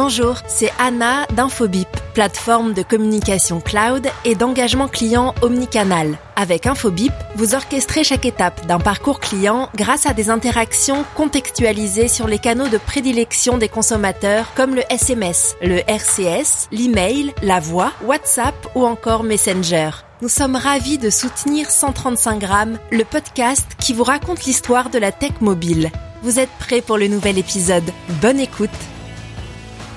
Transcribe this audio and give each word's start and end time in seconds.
Bonjour, 0.00 0.36
c'est 0.46 0.70
Anna 0.78 1.26
d'Infobip, 1.34 1.88
plateforme 2.14 2.72
de 2.72 2.84
communication 2.84 3.60
cloud 3.60 4.06
et 4.24 4.36
d'engagement 4.36 4.86
client 4.86 5.34
omnicanal. 5.42 6.18
Avec 6.36 6.68
Infobip, 6.68 7.12
vous 7.34 7.56
orchestrez 7.56 8.04
chaque 8.04 8.24
étape 8.24 8.64
d'un 8.68 8.78
parcours 8.78 9.18
client 9.18 9.68
grâce 9.74 10.06
à 10.06 10.14
des 10.14 10.30
interactions 10.30 11.04
contextualisées 11.16 12.06
sur 12.06 12.28
les 12.28 12.38
canaux 12.38 12.68
de 12.68 12.78
prédilection 12.78 13.58
des 13.58 13.68
consommateurs 13.68 14.54
comme 14.54 14.76
le 14.76 14.82
SMS, 14.88 15.56
le 15.62 15.80
RCS, 15.90 16.68
l'email, 16.70 17.34
la 17.42 17.58
voix, 17.58 17.92
WhatsApp 18.04 18.54
ou 18.76 18.86
encore 18.86 19.24
Messenger. 19.24 19.90
Nous 20.22 20.28
sommes 20.28 20.54
ravis 20.54 20.98
de 20.98 21.10
soutenir 21.10 21.68
135 21.68 22.38
grammes, 22.38 22.78
le 22.92 23.02
podcast 23.02 23.66
qui 23.80 23.94
vous 23.94 24.04
raconte 24.04 24.44
l'histoire 24.44 24.90
de 24.90 24.98
la 25.00 25.10
tech 25.10 25.40
mobile. 25.40 25.90
Vous 26.22 26.38
êtes 26.38 26.56
prêts 26.60 26.82
pour 26.82 26.98
le 26.98 27.08
nouvel 27.08 27.36
épisode? 27.36 27.90
Bonne 28.22 28.38
écoute 28.38 28.70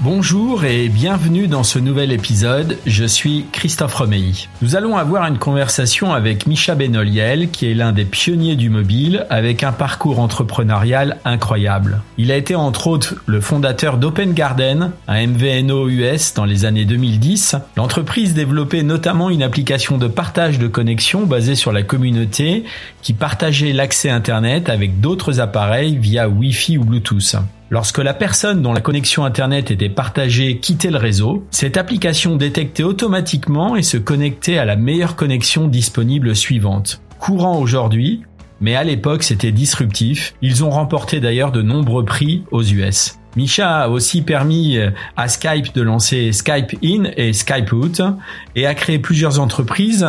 Bonjour 0.03 0.65
et 0.65 0.89
bienvenue 0.89 1.47
dans 1.47 1.61
ce 1.61 1.77
nouvel 1.77 2.11
épisode. 2.11 2.79
Je 2.87 3.05
suis 3.05 3.45
Christophe 3.51 3.93
Romeilly. 3.93 4.49
Nous 4.63 4.75
allons 4.75 4.97
avoir 4.97 5.27
une 5.27 5.37
conversation 5.37 6.11
avec 6.11 6.47
Micha 6.47 6.73
Benoliel, 6.73 7.51
qui 7.51 7.69
est 7.69 7.75
l'un 7.75 7.91
des 7.91 8.05
pionniers 8.05 8.55
du 8.55 8.71
mobile, 8.71 9.27
avec 9.29 9.63
un 9.63 9.71
parcours 9.71 10.19
entrepreneurial 10.19 11.19
incroyable. 11.23 12.01
Il 12.17 12.31
a 12.31 12.35
été 12.35 12.55
entre 12.55 12.87
autres 12.87 13.13
le 13.27 13.41
fondateur 13.41 13.97
d'Open 13.97 14.33
Garden, 14.33 14.91
un 15.07 15.27
MVNO 15.27 15.89
US 15.89 16.33
dans 16.33 16.45
les 16.45 16.65
années 16.65 16.85
2010. 16.85 17.57
L'entreprise 17.77 18.33
développait 18.33 18.81
notamment 18.81 19.29
une 19.29 19.43
application 19.43 19.99
de 19.99 20.07
partage 20.07 20.57
de 20.57 20.65
connexion 20.65 21.27
basée 21.27 21.53
sur 21.53 21.71
la 21.71 21.83
communauté 21.83 22.63
qui 23.03 23.13
partageait 23.13 23.71
l'accès 23.71 24.09
Internet 24.09 24.67
avec 24.67 24.99
d'autres 24.99 25.39
appareils 25.39 25.95
via 25.95 26.27
Wi-Fi 26.27 26.79
ou 26.79 26.85
Bluetooth. 26.85 27.35
Lorsque 27.71 27.99
la 27.99 28.13
personne 28.13 28.61
dont 28.61 28.73
la 28.73 28.81
connexion 28.81 29.23
Internet 29.23 29.71
était 29.71 29.87
partagée 29.87 30.57
quittait 30.57 30.91
le 30.91 30.97
réseau, 30.97 31.45
cette 31.51 31.77
application 31.77 32.35
détectait 32.35 32.83
automatiquement 32.83 33.77
et 33.77 33.81
se 33.81 33.95
connectait 33.95 34.57
à 34.57 34.65
la 34.65 34.75
meilleure 34.75 35.15
connexion 35.15 35.69
disponible 35.69 36.35
suivante. 36.35 37.01
Courant 37.17 37.57
aujourd'hui, 37.57 38.23
mais 38.59 38.75
à 38.75 38.83
l'époque 38.83 39.23
c'était 39.23 39.53
disruptif. 39.53 40.35
Ils 40.41 40.65
ont 40.65 40.69
remporté 40.69 41.21
d'ailleurs 41.21 41.53
de 41.53 41.61
nombreux 41.61 42.03
prix 42.03 42.43
aux 42.51 42.61
US. 42.61 43.20
Misha 43.35 43.83
a 43.83 43.87
aussi 43.87 44.21
permis 44.21 44.77
euh, 44.77 44.89
à 45.17 45.27
Skype 45.27 45.73
de 45.73 45.81
lancer 45.81 46.31
Skype 46.31 46.77
In 46.83 47.05
et 47.15 47.33
Skype 47.33 47.71
Out 47.71 48.01
et 48.55 48.65
a 48.65 48.73
créé 48.73 48.99
plusieurs 48.99 49.39
entreprises 49.39 50.07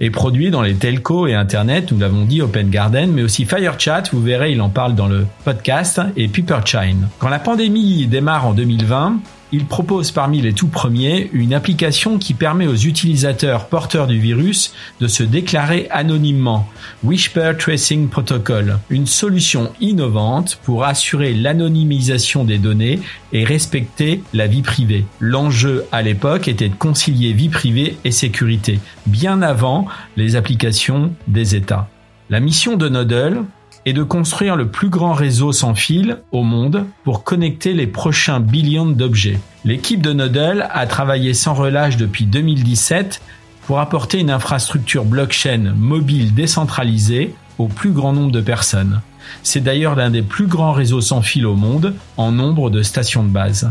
et 0.00 0.10
produits 0.10 0.50
dans 0.50 0.62
les 0.62 0.74
telcos 0.74 1.26
et 1.26 1.34
Internet, 1.34 1.92
nous 1.92 1.98
l'avons 1.98 2.24
dit, 2.24 2.42
Open 2.42 2.70
Garden, 2.70 3.12
mais 3.12 3.22
aussi 3.22 3.44
FireChat, 3.44 4.04
vous 4.12 4.22
verrez, 4.22 4.52
il 4.52 4.60
en 4.60 4.68
parle 4.68 4.94
dans 4.94 5.06
le 5.06 5.26
podcast, 5.44 6.00
et 6.16 6.28
Paperchain. 6.28 6.96
Quand 7.18 7.28
la 7.28 7.38
pandémie 7.38 8.06
démarre 8.06 8.46
en 8.46 8.54
2020, 8.54 9.18
il 9.52 9.66
propose 9.66 10.10
parmi 10.10 10.40
les 10.40 10.52
tout 10.52 10.68
premiers 10.68 11.30
une 11.32 11.54
application 11.54 12.18
qui 12.18 12.34
permet 12.34 12.66
aux 12.66 12.74
utilisateurs 12.74 13.66
porteurs 13.66 14.06
du 14.06 14.18
virus 14.18 14.72
de 15.00 15.06
se 15.06 15.22
déclarer 15.22 15.86
anonymement, 15.90 16.68
Whisper 17.02 17.52
Tracing 17.58 18.08
Protocol, 18.08 18.78
une 18.90 19.06
solution 19.06 19.72
innovante 19.80 20.58
pour 20.64 20.84
assurer 20.84 21.34
l'anonymisation 21.34 22.44
des 22.44 22.58
données 22.58 23.00
et 23.32 23.44
respecter 23.44 24.22
la 24.32 24.46
vie 24.46 24.62
privée. 24.62 25.04
L'enjeu 25.20 25.84
à 25.92 26.02
l'époque 26.02 26.48
était 26.48 26.68
de 26.68 26.74
concilier 26.74 27.32
vie 27.32 27.48
privée 27.48 27.96
et 28.04 28.10
sécurité, 28.10 28.80
bien 29.06 29.42
avant 29.42 29.86
les 30.16 30.36
applications 30.36 31.12
des 31.28 31.54
États. 31.54 31.88
La 32.30 32.40
mission 32.40 32.76
de 32.76 32.88
Nodel, 32.88 33.42
et 33.86 33.92
de 33.92 34.02
construire 34.02 34.56
le 34.56 34.68
plus 34.68 34.88
grand 34.88 35.12
réseau 35.12 35.52
sans 35.52 35.74
fil 35.74 36.18
au 36.32 36.42
monde 36.42 36.86
pour 37.04 37.24
connecter 37.24 37.72
les 37.74 37.86
prochains 37.86 38.40
billions 38.40 38.86
d'objets. 38.86 39.38
L'équipe 39.64 40.02
de 40.02 40.12
Nodel 40.12 40.68
a 40.72 40.86
travaillé 40.86 41.34
sans 41.34 41.54
relâche 41.54 41.96
depuis 41.96 42.24
2017 42.24 43.20
pour 43.66 43.80
apporter 43.80 44.20
une 44.20 44.30
infrastructure 44.30 45.04
blockchain 45.04 45.74
mobile 45.76 46.34
décentralisée 46.34 47.34
au 47.58 47.68
plus 47.68 47.92
grand 47.92 48.12
nombre 48.12 48.32
de 48.32 48.40
personnes. 48.40 49.00
C'est 49.42 49.62
d'ailleurs 49.62 49.94
l'un 49.94 50.10
des 50.10 50.22
plus 50.22 50.46
grands 50.46 50.72
réseaux 50.72 51.00
sans 51.00 51.22
fil 51.22 51.46
au 51.46 51.54
monde 51.54 51.94
en 52.16 52.32
nombre 52.32 52.70
de 52.70 52.82
stations 52.82 53.22
de 53.22 53.28
base. 53.28 53.70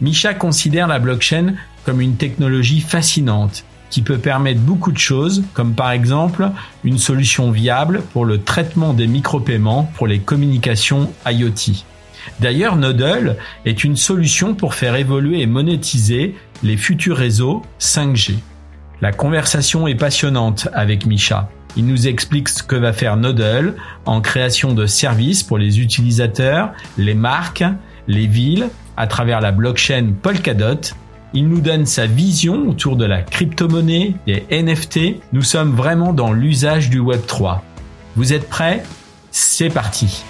Misha 0.00 0.34
considère 0.34 0.88
la 0.88 0.98
blockchain 0.98 1.54
comme 1.84 2.00
une 2.00 2.16
technologie 2.16 2.80
fascinante 2.80 3.64
qui 3.94 4.02
peut 4.02 4.18
permettre 4.18 4.58
beaucoup 4.58 4.90
de 4.90 4.98
choses, 4.98 5.44
comme 5.52 5.74
par 5.74 5.92
exemple 5.92 6.50
une 6.82 6.98
solution 6.98 7.52
viable 7.52 8.02
pour 8.12 8.24
le 8.24 8.42
traitement 8.42 8.92
des 8.92 9.06
micro-paiements 9.06 9.88
pour 9.94 10.08
les 10.08 10.18
communications 10.18 11.12
IoT. 11.24 11.84
D'ailleurs, 12.40 12.74
Nodel 12.74 13.36
est 13.64 13.84
une 13.84 13.94
solution 13.94 14.56
pour 14.56 14.74
faire 14.74 14.96
évoluer 14.96 15.42
et 15.42 15.46
monétiser 15.46 16.34
les 16.64 16.76
futurs 16.76 17.16
réseaux 17.16 17.62
5G. 17.78 18.34
La 19.00 19.12
conversation 19.12 19.86
est 19.86 19.94
passionnante 19.94 20.66
avec 20.72 21.06
Misha. 21.06 21.48
Il 21.76 21.86
nous 21.86 22.08
explique 22.08 22.48
ce 22.48 22.64
que 22.64 22.74
va 22.74 22.92
faire 22.92 23.16
Nodel 23.16 23.76
en 24.06 24.20
création 24.20 24.74
de 24.74 24.86
services 24.86 25.44
pour 25.44 25.56
les 25.56 25.78
utilisateurs, 25.78 26.72
les 26.98 27.14
marques, 27.14 27.62
les 28.08 28.26
villes, 28.26 28.70
à 28.96 29.06
travers 29.06 29.40
la 29.40 29.52
blockchain 29.52 30.14
Polkadot 30.20 30.80
il 31.34 31.48
nous 31.48 31.60
donne 31.60 31.84
sa 31.84 32.06
vision 32.06 32.68
autour 32.68 32.94
de 32.94 33.04
la 33.04 33.20
crypto-monnaie, 33.20 34.14
des 34.24 34.46
NFT. 34.52 35.20
Nous 35.32 35.42
sommes 35.42 35.72
vraiment 35.74 36.12
dans 36.12 36.32
l'usage 36.32 36.90
du 36.90 37.00
Web 37.00 37.26
3. 37.26 37.62
Vous 38.14 38.32
êtes 38.32 38.48
prêts? 38.48 38.84
C'est 39.32 39.68
parti 39.68 40.22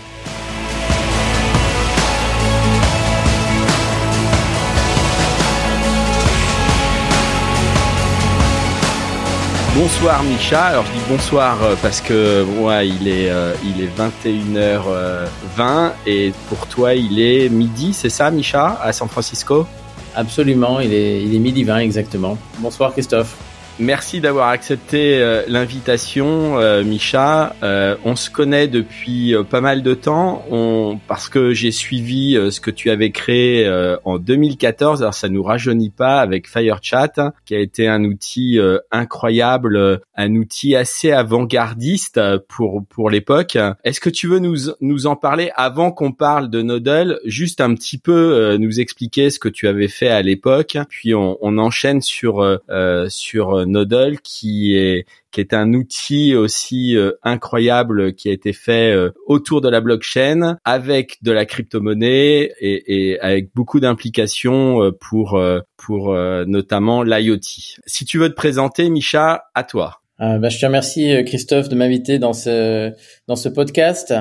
Bonsoir 9.77 10.23
Micha. 10.23 10.63
Alors 10.63 10.87
je 10.87 10.93
dis 10.93 11.05
bonsoir 11.09 11.63
euh, 11.63 11.75
parce 11.83 12.01
que 12.01 12.45
moi 12.45 12.85
il 12.85 13.09
est 13.09 13.29
euh, 13.29 13.53
il 13.65 13.83
est 13.83 13.91
21h20 13.99 15.91
et 16.07 16.33
pour 16.49 16.69
toi 16.69 16.95
il 16.95 17.21
est 17.21 17.49
midi, 17.49 17.93
c'est 17.93 18.09
ça 18.09 18.31
Micha 18.31 18.81
à 18.81 18.93
San 18.93 19.09
Francisco? 19.09 19.67
Absolument, 20.15 20.81
il 20.81 20.93
est, 20.93 21.23
il 21.23 21.35
est 21.35 21.39
midi 21.39 21.65
20 21.65 21.79
exactement. 21.79 22.39
Bonsoir 22.59 22.93
Christophe. 22.93 23.37
Merci 23.81 24.21
d'avoir 24.21 24.51
accepté 24.51 25.21
euh, 25.21 25.43
l'invitation, 25.49 26.61
euh, 26.61 26.85
Micha. 26.85 27.57
Euh, 27.65 27.97
on 28.05 28.15
se 28.15 28.31
connaît 28.31 28.69
depuis 28.69 29.35
pas 29.51 29.61
mal 29.61 29.83
de 29.83 29.95
temps, 29.95 30.45
on, 30.49 31.01
parce 31.09 31.29
que 31.29 31.53
j'ai 31.53 31.73
suivi 31.73 32.39
ce 32.53 32.61
que 32.61 32.71
tu 32.71 32.91
avais 32.91 33.11
créé 33.11 33.69
en 34.05 34.19
2014. 34.19 35.03
Alors 35.03 35.15
ça 35.15 35.29
nous 35.29 35.43
rajeunit 35.43 35.91
pas 35.91 36.21
avec 36.21 36.49
FireChat, 36.49 37.33
qui 37.45 37.55
a 37.57 37.59
été 37.59 37.89
un 37.89 38.05
outil 38.05 38.61
incroyable, 38.93 40.01
un 40.15 40.35
outil 40.37 40.77
assez 40.77 41.11
avant-gardiste 41.11 42.21
pour 42.49 42.85
pour 42.89 43.11
l'époque. 43.11 43.59
Est-ce 43.83 44.01
que 44.01 44.11
tu 44.11 44.29
veux 44.29 44.39
nous 44.39 44.57
nous 44.81 45.07
en 45.07 45.17
parler 45.17 45.51
avant 45.57 45.91
qu'on 45.91 46.13
parle 46.13 46.49
de 46.49 46.63
Nodel, 46.63 47.19
juste 47.25 47.61
un 47.61 47.75
petit 47.75 47.99
peu 47.99 48.57
nous 48.57 48.81
expliquer 48.81 49.31
ce 49.31 49.39
que 49.39 49.49
tu 49.49 49.67
avais 49.67 49.89
fait 49.89 50.09
à 50.09 50.23
l'époque, 50.23 50.79
puis 50.89 51.15
on, 51.15 51.39
on 51.41 51.59
enchaîne 51.59 52.03
sur 52.03 52.61
sur 53.09 53.64
Nodel 53.67 54.21
qui 54.21 54.77
est 54.77 55.07
qui 55.31 55.41
est 55.41 55.53
un 55.53 55.73
outil 55.75 56.35
aussi 56.35 56.97
euh, 56.97 57.13
incroyable 57.23 58.15
qui 58.15 58.29
a 58.29 58.33
été 58.33 58.53
fait 58.53 58.93
euh, 58.93 59.11
autour 59.27 59.61
de 59.61 59.69
la 59.69 59.81
blockchain 59.81 60.59
avec 60.65 61.19
de 61.23 61.33
la 61.33 61.45
crypto-monnaie 61.45 62.53
et, 62.61 63.19
avec 63.21 63.51
beaucoup 63.55 63.81
d'implications 63.81 64.83
euh, 64.83 64.91
pour 64.93 65.41
pour 65.77 66.15
notamment 66.15 67.03
l'IoT. 67.03 67.39
Si 67.87 68.05
tu 68.05 68.19
veux 68.19 68.29
te 68.29 68.35
présenter, 68.35 68.89
Micha, 68.89 69.45
à 69.55 69.65
toi. 69.65 70.01
Bah, 70.19 70.49
je 70.49 70.59
te 70.59 70.65
remercie 70.65 71.25
Christophe 71.27 71.69
de 71.69 71.75
m'inviter 71.75 72.19
dans 72.19 72.33
ce 72.33 72.93
dans 73.27 73.37
ce 73.37 73.49
podcast. 73.49 74.15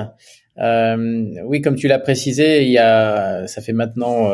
oui, 0.58 1.60
comme 1.62 1.76
tu 1.76 1.88
l'as 1.88 2.00
précisé, 2.00 2.64
il 2.64 2.72
y 2.72 2.78
a 2.78 3.46
ça 3.46 3.62
fait 3.62 3.72
maintenant 3.72 4.30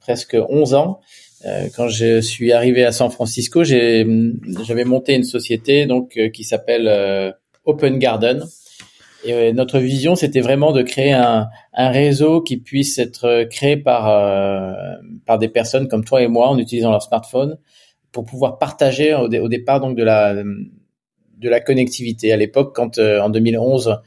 presque 0.00 0.36
11 0.48 0.74
ans 0.74 1.00
euh, 1.00 1.25
quand 1.74 1.88
je 1.88 2.20
suis 2.20 2.52
arrivé 2.52 2.84
à 2.84 2.92
San 2.92 3.10
Francisco, 3.10 3.62
j'avais 3.64 4.04
monté 4.84 5.14
une 5.14 5.24
société 5.24 5.86
donc 5.86 6.16
euh, 6.16 6.28
qui 6.28 6.44
s'appelle 6.44 6.88
euh, 6.88 7.30
Open 7.64 7.98
Garden. 7.98 8.44
Et 9.24 9.52
notre 9.52 9.80
vision, 9.80 10.14
c'était 10.14 10.40
vraiment 10.40 10.70
de 10.70 10.82
créer 10.82 11.12
un, 11.12 11.48
un, 11.72 11.90
réseau 11.90 12.42
qui 12.42 12.58
puisse 12.58 12.98
être 12.98 13.44
créé 13.50 13.76
par 13.76 14.04
par 15.24 15.38
des 15.38 15.48
personnes 15.48 15.88
comme 15.88 16.04
toi 16.04 16.22
et 16.22 16.28
moi 16.28 16.48
en 16.48 16.58
utilisant 16.58 16.92
leur 16.92 17.02
smartphone 17.02 17.58
pour 18.12 18.24
pouvoir 18.24 18.58
partager 18.58 19.14
au, 19.14 19.24
au 19.26 19.48
départ 19.48 19.80
donc 19.80 19.96
de 19.96 20.04
la 20.04 20.32
de 20.34 21.48
la 21.48 21.58
connectivité. 21.58 22.30
À 22.30 22.36
l'époque, 22.36 22.76
quand 22.76 23.00
en 23.00 23.28
2011 23.28 23.98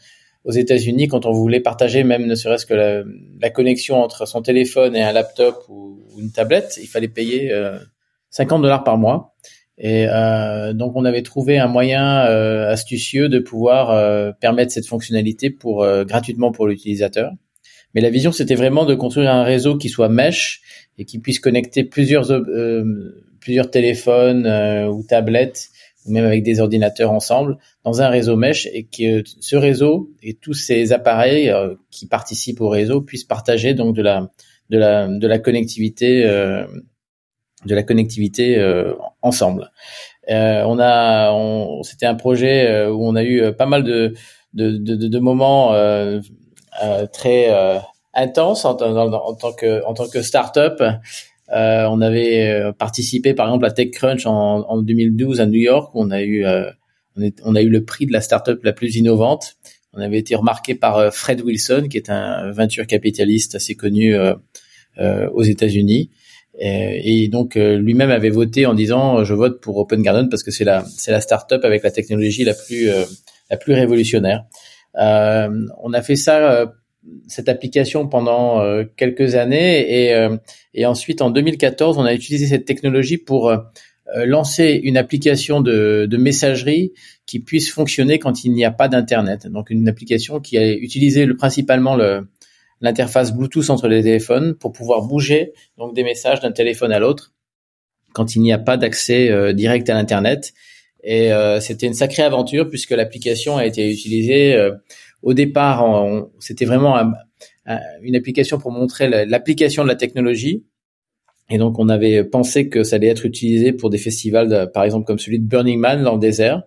aux 0.45 0.51
États-Unis, 0.51 1.07
quand 1.07 1.25
on 1.25 1.31
voulait 1.31 1.59
partager 1.59 2.03
même 2.03 2.25
ne 2.25 2.35
serait-ce 2.35 2.65
que 2.65 2.73
la, 2.73 3.03
la, 3.41 3.49
connexion 3.49 4.01
entre 4.01 4.25
son 4.25 4.41
téléphone 4.41 4.95
et 4.95 5.01
un 5.01 5.11
laptop 5.11 5.65
ou, 5.67 5.97
une 6.17 6.31
tablette, 6.31 6.77
il 6.81 6.87
fallait 6.87 7.07
payer 7.07 7.51
euh, 7.51 7.77
50 8.31 8.61
dollars 8.61 8.83
par 8.83 8.97
mois. 8.97 9.35
Et 9.77 10.07
euh, 10.09 10.73
donc 10.73 10.95
on 10.95 11.05
avait 11.05 11.21
trouvé 11.21 11.57
un 11.57 11.67
moyen 11.67 12.25
euh, 12.25 12.69
astucieux 12.69 13.29
de 13.29 13.39
pouvoir 13.39 13.91
euh, 13.91 14.31
permettre 14.33 14.73
cette 14.73 14.85
fonctionnalité 14.85 15.49
pour 15.49 15.83
euh, 15.83 16.03
gratuitement 16.03 16.51
pour 16.51 16.67
l'utilisateur. 16.67 17.31
Mais 17.95 18.01
la 18.01 18.09
vision, 18.09 18.31
c'était 18.31 18.55
vraiment 18.55 18.85
de 18.85 18.93
construire 18.93 19.31
un 19.31 19.43
réseau 19.43 19.77
qui 19.77 19.87
soit 19.89 20.09
mesh 20.09 20.61
et 20.97 21.05
qui 21.05 21.19
puisse 21.19 21.39
connecter 21.39 21.83
plusieurs 21.83 22.27
plusieurs 23.39 23.71
téléphones 23.71 24.45
ou 24.89 25.01
tablettes 25.03 25.69
même 26.07 26.25
avec 26.25 26.43
des 26.43 26.59
ordinateurs 26.59 27.11
ensemble 27.11 27.57
dans 27.83 28.01
un 28.01 28.07
réseau 28.07 28.35
mesh 28.35 28.67
et 28.67 28.85
que 28.85 29.23
ce 29.25 29.55
réseau 29.55 30.09
et 30.23 30.33
tous 30.33 30.53
ces 30.53 30.93
appareils 30.93 31.53
qui 31.91 32.07
participent 32.07 32.61
au 32.61 32.69
réseau 32.69 33.01
puissent 33.01 33.25
partager 33.25 33.73
donc 33.73 33.95
de 33.95 34.01
la 34.01 34.31
de 34.69 34.77
la 34.77 35.07
de 35.07 35.27
la 35.27 35.39
connectivité 35.39 36.25
de 37.65 37.75
la 37.75 37.83
connectivité 37.83 38.57
euh, 38.57 38.93
ensemble. 39.21 39.71
Euh, 40.29 40.63
on 40.65 40.79
a, 40.79 41.31
on, 41.31 41.83
c'était 41.83 42.05
un 42.05 42.15
projet 42.15 42.69
euh, 42.69 42.91
où 42.91 43.05
on 43.05 43.15
a 43.15 43.23
eu 43.23 43.53
pas 43.53 43.65
mal 43.65 43.83
de 43.83 44.13
de, 44.53 44.77
de, 44.77 44.95
de 44.95 45.19
moments 45.19 45.73
très 47.13 47.49
intenses 48.15 48.65
en, 48.65 48.71
en, 48.71 49.35
tant 49.35 49.53
que 49.53 49.85
en 49.85 49.93
tant 49.93 50.07
que 50.07 50.21
start-up. 50.23 50.81
Euh, 51.55 51.85
on 51.89 52.01
avait 52.01 52.63
participé 52.77 53.33
par 53.33 53.47
exemple 53.47 53.65
à 53.65 53.71
TechCrunch 53.71 54.25
en, 54.25 54.69
en 54.69 54.81
2012 54.81 55.41
à 55.41 55.45
New 55.45 55.59
York 55.59 55.93
où 55.95 56.01
on 56.03 56.11
a 56.11 56.21
eu 56.21 56.45
on, 57.15 57.21
est, 57.21 57.39
on, 57.43 57.55
a 57.55 57.61
eu 57.61 57.69
le 57.69 57.83
prix 57.83 58.05
de 58.05 58.13
la 58.13 58.21
start-up 58.21 58.63
la 58.63 58.73
plus 58.73 58.95
innovante. 58.95 59.57
On 59.93 60.01
avait 60.01 60.19
été 60.19 60.35
remarqué 60.35 60.75
par 60.75 61.11
Fred 61.13 61.41
Wilson 61.41 61.87
qui 61.89 61.97
est 61.97 62.09
un 62.09 62.51
venture 62.51 62.85
capitaliste 62.85 63.55
assez 63.55 63.75
connu 63.75 64.15
aux 64.99 65.43
États-Unis 65.43 66.11
et, 66.61 67.29
donc 67.29 67.55
euh, 67.55 67.77
lui-même 67.77 68.11
avait 68.11 68.29
voté 68.29 68.65
en 68.65 68.73
disant 68.73 69.23
je 69.23 69.33
vote 69.33 69.61
pour 69.61 69.77
Open 69.77 70.01
Garden 70.01 70.29
parce 70.29 70.43
que 70.43 70.51
c'est 70.51 70.65
la 70.65 70.83
c'est 70.85 71.11
la 71.11 71.21
start-up 71.21 71.63
avec 71.63 71.83
la 71.83 71.91
technologie 71.91 72.43
la 72.43 72.53
plus 72.53 72.89
euh, 72.89 73.05
la 73.49 73.57
plus 73.57 73.73
révolutionnaire. 73.73 74.43
Euh, 74.99 75.49
on 75.81 75.93
a 75.93 76.01
fait 76.01 76.15
ça 76.15 76.73
cette 77.27 77.49
application 77.49 78.07
pendant 78.07 78.61
quelques 78.97 79.35
années 79.35 80.09
et, 80.09 80.27
et 80.73 80.85
ensuite 80.85 81.21
en 81.21 81.29
2014 81.29 81.97
on 81.97 82.03
a 82.03 82.13
utilisé 82.13 82.47
cette 82.47 82.65
technologie 82.65 83.17
pour 83.17 83.53
lancer 84.25 84.79
une 84.83 84.97
application 84.97 85.61
de, 85.61 86.07
de, 86.09 86.17
messagerie 86.17 86.91
qui 87.25 87.39
puisse 87.39 87.71
fonctionner 87.71 88.19
quand 88.19 88.43
il 88.43 88.51
n'y 88.51 88.65
a 88.65 88.71
pas 88.71 88.89
d'internet. 88.89 89.47
Donc 89.47 89.69
une 89.69 89.87
application 89.87 90.41
qui 90.41 90.57
a 90.57 90.73
utilisé 90.73 91.25
le, 91.25 91.37
principalement 91.37 91.95
le, 91.95 92.27
l'interface 92.81 93.33
Bluetooth 93.33 93.69
entre 93.69 93.87
les 93.87 94.03
téléphones 94.03 94.55
pour 94.55 94.71
pouvoir 94.71 95.03
bouger 95.03 95.53
donc 95.77 95.95
des 95.95 96.03
messages 96.03 96.39
d'un 96.39 96.51
téléphone 96.51 96.91
à 96.91 96.99
l'autre 96.99 97.33
quand 98.13 98.35
il 98.35 98.41
n'y 98.41 98.53
a 98.53 98.57
pas 98.57 98.77
d'accès 98.77 99.29
euh, 99.29 99.53
direct 99.53 99.89
à 99.89 99.93
l'internet. 99.93 100.53
Et 101.03 101.31
euh, 101.31 101.59
c'était 101.59 101.87
une 101.87 101.93
sacrée 101.93 102.23
aventure 102.23 102.67
puisque 102.67 102.91
l'application 102.91 103.57
a 103.57 103.65
été 103.65 103.89
utilisée 103.89 104.55
euh, 104.55 104.71
au 105.21 105.33
départ. 105.33 105.85
C'était 106.39 106.65
vraiment 106.65 106.97
une 108.01 108.15
application 108.15 108.57
pour 108.57 108.71
montrer 108.71 109.25
l'application 109.25 109.83
de 109.83 109.89
la 109.89 109.95
technologie. 109.95 110.65
Et 111.49 111.57
donc 111.57 111.79
on 111.79 111.89
avait 111.89 112.23
pensé 112.23 112.69
que 112.69 112.83
ça 112.83 112.97
allait 112.97 113.07
être 113.07 113.25
utilisé 113.25 113.73
pour 113.73 113.89
des 113.89 113.97
festivals, 113.97 114.71
par 114.73 114.83
exemple 114.83 115.05
comme 115.05 115.19
celui 115.19 115.39
de 115.39 115.45
Burning 115.45 115.79
Man 115.79 116.03
dans 116.03 116.13
le 116.13 116.19
désert. 116.19 116.63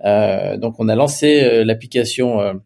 donc 0.00 0.74
on 0.78 0.88
a 0.88 0.94
lancé 0.94 1.64
l'application 1.64 2.60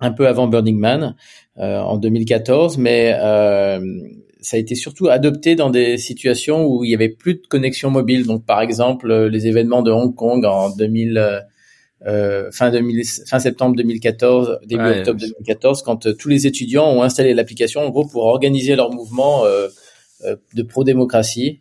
un 0.00 0.12
peu 0.12 0.26
avant 0.26 0.48
Burning 0.48 0.78
Man 0.78 1.14
euh, 1.58 1.78
en 1.78 1.98
2014, 1.98 2.78
mais 2.78 3.14
euh, 3.20 3.80
ça 4.40 4.56
a 4.56 4.60
été 4.60 4.74
surtout 4.74 5.08
adopté 5.08 5.54
dans 5.54 5.70
des 5.70 5.98
situations 5.98 6.64
où 6.64 6.84
il 6.84 6.90
y 6.90 6.94
avait 6.94 7.10
plus 7.10 7.34
de 7.34 7.46
connexion 7.46 7.90
mobile. 7.90 8.26
Donc, 8.26 8.46
par 8.46 8.62
exemple, 8.62 9.12
les 9.26 9.46
événements 9.46 9.82
de 9.82 9.90
Hong 9.90 10.14
Kong 10.14 10.44
en 10.44 10.70
2000, 10.70 11.42
euh, 12.06 12.50
fin, 12.50 12.70
2000, 12.70 13.04
fin 13.26 13.38
septembre 13.38 13.76
2014, 13.76 14.60
début 14.66 14.84
octobre 14.84 15.20
2014, 15.20 15.82
quand 15.82 16.06
euh, 16.06 16.14
tous 16.14 16.28
les 16.28 16.46
étudiants 16.46 16.90
ont 16.90 17.02
installé 17.02 17.34
l'application, 17.34 17.82
en 17.82 17.90
gros, 17.90 18.06
pour 18.06 18.24
organiser 18.24 18.76
leur 18.76 18.92
mouvement 18.92 19.44
euh, 19.44 19.68
de 20.54 20.62
pro-démocratie 20.62 21.60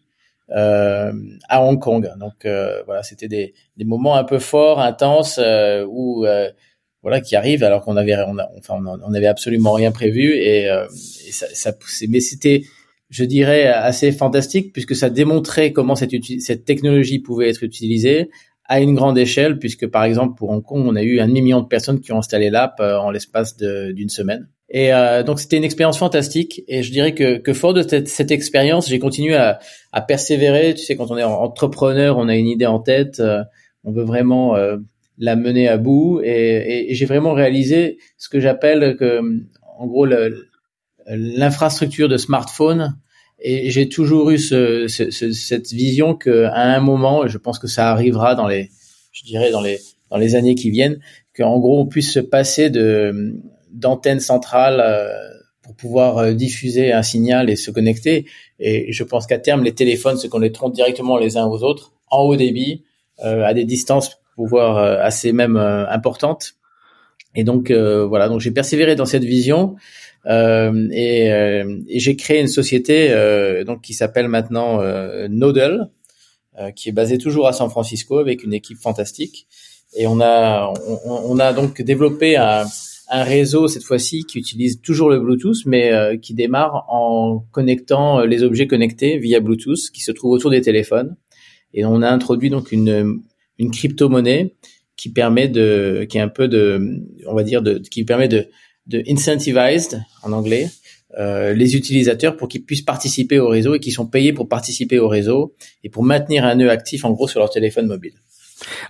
à 0.52 1.62
Hong 1.62 1.80
Kong. 1.80 2.12
Donc, 2.20 2.48
voilà, 2.86 3.04
c'était 3.04 3.28
des, 3.28 3.54
des, 3.78 3.86
moments 3.86 4.16
un 4.16 4.24
peu 4.24 4.40
forts, 4.40 4.80
intenses, 4.80 5.40
où 5.88 6.26
voilà 7.02 7.22
qui 7.22 7.36
arrive 7.36 7.64
alors 7.64 7.84
qu'on 7.84 7.98
avait 7.98 8.16
on 8.28 8.38
enfin 8.58 8.82
on, 8.86 9.14
avait 9.14 9.28
absolument 9.28 9.74
rien 9.74 9.92
prévu 9.92 10.36
et, 10.36 10.70
euh, 10.70 10.86
et 11.28 11.32
ça, 11.32 11.48
ça 11.54 11.74
poussait 11.74 12.08
mais 12.08 12.20
c'était 12.20 12.64
je 13.10 13.24
dirais 13.24 13.66
assez 13.68 14.12
fantastique 14.12 14.74
puisque 14.74 14.96
ça 14.96 15.10
démontrait 15.10 15.72
comment 15.72 15.96
cette 15.96 16.12
cette 16.40 16.66
technologie 16.66 17.20
pouvait 17.20 17.50
être 17.50 17.64
utilisée 17.64 18.30
à 18.70 18.80
une 18.80 18.94
grande 18.94 19.18
échelle 19.18 19.58
puisque 19.58 19.88
par 19.88 20.04
exemple 20.04 20.36
pour 20.38 20.52
Hong 20.52 20.64
Kong 20.64 20.86
on 20.86 20.96
a 20.96 21.02
eu 21.02 21.20
un 21.20 21.28
demi 21.28 21.42
million 21.42 21.60
de 21.60 21.68
personnes 21.68 22.00
qui 22.00 22.14
ont 22.14 22.20
installé 22.20 22.52
l'app 22.52 22.80
euh, 22.80 22.98
en 22.98 23.10
l'espace 23.10 23.58
d'une 23.58 24.10
semaine. 24.10 24.48
Et 24.70 24.94
euh, 24.94 25.24
donc 25.24 25.40
c'était 25.40 25.58
une 25.58 25.64
expérience 25.64 25.98
fantastique. 25.98 26.62
Et 26.68 26.84
je 26.84 26.92
dirais 26.92 27.16
que, 27.16 27.40
que 27.40 27.54
fort 27.54 27.74
de 27.74 27.82
cette, 27.82 28.08
cette 28.08 28.30
expérience 28.30 28.88
j'ai 28.88 29.00
continué 29.00 29.36
à, 29.36 29.60
à, 29.92 30.02
persévérer. 30.02 30.76
Tu 30.76 30.86
sais 30.86 30.96
quand 30.96 31.10
on 31.10 31.18
est 31.18 31.24
entrepreneur 31.24 32.18
on 32.20 32.30
a 32.30 32.36
une 32.36 32.48
idée 32.48 32.68
en 32.68 32.80
tête 32.80 33.20
euh, 33.20 33.44
on 33.84 33.92
veut 33.92 34.04
vraiment 34.04 34.56
la 35.18 35.36
mener 35.36 35.68
à 35.68 35.78
bout. 35.78 36.22
Et, 36.24 36.92
et, 36.92 36.94
j'ai 36.94 37.06
vraiment 37.06 37.34
réalisé 37.34 37.98
ce 38.18 38.30
que 38.30 38.40
j'appelle 38.40 38.98
que 38.98 39.22
en 39.80 39.88
gros 39.88 40.06
l'infrastructure 41.08 42.08
de 42.08 42.18
smartphone 42.18 42.96
et 43.42 43.70
j'ai 43.70 43.88
toujours 43.90 44.32
eu 44.32 44.38
ce, 44.38 44.88
ce, 44.88 45.10
cette 45.32 45.72
vision 45.72 46.16
que 46.16 46.46
à 46.46 46.76
un 46.76 46.80
moment 46.80 47.28
je 47.28 47.38
pense 47.38 47.60
que 47.60 47.68
ça 47.68 47.90
arrivera 47.92 48.36
dans 48.36 48.48
les 48.48 48.70
je 49.12 49.24
dirais 49.24 49.52
dans 49.52 49.62
les 49.62 49.80
dans 50.10 50.18
les 50.18 50.36
années 50.36 50.56
qui 50.56 50.72
viennent 50.72 51.00
qu'en 51.36 51.60
gros 51.60 51.80
on 51.80 51.86
puisse 51.86 52.12
se 52.12 52.20
passer 52.20 52.70
de 52.70 53.34
d'antennes 53.72 54.20
centrales 54.20 54.82
euh, 54.82 55.08
pour 55.62 55.76
pouvoir 55.76 56.18
euh, 56.18 56.34
diffuser 56.34 56.92
un 56.92 57.04
signal 57.04 57.50
et 57.50 57.56
se 57.56 57.70
connecter. 57.70 58.26
Et 58.60 58.92
je 58.92 59.04
pense 59.04 59.28
qu'à 59.28 59.38
terme 59.38 59.64
les 59.64 59.74
téléphones 59.74 60.18
se 60.18 60.28
connecteront 60.28 60.70
directement 60.70 61.18
les 61.18 61.38
uns 61.38 61.46
aux 61.46 61.64
autres 61.64 61.94
en 62.10 62.24
haut 62.24 62.36
débit 62.36 62.84
euh, 63.24 63.44
à 63.44 63.54
des 63.54 63.66
distances 63.66 64.20
pouvoir 64.40 64.78
euh, 64.78 64.98
assez 65.02 65.34
même 65.34 65.58
euh, 65.58 65.86
importante. 65.90 66.54
Et 67.36 67.44
donc 67.44 67.72
euh, 67.72 68.06
voilà, 68.06 68.30
donc 68.30 68.40
j'ai 68.40 68.52
persévéré 68.52 68.96
dans 68.96 69.06
cette 69.06 69.26
vision 69.26 69.76
et, 70.26 71.28
et 71.88 72.00
j'ai 72.00 72.16
créé 72.16 72.40
une 72.42 72.48
société 72.48 73.10
donc 73.66 73.82
qui 73.82 73.94
s'appelle 73.94 74.28
maintenant 74.28 74.82
Nodal, 75.30 75.90
qui 76.76 76.90
est 76.90 76.94
basée 76.94 77.18
toujours 77.18 77.48
à 77.48 77.54
San 77.54 77.70
Francisco 77.70 78.18
avec 78.18 78.44
une 78.44 78.54
équipe 78.54 78.78
fantastique. 78.78 79.48
Et 79.96 80.08
on 80.08 80.20
a 80.22 80.74
on, 81.06 81.40
a 81.40 81.54
donc 81.54 81.82
développé 81.82 82.36
un 82.38 82.66
réseau 83.24 83.68
cette 83.68 83.84
fois-ci 83.84 84.26
qui 84.26 84.38
utilise 84.38 84.82
toujours 84.82 85.10
le 85.10 85.20
Bluetooth, 85.20 85.66
mais 85.66 86.20
qui 86.22 86.34
démarre 86.34 86.86
en 86.90 87.46
connectant 87.52 88.22
les 88.26 88.44
objets 88.44 88.68
connectés 88.68 89.18
via 89.18 89.40
Bluetooth 89.40 89.90
qui 89.94 90.02
se 90.02 90.12
trouvent 90.12 90.32
autour 90.32 90.52
des 90.52 90.62
téléphones. 90.62 91.16
Et 91.74 91.86
on 91.86 92.02
a 92.02 92.10
introduit 92.10 92.50
donc 92.50 92.72
une, 92.72 93.22
une 93.58 93.72
crypto-monnaie 93.72 94.56
qui 94.96 95.12
permet 95.12 95.48
de, 95.48 96.06
qui 96.10 96.18
est 96.18 96.22
un 96.22 96.28
peu 96.28 96.48
de, 96.48 97.02
on 97.26 97.34
va 97.34 97.44
dire, 97.44 97.62
de, 97.62 97.78
qui 97.78 98.04
permet 98.04 98.28
de, 98.28 98.48
de 98.90 99.04
incentivized 99.08 100.04
en 100.24 100.34
anglais, 100.34 100.70
euh, 101.18 101.54
les 101.54 101.76
utilisateurs 101.76 102.36
pour 102.36 102.48
qu'ils 102.48 102.64
puissent 102.64 102.82
participer 102.82 103.40
au 103.40 103.48
réseau 103.48 103.76
et 103.76 103.80
qui 103.80 103.92
sont 103.92 104.06
payés 104.06 104.34
pour 104.34 104.48
participer 104.48 105.00
au 105.00 105.08
réseau 105.08 105.56
et 105.84 105.90
pour 105.90 106.04
maintenir 106.04 106.44
un 106.46 106.56
nœud 106.56 106.70
actif 106.70 107.06
en 107.06 107.12
gros 107.12 107.28
sur 107.28 107.40
leur 107.40 107.50
téléphone 107.50 107.88
mobile. 107.88 108.14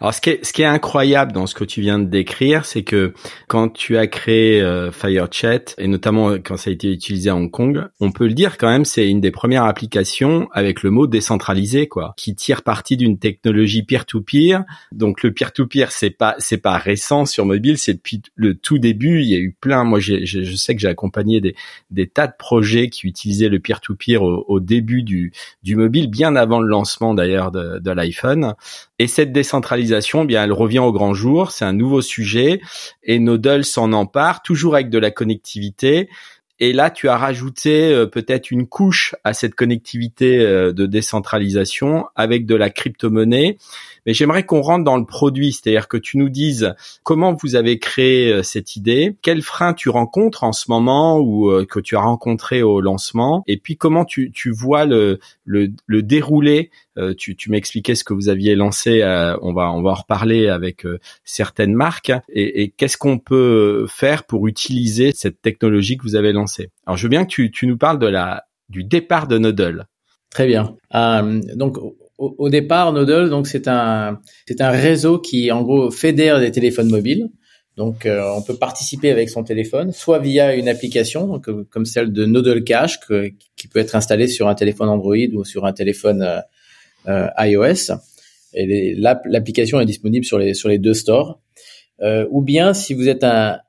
Alors 0.01 0.13
ce 0.13 0.21
qui 0.21 0.31
est 0.31 0.45
ce 0.45 0.53
qui 0.53 0.61
est 0.61 0.65
incroyable 0.65 1.31
dans 1.31 1.47
ce 1.47 1.55
que 1.55 1.63
tu 1.63 1.81
viens 1.81 1.99
de 1.99 2.05
décrire, 2.05 2.65
c'est 2.65 2.83
que 2.83 3.13
quand 3.47 3.69
tu 3.69 3.97
as 3.97 4.07
créé 4.07 4.61
euh, 4.61 4.91
FireChat 4.91 5.75
et 5.77 5.87
notamment 5.87 6.31
euh, 6.31 6.39
quand 6.43 6.57
ça 6.57 6.69
a 6.69 6.73
été 6.73 6.91
utilisé 6.91 7.29
à 7.29 7.35
Hong 7.35 7.51
Kong, 7.51 7.85
on 7.99 8.11
peut 8.11 8.27
le 8.27 8.33
dire 8.33 8.57
quand 8.57 8.69
même, 8.69 8.85
c'est 8.85 9.07
une 9.07 9.21
des 9.21 9.31
premières 9.31 9.65
applications 9.65 10.47
avec 10.53 10.83
le 10.83 10.89
mot 10.89 11.07
décentralisé 11.07 11.87
quoi, 11.87 12.13
qui 12.17 12.35
tire 12.35 12.63
parti 12.63 12.97
d'une 12.97 13.19
technologie 13.19 13.83
peer-to-peer. 13.83 14.63
Donc 14.91 15.23
le 15.23 15.33
peer-to-peer 15.33 15.91
c'est 15.91 16.09
pas 16.09 16.35
c'est 16.39 16.57
pas 16.57 16.77
récent 16.77 17.25
sur 17.25 17.45
mobile, 17.45 17.77
c'est 17.77 17.93
depuis 17.93 18.21
le 18.35 18.55
tout 18.55 18.79
début. 18.79 19.21
Il 19.21 19.29
y 19.29 19.35
a 19.35 19.39
eu 19.39 19.55
plein. 19.59 19.83
Moi 19.83 19.99
j'ai, 19.99 20.25
je 20.25 20.55
sais 20.55 20.75
que 20.75 20.81
j'ai 20.81 20.87
accompagné 20.87 21.41
des 21.41 21.55
des 21.91 22.07
tas 22.07 22.27
de 22.27 22.33
projets 22.37 22.89
qui 22.89 23.07
utilisaient 23.07 23.49
le 23.49 23.59
peer-to-peer 23.59 24.21
au, 24.21 24.45
au 24.47 24.59
début 24.59 25.03
du 25.03 25.31
du 25.63 25.75
mobile, 25.75 26.07
bien 26.09 26.35
avant 26.35 26.59
le 26.59 26.67
lancement 26.67 27.13
d'ailleurs 27.13 27.51
de, 27.51 27.79
de 27.79 27.91
l'iPhone. 27.91 28.55
Et 29.01 29.07
cette 29.07 29.31
décentralisation, 29.31 29.58
eh 29.61 30.25
bien, 30.25 30.43
elle 30.43 30.53
revient 30.53 30.79
au 30.79 30.91
grand 30.91 31.13
jour. 31.13 31.51
C'est 31.51 31.65
un 31.65 31.73
nouveau 31.73 32.01
sujet 32.01 32.61
et 33.03 33.19
Nodal 33.19 33.65
s'en 33.65 33.93
empare, 33.93 34.41
toujours 34.41 34.75
avec 34.75 34.89
de 34.89 34.97
la 34.97 35.11
connectivité. 35.11 36.09
Et 36.61 36.73
là, 36.73 36.89
tu 36.89 37.07
as 37.07 37.17
rajouté 37.17 37.93
euh, 37.93 38.05
peut-être 38.05 38.51
une 38.51 38.67
couche 38.67 39.15
à 39.23 39.33
cette 39.33 39.55
connectivité 39.55 40.39
euh, 40.39 40.73
de 40.73 40.85
décentralisation 40.85 42.05
avec 42.15 42.45
de 42.45 42.55
la 42.55 42.69
crypto-monnaie. 42.69 43.57
Mais 44.09 44.15
j'aimerais 44.15 44.43
qu'on 44.43 44.63
rentre 44.63 44.83
dans 44.83 44.97
le 44.97 45.05
produit, 45.05 45.53
c'est-à-dire 45.53 45.87
que 45.87 45.95
tu 45.95 46.17
nous 46.17 46.29
dises 46.29 46.73
comment 47.03 47.35
vous 47.39 47.55
avez 47.55 47.77
créé 47.77 48.33
euh, 48.33 48.41
cette 48.41 48.75
idée, 48.75 49.15
quels 49.21 49.43
freins 49.43 49.75
tu 49.75 49.89
rencontres 49.89 50.43
en 50.43 50.51
ce 50.51 50.65
moment 50.67 51.19
ou 51.19 51.63
que 51.69 51.79
tu 51.79 51.95
as 51.95 51.99
rencontré 51.99 52.63
au 52.63 52.81
lancement, 52.81 53.43
et 53.45 53.57
puis 53.57 53.77
comment 53.77 54.05
tu, 54.05 54.31
tu 54.31 54.49
vois 54.49 54.85
le, 54.85 55.19
le, 55.45 55.67
le 55.85 56.01
déroulé. 56.01 56.71
tu, 57.19 57.35
tu 57.35 57.51
m'expliquais 57.51 57.93
ce 57.93 58.03
que 58.03 58.15
vous 58.15 58.29
aviez 58.29 58.55
lancé, 58.55 59.03
on 59.43 59.53
va 59.53 59.71
on 59.71 59.83
va 59.83 59.91
en 59.91 59.93
reparler 59.93 60.47
avec 60.47 60.87
certaines 61.23 61.75
marques, 61.75 62.11
et, 62.29 62.71
qu'est-ce 62.75 62.97
qu'on 62.97 63.19
peut 63.19 63.85
faire 63.87 64.23
pour 64.23 64.47
utiliser 64.47 65.11
cette 65.13 65.39
technologie 65.39 65.97
que 65.97 66.03
vous 66.03 66.15
avez 66.15 66.33
lancée? 66.33 66.71
Alors 66.87 66.97
je 66.97 67.03
veux 67.03 67.09
bien 67.09 67.25
que 67.25 67.29
tu, 67.29 67.51
tu 67.51 67.67
nous 67.67 67.77
parles 67.77 67.99
de 67.99 68.07
la 68.07 68.45
du 68.69 68.83
départ 68.83 69.27
de 69.27 69.37
Nodel. 69.37 69.85
Très 70.31 70.47
bien. 70.47 70.75
Euh, 70.95 71.41
donc 71.55 71.77
au, 72.19 72.35
au, 72.37 72.49
départ, 72.49 72.93
Nodel, 72.93 73.29
donc 73.29 73.47
c'est 73.47 73.67
un 73.67 74.19
c'est 74.47 74.61
un 74.61 74.69
réseau 74.69 75.19
qui 75.19 75.51
en 75.51 75.63
gros 75.63 75.89
fédère 75.91 76.39
des 76.39 76.51
téléphones 76.51 76.89
mobiles. 76.89 77.29
Donc 77.77 78.05
euh, 78.05 78.21
on 78.35 78.41
peut 78.41 78.57
participer 78.57 79.09
avec 79.09 79.29
son 79.29 79.43
téléphone, 79.43 79.93
soit 79.93 80.19
via 80.19 80.53
une 80.53 80.67
application 80.67 81.27
donc, 81.27 81.47
euh, 81.47 81.65
comme 81.69 81.85
celle 81.85 82.11
de 82.11 82.25
Nodel 82.25 82.63
Cash 82.63 82.99
que, 82.99 83.31
qui 83.55 83.67
peut 83.69 83.79
être 83.79 83.95
installée 83.95 84.27
sur 84.27 84.49
un 84.49 84.55
téléphone 84.55 84.89
Android 84.89 85.15
ou 85.33 85.45
sur 85.45 85.65
un 85.65 85.71
téléphone 85.71 86.43
euh, 87.07 87.27
iOS. 87.39 87.93
Et 88.53 88.95
l'application 88.95 89.79
est 89.79 89.85
disponible 89.85 90.25
sur 90.25 90.39
les 90.39 90.53
sur 90.53 90.69
les 90.69 90.79
deux 90.79 90.95
stores. 90.95 91.39
ou 92.31 92.41
bien 92.41 92.73
si 92.73 92.93
vous 92.93 93.07
êtes 93.07 93.23
un, 93.23 93.59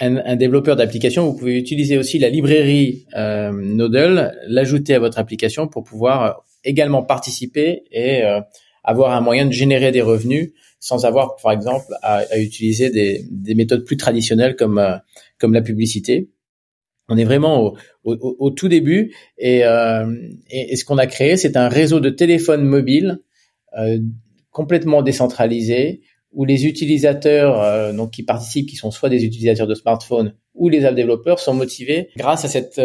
un, 0.00 0.16
un 0.16 0.36
développeur 0.36 0.76
d'application, 0.76 1.26
vous 1.26 1.36
pouvez 1.36 1.56
utiliser 1.56 1.98
aussi 1.98 2.18
la 2.18 2.28
librairie 2.28 3.06
euh, 3.16 3.52
Nodel, 3.52 4.38
l'ajouter 4.46 4.94
à 4.94 4.98
votre 4.98 5.18
application 5.18 5.68
pour 5.68 5.84
pouvoir 5.84 6.42
également 6.64 7.02
participer 7.02 7.84
et 7.90 8.22
euh, 8.22 8.40
avoir 8.84 9.12
un 9.12 9.20
moyen 9.20 9.46
de 9.46 9.52
générer 9.52 9.92
des 9.92 10.02
revenus 10.02 10.52
sans 10.80 11.04
avoir, 11.04 11.36
par 11.36 11.52
exemple, 11.52 11.86
à, 12.02 12.16
à 12.30 12.38
utiliser 12.38 12.90
des, 12.90 13.24
des, 13.30 13.54
méthodes 13.54 13.84
plus 13.84 13.96
traditionnelles 13.96 14.56
comme 14.56 14.78
euh, 14.78 14.96
comme 15.38 15.54
la 15.54 15.62
publicité. 15.62 16.30
On 17.08 17.16
est 17.16 17.24
vraiment 17.24 17.62
au, 17.62 17.76
au, 18.04 18.36
au 18.38 18.50
tout 18.50 18.68
début 18.68 19.14
et, 19.38 19.64
euh, 19.64 20.06
et, 20.50 20.72
et 20.72 20.76
ce 20.76 20.84
qu'on 20.84 20.98
a 20.98 21.06
créé, 21.06 21.36
c'est 21.36 21.56
un 21.56 21.68
réseau 21.68 22.00
de 22.00 22.10
téléphones 22.10 22.64
mobiles 22.64 23.20
euh, 23.78 23.98
complètement 24.50 25.02
décentralisé 25.02 26.02
où 26.32 26.44
les 26.44 26.66
utilisateurs 26.66 27.60
euh, 27.60 27.92
donc 27.92 28.10
qui 28.12 28.22
participent, 28.22 28.68
qui 28.68 28.76
sont 28.76 28.90
soit 28.90 29.08
des 29.08 29.24
utilisateurs 29.24 29.66
de 29.66 29.74
smartphones 29.74 30.34
ou 30.54 30.68
les 30.68 30.84
app 30.84 30.94
développeurs, 30.94 31.38
sont 31.38 31.54
motivés 31.54 32.10
grâce 32.16 32.44
à 32.44 32.48
cette 32.48 32.80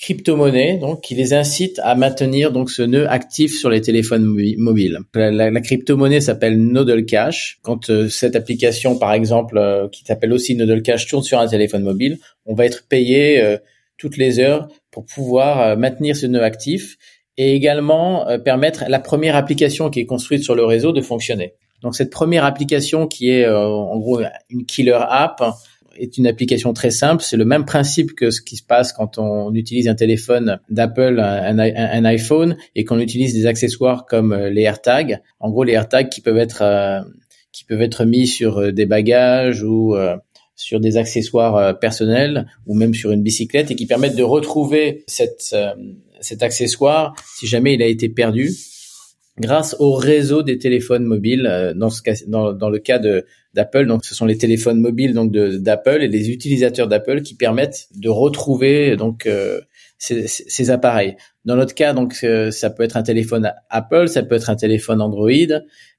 euh, 0.00 0.04
crypto-monnaie 0.04 0.78
donc 0.78 1.02
qui 1.02 1.14
les 1.14 1.34
incite 1.34 1.78
à 1.82 1.94
maintenir 1.94 2.52
donc 2.52 2.70
ce 2.70 2.82
nœud 2.82 3.08
actif 3.08 3.58
sur 3.58 3.70
les 3.70 3.80
téléphones 3.80 4.24
mobiles. 4.56 4.98
La, 5.14 5.50
la, 5.50 5.60
crypto-monnaie 5.60 6.20
s'appelle 6.20 6.58
Nodal 6.58 7.04
Cash. 7.04 7.58
Quand 7.62 7.90
euh, 7.90 8.08
cette 8.08 8.36
application 8.36 8.98
par 8.98 9.12
exemple 9.12 9.58
euh, 9.58 9.88
qui 9.88 10.04
s'appelle 10.04 10.32
aussi 10.32 10.56
Nodal 10.56 10.82
Cash 10.82 11.06
tourne 11.06 11.22
sur 11.22 11.38
un 11.38 11.46
téléphone 11.46 11.82
mobile, 11.82 12.18
on 12.46 12.54
va 12.54 12.66
être 12.66 12.86
payé 12.88 13.40
euh, 13.40 13.58
toutes 13.98 14.16
les 14.16 14.38
heures 14.40 14.68
pour 14.90 15.04
pouvoir 15.04 15.76
maintenir 15.76 16.16
ce 16.16 16.26
nœud 16.26 16.42
actif 16.42 16.96
et 17.36 17.54
également 17.54 18.26
permettre 18.42 18.84
la 18.88 18.98
première 18.98 19.36
application 19.36 19.90
qui 19.90 20.00
est 20.00 20.06
construite 20.06 20.42
sur 20.42 20.54
le 20.54 20.64
réseau 20.64 20.92
de 20.92 21.02
fonctionner. 21.02 21.54
Donc 21.82 21.94
cette 21.94 22.10
première 22.10 22.44
application 22.44 23.06
qui 23.06 23.30
est 23.30 23.44
euh, 23.44 23.66
en 23.66 23.98
gros 23.98 24.20
une 24.48 24.66
killer 24.66 24.98
app 25.08 25.42
est 26.00 26.18
une 26.18 26.26
application 26.26 26.72
très 26.72 26.90
simple. 26.90 27.22
C'est 27.22 27.36
le 27.36 27.44
même 27.44 27.64
principe 27.64 28.14
que 28.14 28.30
ce 28.30 28.40
qui 28.40 28.56
se 28.56 28.62
passe 28.62 28.92
quand 28.92 29.18
on 29.18 29.54
utilise 29.54 29.88
un 29.88 29.94
téléphone 29.94 30.60
d'Apple, 30.68 31.20
un, 31.20 32.04
iPhone, 32.04 32.56
et 32.74 32.84
qu'on 32.84 32.98
utilise 32.98 33.34
des 33.34 33.46
accessoires 33.46 34.06
comme 34.06 34.32
euh, 34.32 34.50
les 34.50 34.62
AirTags. 34.62 35.20
En 35.38 35.50
gros, 35.50 35.64
les 35.64 35.74
AirTags 35.74 36.08
qui 36.08 36.20
peuvent 36.20 36.38
être 36.38 36.62
euh, 36.62 37.00
qui 37.52 37.64
peuvent 37.64 37.82
être 37.82 38.04
mis 38.04 38.26
sur 38.26 38.72
des 38.72 38.86
bagages 38.86 39.64
ou 39.64 39.96
sur 40.54 40.78
des 40.78 40.98
accessoires 40.98 41.80
personnels 41.80 42.46
ou 42.64 42.76
même 42.76 42.94
sur 42.94 43.10
une 43.10 43.24
bicyclette 43.24 43.72
et 43.72 43.74
qui 43.74 43.86
permettent 43.86 44.14
de 44.14 44.22
retrouver 44.22 45.02
cette, 45.08 45.56
cet 46.20 46.44
accessoire 46.44 47.12
si 47.36 47.48
jamais 47.48 47.74
il 47.74 47.82
a 47.82 47.86
été 47.86 48.08
perdu 48.08 48.52
grâce 49.40 49.74
au 49.78 49.94
réseau 49.94 50.42
des 50.42 50.58
téléphones 50.58 51.04
mobiles. 51.04 51.46
Euh, 51.50 51.74
dans, 51.74 51.90
ce 51.90 52.02
cas, 52.02 52.12
dans, 52.26 52.70
le 52.70 52.78
cas 52.78 53.00
d'Apple, 53.54 53.86
donc 53.86 54.04
ce 54.04 54.14
sont 54.14 54.26
les 54.26 54.38
téléphones 54.38 54.80
mobiles 54.80 55.14
d'Apple 55.60 56.02
et 56.02 56.08
les 56.08 56.30
utilisateurs 56.30 56.86
d'Apple 56.86 57.22
qui 57.22 57.34
permettent 57.34 57.88
de 57.96 58.08
retrouver 58.08 58.96
euh, 59.26 59.60
ces, 59.98 60.70
appareils. 60.70 61.16
Dans 61.44 61.56
notre 61.56 61.74
cas, 61.74 61.94
donc 61.94 62.18
euh, 62.22 62.50
ça 62.50 62.70
peut 62.70 62.82
être 62.82 62.96
un 62.96 63.02
téléphone 63.02 63.52
Apple, 63.70 64.08
ça 64.08 64.22
peut 64.22 64.34
être 64.34 64.50
un 64.50 64.56
téléphone 64.56 65.00
Android, 65.00 65.30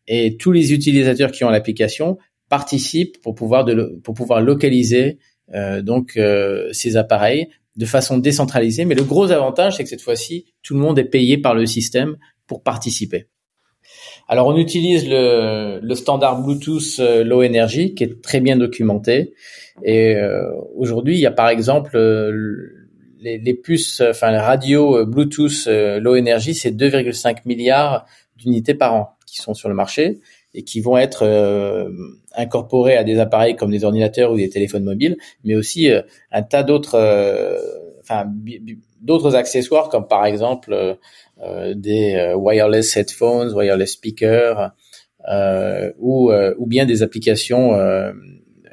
et 0.08 0.38
tous 0.38 0.52
les 0.52 0.72
utilisateurs 0.74 1.32
qui 1.32 1.44
ont 1.44 1.50
l'application 1.50 2.18
participent 2.50 3.22
pour 3.22 3.34
pouvoir 3.34 3.66
localiser 4.42 5.20
ces 6.72 6.98
appareils 6.98 7.48
de 7.78 7.86
façon 7.86 8.18
décentralisée. 8.18 8.84
Mais 8.86 8.96
le 8.96 9.04
gros 9.04 9.32
avantage, 9.32 9.78
c'est 9.78 9.84
que 9.84 9.90
cette 9.90 10.02
fois-ci, 10.02 10.46
tout 10.64 10.74
le 10.74 10.82
monde 10.82 11.00
est 11.00 11.06
payé 11.06 11.38
par 11.38 11.56
le 11.56 11.66
système 11.66 12.18
pour 12.52 12.64
participer. 12.64 13.28
Alors 14.28 14.48
on 14.48 14.58
utilise 14.58 15.08
le, 15.08 15.96
standard 15.96 16.42
Bluetooth 16.42 17.00
euh, 17.00 17.24
Low 17.24 17.46
Energy 17.46 17.96
qui 17.96 18.04
est 18.04 18.22
très 18.22 18.42
bien 18.42 18.58
documenté. 18.58 19.34
Et 19.86 20.18
euh, 20.18 20.52
aujourd'hui, 20.76 21.16
il 21.16 21.22
y 21.22 21.26
a 21.26 21.32
par 21.32 21.48
exemple 21.48 21.96
euh, 21.96 22.90
les, 23.22 23.54
puces, 23.54 24.02
enfin 24.02 24.32
les 24.32 24.38
radios 24.38 25.06
Bluetooth 25.06 25.66
Low 25.66 26.18
Energy, 26.18 26.54
c'est 26.54 26.72
2,5 26.72 27.38
milliards 27.46 28.06
d'unités 28.36 28.74
par 28.74 28.96
an 28.96 29.12
qui 29.26 29.38
sont 29.38 29.54
sur 29.54 29.70
le 29.70 29.76
marché 29.76 30.20
et 30.54 30.64
qui 30.64 30.82
vont 30.82 30.98
être 30.98 31.24
incorporées 32.36 32.98
à 32.98 33.06
des 33.06 33.18
appareils 33.18 33.56
comme 33.56 33.72
des 33.72 33.86
ordinateurs 33.86 34.34
ou 34.34 34.36
des 34.36 34.50
téléphones 34.50 34.84
mobiles, 34.84 35.16
mais 35.46 35.56
aussi 35.56 35.90
un 36.34 36.42
tas 36.42 36.64
d'autres, 36.64 37.00
enfin 38.02 38.26
d'autres 39.02 39.36
accessoires 39.36 39.90
comme 39.90 40.08
par 40.08 40.26
exemple 40.26 40.74
euh, 40.74 40.96
des 41.76 42.16
euh, 42.16 42.36
wireless 42.36 42.96
headphones, 42.96 43.54
wireless 43.54 43.94
speakers, 43.94 44.72
euh, 45.28 45.92
ou, 46.00 46.32
ou 46.32 46.66
bien 46.66 46.86
des 46.86 47.04
applications 47.04 47.72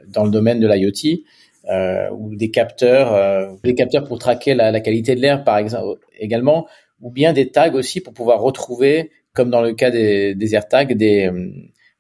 dans 0.08 0.24
le 0.24 0.30
domaine 0.30 0.60
de 0.60 0.66
l'IoT. 0.66 1.24
Euh, 1.70 2.08
ou 2.12 2.34
des 2.34 2.50
capteurs, 2.50 3.12
euh, 3.12 3.52
des 3.62 3.74
capteurs 3.74 4.04
pour 4.04 4.18
traquer 4.18 4.54
la, 4.54 4.70
la 4.70 4.80
qualité 4.80 5.14
de 5.14 5.20
l'air, 5.20 5.44
par 5.44 5.58
exemple, 5.58 6.00
également, 6.18 6.66
ou 7.02 7.10
bien 7.10 7.34
des 7.34 7.50
tags 7.50 7.74
aussi 7.74 8.00
pour 8.00 8.14
pouvoir 8.14 8.40
retrouver, 8.40 9.10
comme 9.34 9.50
dans 9.50 9.60
le 9.60 9.74
cas 9.74 9.90
des, 9.90 10.34
des 10.34 10.54
AirTags, 10.54 10.96
des 10.96 11.30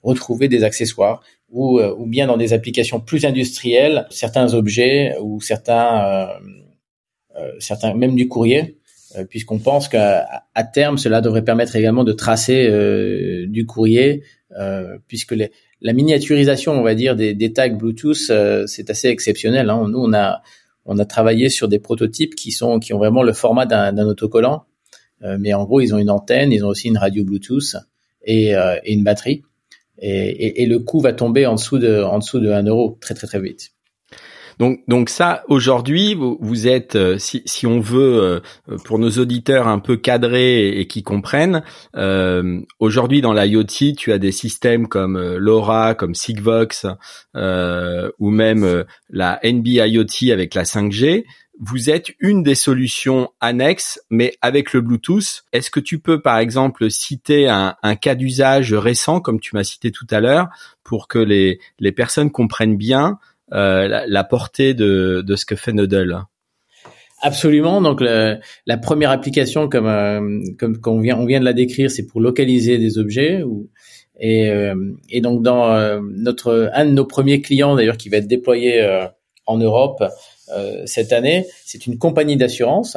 retrouver 0.02 0.48
des 0.48 0.64
accessoires, 0.64 1.22
ou, 1.50 1.82
ou 1.82 2.06
bien 2.06 2.26
dans 2.26 2.38
des 2.38 2.54
applications 2.54 2.98
plus 2.98 3.26
industrielles, 3.26 4.06
certains 4.08 4.54
objets 4.54 5.14
ou 5.20 5.38
certains, 5.42 6.30
certains 7.58 7.92
même 7.92 8.14
du 8.14 8.26
courrier 8.26 8.62
euh, 8.62 8.77
puisqu'on 9.30 9.58
pense 9.58 9.88
qu'à 9.88 10.42
terme, 10.72 10.98
cela 10.98 11.20
devrait 11.20 11.44
permettre 11.44 11.76
également 11.76 12.04
de 12.04 12.12
tracer 12.12 12.66
euh, 12.68 13.46
du 13.46 13.66
courrier, 13.66 14.22
euh, 14.58 14.98
puisque 15.06 15.32
les, 15.32 15.50
la 15.80 15.92
miniaturisation, 15.92 16.72
on 16.72 16.82
va 16.82 16.94
dire, 16.94 17.16
des, 17.16 17.34
des 17.34 17.52
tags 17.52 17.68
Bluetooth, 17.68 18.30
c'est 18.66 18.90
assez 18.90 19.08
exceptionnel. 19.08 19.70
Hein. 19.70 19.86
Nous, 19.88 19.98
on 20.84 20.98
a 20.98 21.04
travaillé 21.04 21.48
sur 21.48 21.68
des 21.68 21.78
prototypes 21.78 22.34
qui 22.34 22.50
sont 22.50 22.78
qui 22.80 22.92
ont 22.92 22.98
vraiment 22.98 23.22
le 23.22 23.32
format 23.32 23.66
d'un 23.66 24.06
autocollant, 24.06 24.64
mais 25.20 25.52
en 25.54 25.64
gros, 25.64 25.80
ils 25.80 25.94
ont 25.94 25.98
une 25.98 26.10
antenne, 26.10 26.52
ils 26.52 26.64
ont 26.64 26.68
aussi 26.68 26.88
une 26.88 26.98
radio 26.98 27.24
Bluetooth 27.24 27.76
et, 28.24 28.54
une 28.86 29.04
batterie, 29.04 29.42
et, 29.98 30.66
le 30.66 30.78
coût 30.80 31.00
va 31.00 31.12
tomber 31.12 31.46
en 31.46 31.54
dessous 31.54 31.78
de 31.78 32.02
en 32.02 32.18
dessous 32.18 32.40
de 32.40 32.50
1 32.50 32.64
euro 32.64 32.98
très 33.00 33.14
très 33.14 33.26
très 33.26 33.40
vite. 33.40 33.72
Donc, 34.58 34.80
donc 34.88 35.08
ça, 35.08 35.44
aujourd'hui, 35.48 36.14
vous, 36.14 36.36
vous, 36.40 36.66
êtes, 36.66 36.96
euh, 36.96 37.18
si, 37.18 37.42
si 37.46 37.66
on 37.66 37.80
veut, 37.80 38.42
euh, 38.68 38.76
pour 38.84 38.98
nos 38.98 39.10
auditeurs 39.10 39.68
un 39.68 39.78
peu 39.78 39.96
cadrés 39.96 40.80
et, 40.80 40.86
qui 40.88 41.02
comprennent, 41.02 41.62
euh, 41.96 42.60
aujourd'hui 42.80 43.20
dans 43.20 43.32
l'IoT, 43.32 43.94
tu 43.96 44.12
as 44.12 44.18
des 44.18 44.32
systèmes 44.32 44.88
comme 44.88 45.16
euh, 45.16 45.38
LoRa, 45.38 45.94
comme 45.94 46.14
Sigvox, 46.14 46.86
euh, 47.36 48.10
ou 48.18 48.30
même 48.30 48.84
la 49.10 49.38
NB 49.44 49.66
IoT 49.66 50.32
avec 50.32 50.54
la 50.54 50.64
5G. 50.64 51.24
Vous 51.60 51.90
êtes 51.90 52.12
une 52.20 52.44
des 52.44 52.54
solutions 52.54 53.30
annexes, 53.40 54.00
mais 54.10 54.34
avec 54.42 54.72
le 54.72 54.80
Bluetooth. 54.80 55.44
Est-ce 55.52 55.70
que 55.70 55.80
tu 55.80 55.98
peux, 55.98 56.20
par 56.20 56.38
exemple, 56.38 56.88
citer 56.88 57.48
un, 57.48 57.74
un 57.82 57.96
cas 57.96 58.14
d'usage 58.14 58.72
récent, 58.74 59.20
comme 59.20 59.40
tu 59.40 59.56
m'as 59.56 59.64
cité 59.64 59.90
tout 59.90 60.06
à 60.10 60.20
l'heure, 60.20 60.48
pour 60.84 61.08
que 61.08 61.18
les, 61.18 61.58
les 61.80 61.92
personnes 61.92 62.30
comprennent 62.30 62.76
bien 62.76 63.18
euh, 63.52 64.04
la, 64.06 64.24
portée 64.24 64.74
de, 64.74 65.22
de 65.26 65.36
ce 65.36 65.46
que 65.46 65.56
fait 65.56 65.72
Nodel. 65.72 66.18
Absolument. 67.22 67.80
Donc 67.80 68.00
la 68.00 68.76
première 68.76 69.10
application, 69.10 69.68
comme 69.68 69.86
euh, 69.86 70.40
comme 70.58 70.78
qu'on 70.78 71.00
vient 71.00 71.18
on 71.18 71.24
vient 71.24 71.40
de 71.40 71.44
la 71.44 71.54
décrire, 71.54 71.90
c'est 71.90 72.06
pour 72.06 72.20
localiser 72.20 72.78
des 72.78 72.98
objets. 72.98 73.42
Ou, 73.42 73.68
et, 74.20 74.50
euh, 74.50 74.74
et 75.10 75.20
donc 75.20 75.42
dans 75.42 76.00
notre 76.00 76.70
un 76.74 76.84
de 76.84 76.90
nos 76.90 77.06
premiers 77.06 77.40
clients 77.40 77.74
d'ailleurs 77.74 77.96
qui 77.96 78.08
va 78.08 78.18
être 78.18 78.26
déployé 78.26 78.86
en 79.46 79.58
Europe 79.58 80.04
cette 80.86 81.12
année, 81.12 81.46
c'est 81.64 81.86
une 81.86 81.98
compagnie 81.98 82.36
d'assurance 82.36 82.96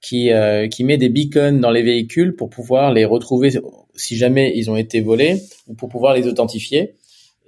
qui 0.00 0.30
qui 0.70 0.84
met 0.84 0.96
des 0.96 1.08
beacons 1.08 1.60
dans 1.60 1.70
les 1.70 1.82
véhicules 1.82 2.34
pour 2.34 2.50
pouvoir 2.50 2.92
les 2.92 3.04
retrouver 3.04 3.50
si 3.94 4.16
jamais 4.16 4.52
ils 4.56 4.70
ont 4.70 4.76
été 4.76 5.00
volés 5.00 5.40
ou 5.68 5.74
pour 5.74 5.88
pouvoir 5.88 6.14
les 6.14 6.26
authentifier. 6.26 6.96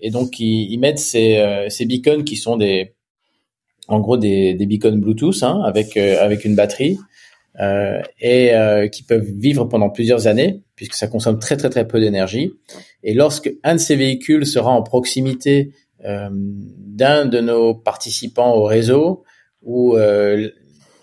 Et 0.00 0.10
donc 0.10 0.38
ils, 0.38 0.72
ils 0.72 0.78
mettent 0.78 0.98
ces, 0.98 1.36
euh, 1.38 1.68
ces 1.68 1.86
beacons 1.86 2.22
qui 2.24 2.36
sont 2.36 2.56
des, 2.56 2.94
en 3.88 4.00
gros 4.00 4.16
des, 4.16 4.54
des 4.54 4.66
beacons 4.66 4.96
Bluetooth 4.96 5.42
hein, 5.42 5.60
avec 5.64 5.96
euh, 5.96 6.22
avec 6.22 6.44
une 6.44 6.54
batterie 6.54 6.98
euh, 7.60 8.00
et 8.20 8.54
euh, 8.54 8.88
qui 8.88 9.02
peuvent 9.02 9.30
vivre 9.30 9.64
pendant 9.66 9.90
plusieurs 9.90 10.26
années 10.26 10.62
puisque 10.76 10.94
ça 10.94 11.06
consomme 11.06 11.38
très 11.38 11.56
très 11.56 11.70
très 11.70 11.86
peu 11.86 12.00
d'énergie. 12.00 12.52
Et 13.02 13.14
lorsque 13.14 13.52
un 13.62 13.74
de 13.74 13.80
ces 13.80 13.96
véhicules 13.96 14.46
sera 14.46 14.70
en 14.70 14.82
proximité 14.82 15.72
d'un 16.06 17.24
de 17.24 17.40
nos 17.40 17.74
participants 17.74 18.54
au 18.56 18.64
réseau 18.64 19.24
ou 19.62 19.96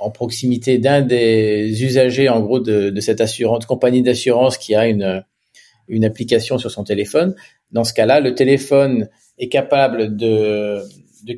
en 0.02 0.12
proximité 0.12 0.78
d'un 0.78 1.02
des 1.02 1.84
usagers, 1.84 2.30
en 2.30 2.40
gros, 2.42 2.60
de, 2.60 2.92
de 2.92 3.02
cette 3.02 3.20
assurance, 3.20 3.66
compagnie 3.66 4.04
d'assurance 4.04 4.60
qui 4.60 4.76
a 4.76 4.88
une, 4.88 5.24
une 5.88 6.06
application 6.06 6.58
sur 6.58 6.70
son 6.70 6.84
téléphone. 6.84 7.36
Dans 7.72 7.84
ce 7.84 7.94
cas-là, 7.94 8.20
le 8.20 8.36
téléphone 8.36 9.10
est 9.38 9.50
capable 9.50 10.16
de, 10.16 10.84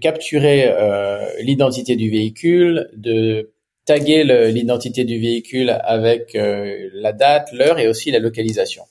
capturer 0.01 0.65
euh, 0.67 1.25
l'identité 1.41 1.95
du 1.95 2.09
véhicule, 2.09 2.89
de 2.95 3.51
taguer 3.85 4.23
l'identité 4.51 5.03
du 5.03 5.19
véhicule 5.19 5.69
avec 5.83 6.35
euh, 6.35 6.89
la 6.93 7.11
date, 7.11 7.51
l'heure 7.53 7.79
et 7.79 7.87
aussi 7.87 8.11
la 8.11 8.19
localisation. 8.19 8.83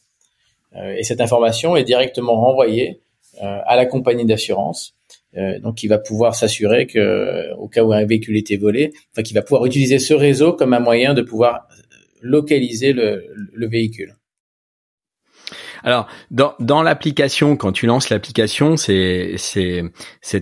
Euh, 0.77 0.95
et 0.97 1.03
cette 1.03 1.21
information 1.21 1.77
est 1.77 1.85
directement 1.85 2.41
renvoyée 2.41 3.01
à 3.41 3.77
la 3.77 3.87
compagnie 3.87 4.27
d'assurance. 4.27 4.95
donc, 5.63 5.83
il 5.83 5.89
va 5.89 5.97
pouvoir 5.99 6.35
s'assurer 6.35 6.87
que, 6.87 7.51
au 7.55 7.67
cas 7.67 7.83
où 7.83 7.91
un 7.91 8.05
véhicule 8.05 8.37
était 8.37 8.59
volé, 8.59 8.93
enfin, 9.11 9.23
qu'il 9.23 9.35
va 9.35 9.41
pouvoir 9.41 9.65
utiliser 9.65 9.99
ce 9.99 10.13
réseau 10.13 10.53
comme 10.53 10.75
un 10.75 10.81
moyen 10.81 11.15
de 11.15 11.23
pouvoir 11.23 11.67
localiser 12.21 12.93
le 12.93 13.67
véhicule. 13.69 14.15
Alors 15.85 16.09
dans, 16.31 16.83
l'application, 16.83 17.57
quand 17.57 17.73
tu 17.73 17.87
lances 17.87 18.11
l'application, 18.11 18.77
c'est 18.77 19.37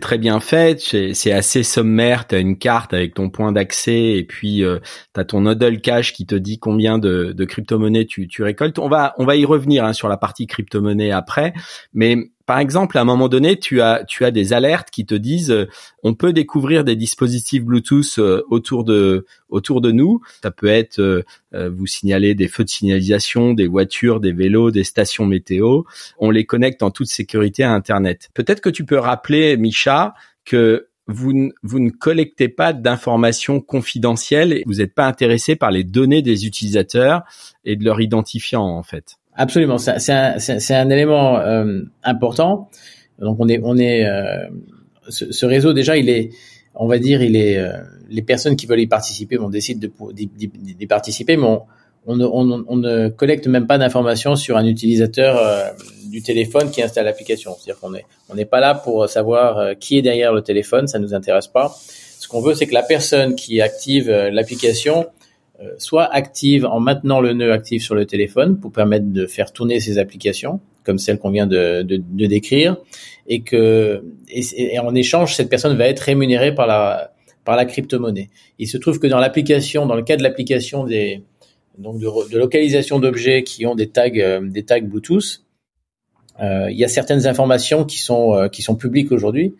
très 0.00 0.18
bien 0.18 0.40
fait, 0.40 0.80
c'est 0.80 1.32
assez 1.32 1.62
sommaire. 1.62 2.26
Tu 2.26 2.34
as 2.34 2.38
une 2.38 2.58
carte 2.58 2.94
avec 2.94 3.14
ton 3.14 3.30
point 3.30 3.52
d'accès 3.52 4.16
et 4.16 4.24
puis 4.24 4.64
euh, 4.64 4.78
tu 5.14 5.20
as 5.20 5.24
ton 5.24 5.42
nodal 5.42 5.80
cache 5.80 6.12
qui 6.12 6.26
te 6.26 6.34
dit 6.34 6.58
combien 6.58 6.98
de, 6.98 7.32
de 7.32 7.44
crypto-monnaies 7.44 8.06
tu, 8.06 8.28
tu 8.28 8.42
récoltes. 8.42 8.78
On 8.78 8.88
va 8.88 9.14
on 9.18 9.24
va 9.24 9.36
y 9.36 9.44
revenir 9.44 9.84
hein, 9.84 9.92
sur 9.92 10.08
la 10.08 10.16
partie 10.16 10.46
crypto-monnaie 10.46 11.10
après, 11.10 11.52
mais 11.92 12.16
par 12.50 12.58
exemple, 12.58 12.98
à 12.98 13.02
un 13.02 13.04
moment 13.04 13.28
donné, 13.28 13.60
tu 13.60 13.80
as 13.80 14.02
tu 14.08 14.24
as 14.24 14.32
des 14.32 14.52
alertes 14.52 14.90
qui 14.90 15.06
te 15.06 15.14
disent 15.14 15.52
euh, 15.52 15.68
on 16.02 16.14
peut 16.14 16.32
découvrir 16.32 16.82
des 16.82 16.96
dispositifs 16.96 17.62
Bluetooth 17.62 18.18
euh, 18.18 18.42
autour 18.50 18.82
de 18.82 19.92
nous. 19.92 20.20
Ça 20.42 20.50
peut 20.50 20.66
être 20.66 20.98
euh, 20.98 21.22
vous 21.52 21.86
signaler 21.86 22.34
des 22.34 22.48
feux 22.48 22.64
de 22.64 22.68
signalisation, 22.68 23.52
des 23.52 23.68
voitures, 23.68 24.18
des 24.18 24.32
vélos, 24.32 24.72
des 24.72 24.82
stations 24.82 25.26
météo. 25.26 25.82
On 26.18 26.32
les 26.32 26.44
connecte 26.44 26.82
en 26.82 26.90
toute 26.90 27.06
sécurité 27.06 27.62
à 27.62 27.72
Internet. 27.72 28.30
Peut-être 28.34 28.60
que 28.60 28.68
tu 28.68 28.84
peux 28.84 28.98
rappeler, 28.98 29.56
Micha, 29.56 30.14
que 30.44 30.88
vous, 31.06 31.52
vous 31.62 31.78
ne 31.78 31.90
collectez 31.90 32.48
pas 32.48 32.72
d'informations 32.72 33.60
confidentielles 33.60 34.54
et 34.54 34.64
vous 34.66 34.78
n'êtes 34.78 34.96
pas 34.96 35.06
intéressé 35.06 35.54
par 35.54 35.70
les 35.70 35.84
données 35.84 36.22
des 36.22 36.46
utilisateurs 36.46 37.22
et 37.64 37.76
de 37.76 37.84
leur 37.84 38.00
identifiant 38.00 38.64
en 38.64 38.82
fait. 38.82 39.19
Absolument, 39.42 39.78
c'est 39.78 40.12
un, 40.12 40.36
un, 40.36 40.90
élément 40.90 41.38
euh, 41.38 41.80
important. 42.04 42.68
Donc 43.18 43.38
on 43.40 43.48
est, 43.48 43.58
on 43.64 43.78
est, 43.78 44.04
euh, 44.04 44.50
ce, 45.08 45.32
ce, 45.32 45.46
réseau 45.46 45.72
déjà, 45.72 45.96
il 45.96 46.10
est, 46.10 46.28
on 46.74 46.86
va 46.86 46.98
dire, 46.98 47.22
il 47.22 47.36
est, 47.36 47.56
euh, 47.56 47.72
les 48.10 48.20
personnes 48.20 48.54
qui 48.54 48.66
veulent 48.66 48.80
y 48.80 48.86
participer, 48.86 49.38
on 49.38 49.48
décide 49.48 49.90
d'y 50.12 50.86
participer, 50.86 51.38
mais 51.38 51.46
on, 51.46 51.62
on, 52.06 52.20
on, 52.20 52.64
on, 52.68 52.76
ne 52.76 53.08
collecte 53.08 53.46
même 53.46 53.66
pas 53.66 53.78
d'informations 53.78 54.36
sur 54.36 54.58
un 54.58 54.66
utilisateur 54.66 55.72
du 56.10 56.20
téléphone 56.20 56.70
qui 56.70 56.82
installe 56.82 57.06
l'application. 57.06 57.56
C'est-à-dire 57.58 57.80
qu'on 57.80 57.94
est, 57.94 58.04
on 58.28 58.34
n'est 58.34 58.44
pas 58.44 58.60
là 58.60 58.74
pour 58.74 59.08
savoir 59.08 59.74
qui 59.78 59.96
est 59.96 60.02
derrière 60.02 60.34
le 60.34 60.42
téléphone, 60.42 60.86
ça 60.86 60.98
nous 60.98 61.14
intéresse 61.14 61.46
pas. 61.46 61.74
Ce 62.18 62.28
qu'on 62.28 62.42
veut, 62.42 62.54
c'est 62.54 62.66
que 62.66 62.74
la 62.74 62.82
personne 62.82 63.36
qui 63.36 63.62
active 63.62 64.10
l'application 64.10 65.06
euh, 65.06 65.19
soit 65.78 66.04
active 66.04 66.64
en 66.64 66.80
maintenant 66.80 67.20
le 67.20 67.32
nœud 67.32 67.52
actif 67.52 67.82
sur 67.82 67.94
le 67.94 68.06
téléphone 68.06 68.58
pour 68.58 68.72
permettre 68.72 69.06
de 69.06 69.26
faire 69.26 69.52
tourner 69.52 69.80
ces 69.80 69.98
applications 69.98 70.60
comme 70.84 70.98
celle 70.98 71.18
qu'on 71.18 71.30
vient 71.30 71.46
de, 71.46 71.82
de, 71.82 72.02
de, 72.02 72.26
décrire 72.26 72.76
et 73.26 73.42
que 73.42 74.02
et, 74.28 74.78
en 74.78 74.94
échange 74.94 75.34
cette 75.34 75.48
personne 75.48 75.76
va 75.76 75.86
être 75.86 76.00
rémunérée 76.00 76.54
par 76.54 76.66
la 76.66 77.12
par 77.44 77.56
la 77.56 77.64
crypto-monnaie. 77.64 78.28
Il 78.58 78.68
se 78.68 78.76
trouve 78.76 78.98
que 78.98 79.06
dans 79.06 79.18
l'application, 79.18 79.86
dans 79.86 79.94
le 79.94 80.02
cas 80.02 80.16
de 80.16 80.22
l'application 80.22 80.84
des 80.84 81.22
donc 81.78 81.98
de, 81.98 82.30
de 82.30 82.38
localisation 82.38 82.98
d'objets 82.98 83.42
qui 83.42 83.66
ont 83.66 83.74
des 83.74 83.88
tags 83.88 84.10
euh, 84.16 84.40
des 84.42 84.64
tags 84.64 84.80
Bluetooth, 84.80 85.42
euh, 86.40 86.70
il 86.70 86.78
y 86.78 86.84
a 86.84 86.88
certaines 86.88 87.26
informations 87.26 87.84
qui 87.84 87.98
sont 87.98 88.34
euh, 88.34 88.48
qui 88.48 88.62
sont 88.62 88.76
publiques 88.76 89.12
aujourd'hui 89.12 89.54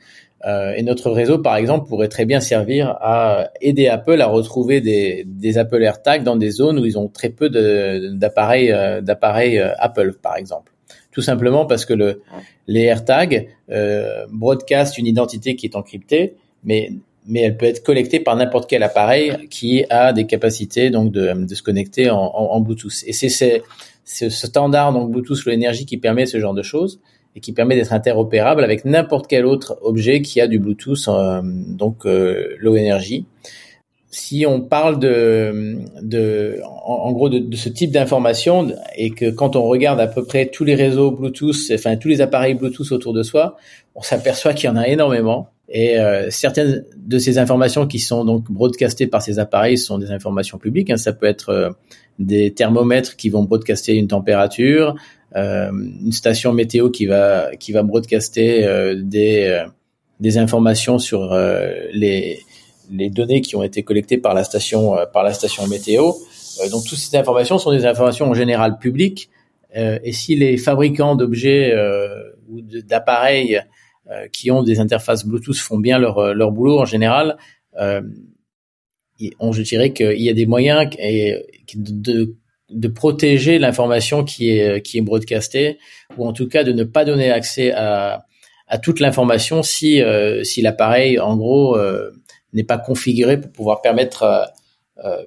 euh, 0.47 0.73
et 0.75 0.83
notre 0.83 1.11
réseau, 1.11 1.39
par 1.39 1.57
exemple, 1.57 1.87
pourrait 1.89 2.09
très 2.09 2.25
bien 2.25 2.41
servir 2.41 2.97
à 3.01 3.51
aider 3.61 3.89
Apple 3.89 4.21
à 4.23 4.27
retrouver 4.27 4.81
des, 4.81 5.25
des 5.27 5.59
Apple 5.59 5.83
AirTags 5.83 6.23
dans 6.23 6.37
des 6.37 6.51
zones 6.51 6.79
où 6.79 6.87
ils 6.87 6.99
ont 6.99 7.09
très 7.09 7.29
peu 7.29 7.51
d'appareils 7.51 8.73
euh, 8.73 9.01
d'appareils 9.03 9.59
euh, 9.59 9.73
Apple, 9.79 10.15
par 10.21 10.37
exemple. 10.37 10.73
Tout 11.13 11.23
simplement 11.23 11.67
parce 11.67 11.85
que 11.85 11.93
le, 11.93 12.23
les 12.69 12.83
AirTags 12.83 13.49
euh, 13.71 14.27
broadcast 14.31 14.97
une 14.97 15.07
identité 15.07 15.57
qui 15.57 15.67
est 15.67 15.77
encryptée, 15.77 16.35
mais 16.65 16.91
mais 17.27 17.43
elle 17.43 17.57
peut 17.59 17.67
être 17.67 17.83
collectée 17.83 18.19
par 18.19 18.35
n'importe 18.35 18.69
quel 18.69 18.83
appareil 18.83 19.49
qui 19.51 19.85
a 19.91 20.13
des 20.15 20.27
capacités 20.27 20.89
donc 20.89 21.13
de, 21.13 21.35
de 21.35 21.55
se 21.55 21.63
connecter 21.63 22.09
en, 22.09 22.17
en, 22.17 22.53
en 22.53 22.61
Bluetooth. 22.61 23.05
Et 23.07 23.13
c'est 23.13 23.63
ce 24.05 24.29
standard 24.31 24.93
donc 24.95 25.11
Bluetooth 25.11 25.45
Low 25.45 25.53
Energy 25.53 25.85
qui 25.85 25.99
permet 25.99 26.25
ce 26.25 26.41
genre 26.41 26.55
de 26.55 26.63
choses 26.63 26.99
et 27.37 27.41
qui 27.41 27.53
permet 27.53 27.77
d'être 27.77 27.93
interopérable 27.93 28.65
avec 28.65 28.85
n'importe 28.85 29.27
quel 29.27 29.47
autre 29.47 29.79
objet 29.83 30.23
qui 30.23 30.41
a 30.41 30.47
du 30.47 30.59
Bluetooth, 30.59 31.09
euh, 31.09 31.41
donc 31.43 32.07
euh, 32.07 32.57
low 32.59 32.77
energy. 32.77 33.27
Si 34.13 34.45
on 34.45 34.61
parle 34.61 34.99
de, 34.99 35.79
de 36.03 36.61
en, 36.85 37.13
gros 37.13 37.29
de, 37.29 37.55
ce 37.55 37.69
type 37.69 37.93
d'information 37.93 38.67
et 38.97 39.11
que 39.11 39.31
quand 39.31 39.55
on 39.55 39.63
regarde 39.63 40.01
à 40.01 40.09
peu 40.09 40.25
près 40.25 40.47
tous 40.47 40.65
les 40.65 40.75
réseaux 40.75 41.13
Bluetooth, 41.13 41.71
enfin 41.73 41.97
tous 41.97 42.09
les 42.09 42.21
appareils 42.21 42.55
Bluetooth 42.55 42.91
autour 42.91 43.13
de 43.13 43.23
soi, 43.23 43.57
on 43.95 44.03
s'aperçoit 44.03 44.53
qu'il 44.53 44.69
y 44.69 44.73
en 44.73 44.77
a 44.77 44.89
énormément. 44.89 45.49
Et 45.71 46.01
euh, 46.01 46.29
certaines 46.31 46.85
de 46.97 47.19
ces 47.19 47.39
informations 47.39 47.87
qui 47.87 48.01
sont 48.01 48.25
donc 48.25 48.51
broadcastées 48.51 49.07
par 49.07 49.23
ces 49.23 49.39
appareils 49.39 49.79
sont 49.79 49.99
des 49.99 50.11
informations 50.11 50.59
publiques. 50.59 50.91
Hein. 50.91 50.97
Ça 50.97 51.13
peut 51.13 51.27
être 51.27 51.51
euh, 51.51 51.71
des 52.19 52.53
thermomètres 52.53 53.15
qui 53.15 53.29
vont 53.29 53.45
broadcaster 53.45 53.95
une 53.95 54.09
température, 54.09 54.97
une 55.35 56.13
station 56.13 56.53
météo 56.53 56.91
qui 56.91 57.07
va 57.07 57.55
qui 57.57 57.73
va 57.73 57.83
broadcaster 57.83 58.67
euh, 58.67 58.95
des 58.97 59.45
euh, 59.45 59.67
des 60.19 60.39
informations 60.39 60.99
sur 60.99 61.35
les 61.93 62.41
les 62.91 63.11
données 63.11 63.41
qui 63.41 63.57
ont 63.57 63.63
été 63.63 63.83
collectées 63.83 64.19
par 64.19 64.35
la 64.35 64.45
station 64.45 64.97
par 65.13 65.23
la 65.23 65.33
station 65.33 65.67
météo. 65.67 66.13
donc 66.71 66.85
toutes 66.87 66.99
ces 66.99 67.17
informations 67.17 67.59
sont 67.59 67.73
des 67.73 67.87
informations 67.87 68.27
en 68.29 68.35
général 68.35 68.79
publiques. 68.79 69.31
et 69.75 70.13
si 70.13 70.37
les 70.37 70.59
fabricants 70.59 71.15
d'objets 71.15 71.75
ou 72.51 72.61
d'appareils 72.61 73.63
qui 74.31 74.51
ont 74.51 74.63
des 74.63 74.79
interfaces 74.79 75.25
Bluetooth 75.25 75.57
font 75.57 75.79
bien 75.79 75.99
leur 75.99 76.35
leur 76.35 76.51
boulot 76.53 76.81
en 76.81 76.85
général, 76.85 77.39
on 79.39 79.53
je 79.53 79.63
dirais 79.63 79.95
qu'il 79.95 80.21
y 80.21 80.29
a 80.29 80.35
des 80.35 80.47
moyens 80.47 80.91
et, 80.99 81.35
de, 81.75 82.35
de 82.71 82.89
protéger 82.89 83.59
l'information 83.59 84.25
qui 84.25 84.51
est 84.51 84.83
qui 84.83 84.99
est 84.99 85.03
broadcastée 85.03 85.79
ou 86.17 86.27
en 86.27 86.33
tout 86.33 86.49
cas 86.49 86.65
de 86.65 86.73
ne 86.73 86.85
pas 86.85 87.05
donner 87.05 87.31
accès 87.31 87.73
à 87.73 88.27
à 88.71 88.79
toute 88.79 89.01
l'information 89.01 89.63
si 89.63 90.01
euh, 90.01 90.45
si 90.45 90.63
l'appareil 90.63 91.19
en 91.19 91.37
gros 91.37 91.77
euh, 91.77 92.11
n'est 92.53 92.65
pas 92.65 92.79
configuré 92.79 93.41
pour 93.41 93.51
pouvoir 93.51 93.83
permettre 93.83 94.23
euh, 95.05 95.25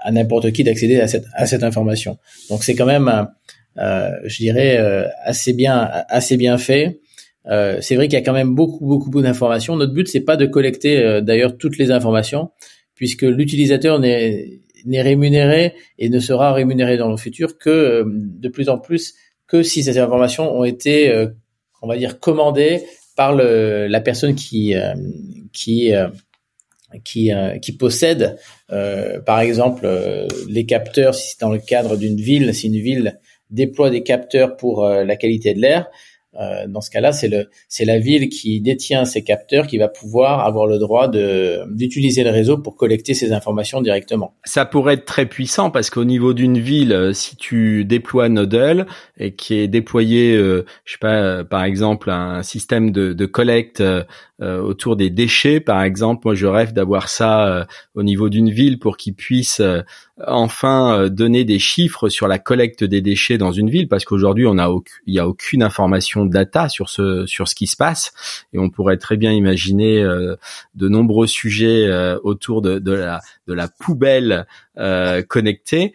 à 0.00 0.12
n'importe 0.12 0.52
qui 0.52 0.64
d'accéder 0.64 1.00
à 1.00 1.08
cette 1.08 1.24
à 1.34 1.46
cette 1.46 1.62
information. 1.62 2.18
Donc 2.50 2.62
c'est 2.62 2.74
quand 2.74 2.86
même 2.86 3.28
je 3.76 4.36
dirais 4.38 4.78
assez 5.24 5.52
bien 5.52 5.88
assez 6.08 6.36
bien 6.36 6.58
fait. 6.58 7.00
c'est 7.44 7.94
vrai 7.94 8.08
qu'il 8.08 8.18
y 8.18 8.22
a 8.22 8.24
quand 8.24 8.32
même 8.32 8.54
beaucoup 8.54 8.84
beaucoup 8.84 9.10
beaucoup 9.10 9.22
d'informations. 9.22 9.76
Notre 9.76 9.92
but 9.92 10.08
c'est 10.08 10.20
pas 10.20 10.36
de 10.36 10.46
collecter 10.46 11.20
d'ailleurs 11.22 11.56
toutes 11.56 11.78
les 11.78 11.90
informations 11.90 12.50
puisque 12.94 13.22
l'utilisateur 13.22 13.98
n'est 13.98 14.60
n'est 14.84 15.02
rémunéré 15.02 15.74
et 15.98 16.08
ne 16.08 16.18
sera 16.18 16.52
rémunéré 16.52 16.96
dans 16.96 17.10
le 17.10 17.16
futur 17.16 17.58
que 17.58 17.70
euh, 17.70 18.04
de 18.06 18.48
plus 18.48 18.68
en 18.68 18.78
plus 18.78 19.14
que 19.46 19.62
si 19.62 19.82
ces 19.82 19.98
informations 19.98 20.52
ont 20.56 20.64
été, 20.64 21.10
euh, 21.10 21.28
on 21.82 21.88
va 21.88 21.96
dire, 21.96 22.20
commandées 22.20 22.82
par 23.16 23.34
le, 23.34 23.86
la 23.86 24.00
personne 24.00 24.34
qui 24.34 24.74
euh, 24.74 24.94
qui 25.52 25.92
qui, 27.04 27.30
qui 27.60 27.72
possède, 27.72 28.38
par 28.68 29.40
exemple, 29.40 29.86
les 30.48 30.64
capteurs. 30.64 31.14
Si 31.14 31.32
c'est 31.32 31.40
dans 31.42 31.52
le 31.52 31.58
cadre 31.58 31.98
d'une 31.98 32.16
ville, 32.16 32.54
si 32.54 32.68
une 32.68 32.80
ville 32.80 33.20
déploie 33.50 33.90
des 33.90 34.02
capteurs 34.02 34.56
pour 34.56 34.88
la 34.88 35.16
qualité 35.16 35.52
de 35.52 35.60
l'air, 35.60 35.90
euh, 36.34 36.66
dans 36.68 36.82
ce 36.82 36.90
cas-là, 36.90 37.12
c'est 37.12 37.28
le 37.28 37.48
c'est 37.68 37.86
la 37.86 37.98
ville 37.98 38.28
qui 38.28 38.60
détient 38.60 39.06
ces 39.06 39.24
capteurs 39.24 39.66
qui 39.66 39.78
va 39.78 39.88
pouvoir 39.88 40.40
avoir 40.40 40.66
le 40.66 40.78
droit 40.78 41.08
de 41.08 41.62
d'utiliser 41.74 42.22
le 42.22 42.30
réseau 42.30 42.58
pour 42.58 42.76
collecter 42.76 43.14
ces 43.14 43.32
informations 43.32 43.80
directement. 43.80 44.34
Ça 44.44 44.66
pourrait 44.66 44.94
être 44.94 45.06
très 45.06 45.26
puissant 45.26 45.70
parce 45.70 45.88
qu'au 45.88 46.04
niveau 46.04 46.34
d'une 46.34 46.58
ville, 46.58 46.92
euh, 46.92 47.12
si 47.14 47.36
tu 47.36 47.84
déploies 47.86 48.28
Nodel 48.28 48.86
et 49.18 49.32
qui 49.32 49.54
est 49.54 49.68
déployé, 49.68 50.36
euh, 50.36 50.66
je 50.84 50.92
sais 50.92 50.98
pas, 50.98 51.44
par 51.44 51.64
exemple 51.64 52.10
un 52.10 52.42
système 52.42 52.90
de, 52.90 53.14
de 53.14 53.26
collecte 53.26 53.82
autour 54.40 54.96
des 54.96 55.10
déchets, 55.10 55.60
par 55.60 55.82
exemple. 55.82 56.22
Moi, 56.24 56.34
je 56.34 56.46
rêve 56.46 56.72
d'avoir 56.72 57.08
ça 57.08 57.66
au 57.94 58.02
niveau 58.02 58.28
d'une 58.28 58.50
ville 58.50 58.78
pour 58.78 58.96
qu'ils 58.96 59.14
puissent 59.14 59.62
enfin 60.26 61.08
donner 61.08 61.44
des 61.44 61.58
chiffres 61.58 62.08
sur 62.08 62.28
la 62.28 62.38
collecte 62.38 62.84
des 62.84 63.00
déchets 63.00 63.38
dans 63.38 63.52
une 63.52 63.68
ville, 63.70 63.88
parce 63.88 64.04
qu'aujourd'hui, 64.04 64.46
on 64.46 64.58
a 64.58 64.72
il 65.06 65.14
y 65.14 65.18
a 65.18 65.26
aucune 65.28 65.62
information 65.62 66.24
data 66.24 66.68
sur 66.68 66.88
ce 66.88 67.26
sur 67.26 67.48
ce 67.48 67.54
qui 67.54 67.66
se 67.66 67.76
passe, 67.76 68.12
et 68.52 68.58
on 68.58 68.70
pourrait 68.70 68.96
très 68.96 69.16
bien 69.16 69.32
imaginer 69.32 70.02
de 70.02 70.88
nombreux 70.88 71.26
sujets 71.26 71.90
autour 72.22 72.62
de, 72.62 72.78
de 72.78 72.92
la 72.92 73.20
de 73.46 73.54
la 73.54 73.68
poubelle 73.68 74.46
connectée 75.28 75.94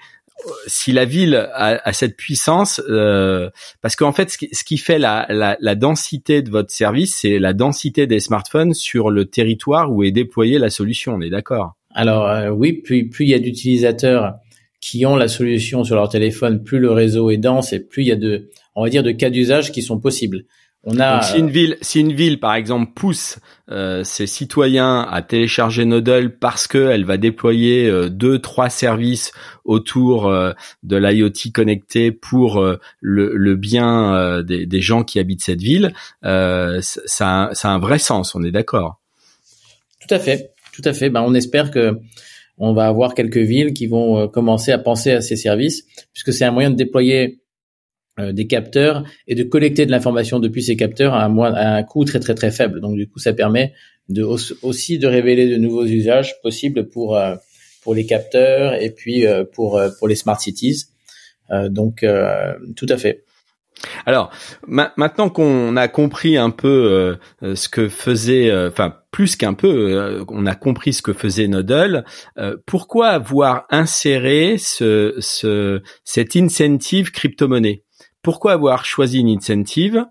si 0.67 0.91
la 0.91 1.06
ville 1.06 1.50
a, 1.54 1.93
cette 1.93 2.17
puissance, 2.17 2.82
euh, 2.89 3.50
parce 3.82 3.96
qu'en 3.96 4.12
fait, 4.12 4.30
ce 4.30 4.63
qui, 4.63 4.78
fait 4.78 5.00
la, 5.00 5.26
la, 5.30 5.76
densité 5.76 6.41
de 6.41 6.50
votre 6.50 6.72
service, 6.72 7.17
c'est 7.22 7.39
la 7.39 7.54
densité 7.54 8.08
des 8.08 8.19
smartphones 8.19 8.74
sur 8.74 9.10
le 9.10 9.26
territoire 9.26 9.91
où 9.91 10.04
est 10.04 10.12
déployée 10.12 10.60
la 10.60 10.69
solution. 10.69 11.13
On 11.13 11.22
est 11.22 11.30
d'accord? 11.30 11.76
Alors 11.96 12.28
euh, 12.28 12.50
oui, 12.50 12.74
plus 12.74 13.08
plus 13.10 13.26
il 13.26 13.30
y 13.30 13.34
a 13.34 13.39
d'utilisateurs 13.39 14.34
qui 14.82 15.06
ont 15.06 15.15
la 15.15 15.28
solution 15.28 15.84
sur 15.84 15.96
leur 15.96 16.10
téléphone, 16.10 16.63
plus 16.63 16.80
le 16.80 16.91
réseau 16.91 17.30
est 17.30 17.38
dense 17.38 17.72
et 17.72 17.80
plus 17.80 18.04
il 18.04 18.08
y 18.08 18.12
a 18.12 18.17
de, 18.17 18.50
on 18.76 18.84
va 18.84 18.89
dire, 18.89 19.04
de 19.04 19.12
cas 19.12 19.30
d'usage 19.30 19.72
qui 19.72 19.82
sont 19.82 20.00
possibles. 20.00 20.43
On 20.86 21.00
a 21.00 21.22
si 21.22 21.39
une 21.39 21.50
ville, 21.50 21.78
si 21.82 22.02
une 22.02 22.12
ville 22.12 22.41
par 22.41 22.56
exemple 22.56 22.91
pousse 22.93 23.39
euh, 23.72 24.04
ses 24.04 24.28
citoyens 24.28 25.08
à 25.10 25.22
télécharger 25.22 25.86
Nodle 25.86 26.38
parce 26.38 26.67
qu'elle 26.67 27.06
va 27.06 27.15
déployer 27.15 27.88
euh, 27.88 28.10
deux, 28.10 28.39
trois 28.39 28.69
services 28.69 29.32
autour 29.65 30.28
euh, 30.28 30.54
de 30.84 30.97
l'IoT 30.97 31.52
connecté 31.54 32.12
pour 32.12 32.60
euh, 32.60 32.80
le, 33.02 33.36
le, 33.36 33.56
bien 33.56 34.41
des, 34.43 34.65
des, 34.65 34.82
gens 34.82 35.04
qui 35.04 35.19
habitent 35.19 35.43
cette 35.43 35.62
ville, 35.62 35.93
ça, 36.21 36.82
ça 36.82 37.69
a 37.69 37.69
un 37.69 37.80
vrai 37.80 37.99
sens. 37.99 38.36
On 38.36 38.43
est 38.43 38.52
d'accord. 38.52 38.99
Tout 39.99 40.13
à 40.13 40.19
fait, 40.19 40.52
tout 40.73 40.82
à 40.86 40.93
fait. 40.93 41.10
Ben, 41.10 41.21
on 41.21 41.34
espère 41.34 41.71
que 41.71 41.99
on 42.58 42.73
va 42.73 42.88
avoir 42.88 43.15
quelques 43.15 43.38
villes 43.38 43.73
qui 43.73 43.88
vont 43.88 44.28
commencer 44.28 44.71
à 44.71 44.78
penser 44.78 45.12
à 45.12 45.21
ces 45.21 45.36
services, 45.36 45.86
puisque 46.13 46.34
c'est 46.34 46.45
un 46.45 46.52
moyen 46.52 46.69
de 46.69 46.76
déployer 46.76 47.43
euh, 48.19 48.32
des 48.32 48.45
capteurs 48.45 49.04
et 49.28 49.34
de 49.34 49.41
collecter 49.41 49.88
de 49.88 49.91
l'information 49.91 50.38
depuis 50.39 50.62
ces 50.62 50.76
capteurs 50.76 51.15
à 51.15 51.26
un, 51.26 51.36
à 51.39 51.78
un 51.78 51.82
coût 51.82 52.06
très 52.06 52.19
très 52.19 52.36
très 52.36 52.52
faible. 52.52 52.80
Donc 52.80 52.95
du 52.95 53.10
coup, 53.10 53.17
ça 53.17 53.34
permet 53.34 53.73
de 54.08 54.21
aussi 54.21 54.99
de 54.99 55.08
révéler 55.08 55.49
de 55.49 55.58
nouveaux 55.58 55.86
usages 55.86 56.39
possibles 56.43 56.89
pour 56.89 57.17
euh, 57.17 57.36
pour 57.84 57.96
les 57.96 58.06
capteurs 58.06 58.74
et 58.82 58.89
puis 58.91 59.26
euh, 59.26 59.43
pour 59.43 59.82
pour 60.00 60.08
les 60.08 60.15
smart 60.15 60.39
cities. 60.39 60.86
donc 61.69 62.06
tout 62.76 62.86
à 62.89 62.98
fait. 62.98 63.26
Alors 64.06 64.32
maintenant 64.67 65.30
qu'on 65.30 65.76
a 65.76 65.88
compris 65.88 66.38
un 66.38 66.50
peu 66.52 67.17
ce 67.41 67.69
que 67.69 67.89
faisait, 67.89 68.52
enfin 68.67 68.96
plus 69.12 69.36
qu'un 69.36 69.54
peu, 69.54 70.24
on 70.30 70.46
a 70.46 70.56
compris 70.56 70.93
ce 70.93 71.02
que 71.02 71.13
faisait 71.13 71.48
Nodle. 71.48 72.06
pourquoi 72.65 73.10
avoir 73.10 73.65
inséré 73.69 74.58
ce, 74.58 75.15
ce 75.19 75.82
cette 76.04 76.36
incentive 76.36 77.12
crypto-monnaie? 77.12 77.83
Pourquoi 78.24 78.54
avoir 78.54 78.86
choisi 78.86 79.20
une 79.20 79.28
incentive, 79.28 80.06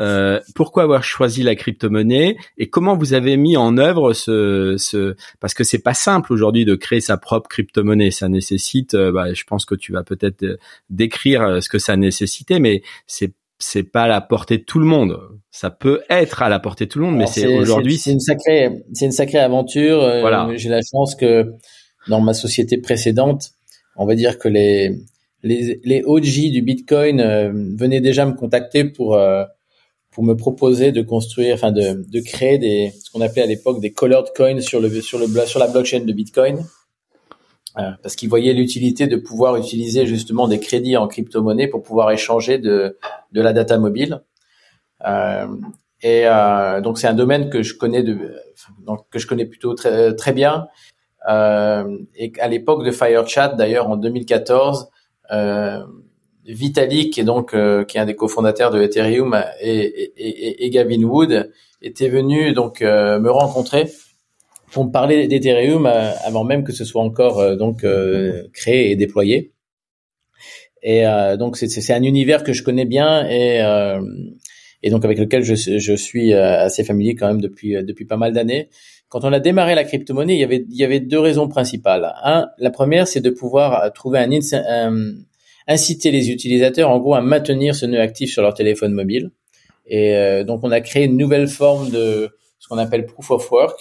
euh, 0.00 0.40
pourquoi 0.54 0.84
avoir 0.84 1.04
choisi 1.04 1.42
la 1.42 1.54
crypto-monnaie 1.54 2.36
et 2.56 2.70
comment 2.70 2.96
vous 2.96 3.12
avez 3.12 3.36
mis 3.36 3.56
en 3.56 3.76
œuvre 3.76 4.14
ce, 4.14 4.76
ce 4.78 5.14
parce 5.38 5.52
que 5.52 5.64
c'est 5.64 5.82
pas 5.82 5.94
simple 5.94 6.32
aujourd'hui 6.32 6.64
de 6.64 6.74
créer 6.74 7.00
sa 7.00 7.18
propre 7.18 7.48
crypto-monnaie, 7.48 8.10
ça 8.10 8.28
nécessite, 8.28 8.94
euh, 8.94 9.12
bah, 9.12 9.34
je 9.34 9.44
pense 9.44 9.66
que 9.66 9.74
tu 9.74 9.92
vas 9.92 10.02
peut-être 10.02 10.42
euh, 10.44 10.56
décrire 10.88 11.62
ce 11.62 11.68
que 11.68 11.78
ça 11.78 11.96
nécessitait, 11.96 12.58
mais 12.58 12.82
c'est 13.06 13.32
c'est 13.60 13.82
pas 13.82 14.02
à 14.02 14.08
la 14.08 14.20
portée 14.20 14.58
de 14.58 14.62
tout 14.62 14.78
le 14.78 14.86
monde. 14.86 15.18
Ça 15.50 15.70
peut 15.70 16.02
être 16.08 16.42
à 16.42 16.48
la 16.48 16.60
portée 16.60 16.86
de 16.86 16.90
tout 16.90 17.00
le 17.00 17.06
monde, 17.06 17.16
mais 17.16 17.26
c'est 17.26 17.48
aujourd'hui. 17.48 17.98
C'est 17.98 18.12
une 18.12 18.20
sacrée, 18.20 18.84
c'est 18.92 19.06
une 19.06 19.12
sacrée 19.12 19.40
aventure. 19.40 19.98
Voilà. 19.98 20.48
J'ai 20.54 20.68
la 20.68 20.80
chance 20.80 21.16
que 21.16 21.44
dans 22.06 22.20
ma 22.20 22.34
société 22.34 22.78
précédente, 22.78 23.50
on 23.96 24.06
va 24.06 24.14
dire 24.14 24.38
que 24.38 24.46
les 24.46 24.96
les, 25.42 25.80
les 25.84 26.02
OG 26.04 26.50
du 26.52 26.62
Bitcoin 26.62 27.20
euh, 27.20 27.50
venaient 27.76 28.00
déjà 28.00 28.26
me 28.26 28.32
contacter 28.32 28.84
pour 28.84 29.14
euh, 29.14 29.44
pour 30.10 30.24
me 30.24 30.34
proposer 30.34 30.90
de 30.90 31.02
construire, 31.02 31.54
enfin 31.54 31.70
de, 31.70 32.04
de 32.10 32.20
créer 32.20 32.58
des 32.58 32.92
ce 33.02 33.10
qu'on 33.10 33.20
appelait 33.20 33.42
à 33.42 33.46
l'époque 33.46 33.80
des 33.80 33.92
colored 33.92 34.32
coins 34.34 34.60
sur 34.60 34.80
le 34.80 34.90
sur 35.00 35.18
le 35.18 35.26
sur 35.46 35.60
la 35.60 35.68
blockchain 35.68 36.00
de 36.00 36.12
Bitcoin, 36.12 36.64
euh, 37.78 37.90
parce 38.02 38.16
qu'ils 38.16 38.28
voyaient 38.28 38.52
l'utilité 38.52 39.06
de 39.06 39.16
pouvoir 39.16 39.56
utiliser 39.56 40.06
justement 40.06 40.48
des 40.48 40.58
crédits 40.58 40.96
en 40.96 41.06
crypto-monnaie 41.06 41.68
pour 41.68 41.82
pouvoir 41.82 42.10
échanger 42.10 42.58
de 42.58 42.98
de 43.32 43.40
la 43.40 43.52
data 43.52 43.78
mobile. 43.78 44.22
Euh, 45.06 45.46
et 46.02 46.22
euh, 46.26 46.80
donc 46.80 46.98
c'est 46.98 47.06
un 47.06 47.14
domaine 47.14 47.50
que 47.50 47.62
je 47.62 47.74
connais 47.74 48.02
de 48.02 48.34
que 49.10 49.18
je 49.18 49.26
connais 49.26 49.46
plutôt 49.46 49.74
très 49.74 50.14
très 50.16 50.32
bien. 50.32 50.66
et 51.28 52.32
à 52.40 52.48
l'époque 52.48 52.84
de 52.84 52.90
FireChat, 52.90 53.48
d'ailleurs 53.48 53.88
en 53.88 53.96
2014, 53.96 54.84
euh, 54.84 54.97
Vitalik, 56.48 57.12
qui 57.12 57.20
est 57.20 57.24
donc 57.24 57.52
euh, 57.52 57.84
qui 57.84 57.98
est 57.98 58.00
un 58.00 58.06
des 58.06 58.16
cofondateurs 58.16 58.70
de 58.70 58.80
Ethereum, 58.80 59.38
et, 59.60 60.64
et, 60.64 60.70
Gavin 60.70 61.02
Wood 61.02 61.52
étaient 61.82 62.08
venus 62.08 62.54
donc 62.54 62.80
euh, 62.80 63.20
me 63.20 63.30
rencontrer 63.30 63.86
pour 64.72 64.86
me 64.86 64.90
parler 64.90 65.28
d'Ethereum 65.28 65.86
avant 65.86 66.44
même 66.44 66.64
que 66.64 66.72
ce 66.72 66.84
soit 66.84 67.02
encore 67.02 67.56
donc 67.56 67.86
créé 68.52 68.90
et 68.90 68.96
déployé. 68.96 69.52
Et 70.82 71.04
donc 71.38 71.56
c'est 71.56 71.92
un 71.94 72.02
univers 72.02 72.44
que 72.44 72.52
je 72.52 72.62
connais 72.62 72.84
bien 72.84 73.26
et 73.30 73.62
et 74.82 74.90
donc 74.90 75.06
avec 75.06 75.18
lequel 75.18 75.42
je, 75.42 75.54
je 75.54 75.94
suis 75.94 76.34
assez 76.34 76.84
familier 76.84 77.14
quand 77.14 77.28
même 77.28 77.40
depuis 77.40 77.82
depuis 77.82 78.04
pas 78.04 78.18
mal 78.18 78.34
d'années. 78.34 78.68
Quand 79.08 79.24
on 79.24 79.32
a 79.32 79.40
démarré 79.40 79.74
la 79.74 79.84
crypto-monnaie, 79.84 80.34
il 80.34 80.40
y 80.40 80.44
avait, 80.44 80.64
il 80.68 80.76
y 80.76 80.84
avait 80.84 81.00
deux 81.00 81.18
raisons 81.18 81.48
principales. 81.48 82.12
Un, 82.22 82.48
la 82.58 82.70
première, 82.70 83.08
c'est 83.08 83.20
de 83.20 83.30
pouvoir 83.30 83.92
trouver 83.92 84.18
un, 84.18 84.30
inciter 85.66 86.10
les 86.10 86.30
utilisateurs, 86.30 86.90
en 86.90 86.98
gros, 86.98 87.14
à 87.14 87.22
maintenir 87.22 87.74
ce 87.74 87.86
nœud 87.86 88.00
actif 88.00 88.30
sur 88.32 88.42
leur 88.42 88.54
téléphone 88.54 88.92
mobile. 88.92 89.30
Et 89.86 90.14
euh, 90.14 90.44
donc, 90.44 90.60
on 90.62 90.70
a 90.70 90.80
créé 90.80 91.04
une 91.04 91.16
nouvelle 91.16 91.48
forme 91.48 91.90
de 91.90 92.30
ce 92.58 92.68
qu'on 92.68 92.78
appelle 92.78 93.06
proof 93.06 93.30
of 93.30 93.50
work, 93.50 93.78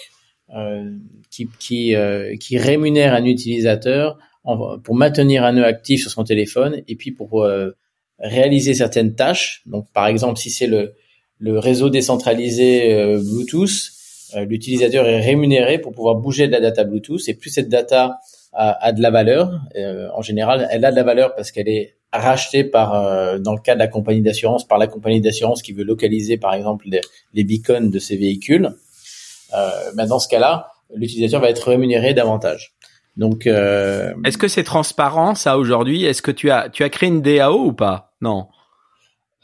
euh, 0.55 0.91
qui, 1.29 1.49
qui, 1.59 1.95
euh, 1.95 2.37
qui 2.37 2.57
rémunère 2.57 3.13
un 3.13 3.25
utilisateur 3.25 4.17
pour 4.83 4.95
maintenir 4.95 5.43
un 5.43 5.51
nœud 5.51 5.65
actif 5.65 6.01
sur 6.01 6.11
son 6.11 6.23
téléphone 6.23 6.81
et 6.87 6.95
puis 6.95 7.11
pour 7.11 7.43
euh, 7.43 7.71
réaliser 8.17 8.73
certaines 8.73 9.13
tâches. 9.13 9.61
Donc, 9.65 9.91
par 9.93 10.07
exemple, 10.07 10.39
si 10.39 10.49
c'est 10.49 10.67
le, 10.67 10.93
le 11.37 11.59
réseau 11.59 11.89
décentralisé 11.89 12.93
euh, 12.93 13.19
Bluetooth, 13.19 13.67
euh, 13.67 13.96
l'utilisateur 14.35 15.07
est 15.07 15.21
rémunéré 15.21 15.79
pour 15.79 15.91
pouvoir 15.93 16.15
bouger 16.15 16.47
de 16.47 16.51
la 16.51 16.59
data 16.59 16.83
Bluetooth 16.83 17.27
et 17.27 17.33
plus 17.33 17.49
cette 17.49 17.69
data 17.69 18.19
a, 18.57 18.91
de 18.91 19.01
la 19.01 19.11
valeur, 19.11 19.61
euh, 19.75 20.07
en 20.15 20.21
général, 20.21 20.67
elle 20.71 20.83
a 20.83 20.91
de 20.91 20.95
la 20.95 21.03
valeur 21.03 21.35
parce 21.35 21.51
qu'elle 21.51 21.69
est 21.69 21.95
rachetée 22.11 22.63
par, 22.63 22.95
euh, 22.95 23.37
dans 23.37 23.53
le 23.53 23.59
cas 23.59 23.75
de 23.75 23.79
la 23.79 23.87
compagnie 23.87 24.21
d'assurance, 24.21 24.67
par 24.67 24.77
la 24.77 24.87
compagnie 24.87 25.21
d'assurance 25.21 25.61
qui 25.61 25.73
veut 25.73 25.83
localiser, 25.83 26.37
par 26.37 26.53
exemple, 26.53 26.87
les, 27.33 27.43
beacons 27.43 27.89
de 27.91 27.99
ses 27.99 28.17
véhicules. 28.17 28.71
Euh, 29.55 29.69
ben 29.95 30.07
dans 30.07 30.19
ce 30.19 30.27
cas-là, 30.27 30.71
l'utilisateur 30.93 31.39
va 31.41 31.49
être 31.49 31.69
rémunéré 31.69 32.13
davantage. 32.13 32.73
Donc, 33.15 33.47
est-ce 33.47 34.37
que 34.37 34.47
c'est 34.47 34.63
transparent 34.63 35.33
ça 35.33 35.57
aujourd'hui? 35.57 36.05
Est-ce 36.05 36.21
que 36.21 36.31
tu 36.31 36.51
as 36.51 36.69
tu 36.69 36.83
as 36.83 36.89
créé 36.89 37.09
une 37.09 37.21
DAO 37.21 37.65
ou 37.65 37.73
pas? 37.73 38.13
Non. 38.21 38.47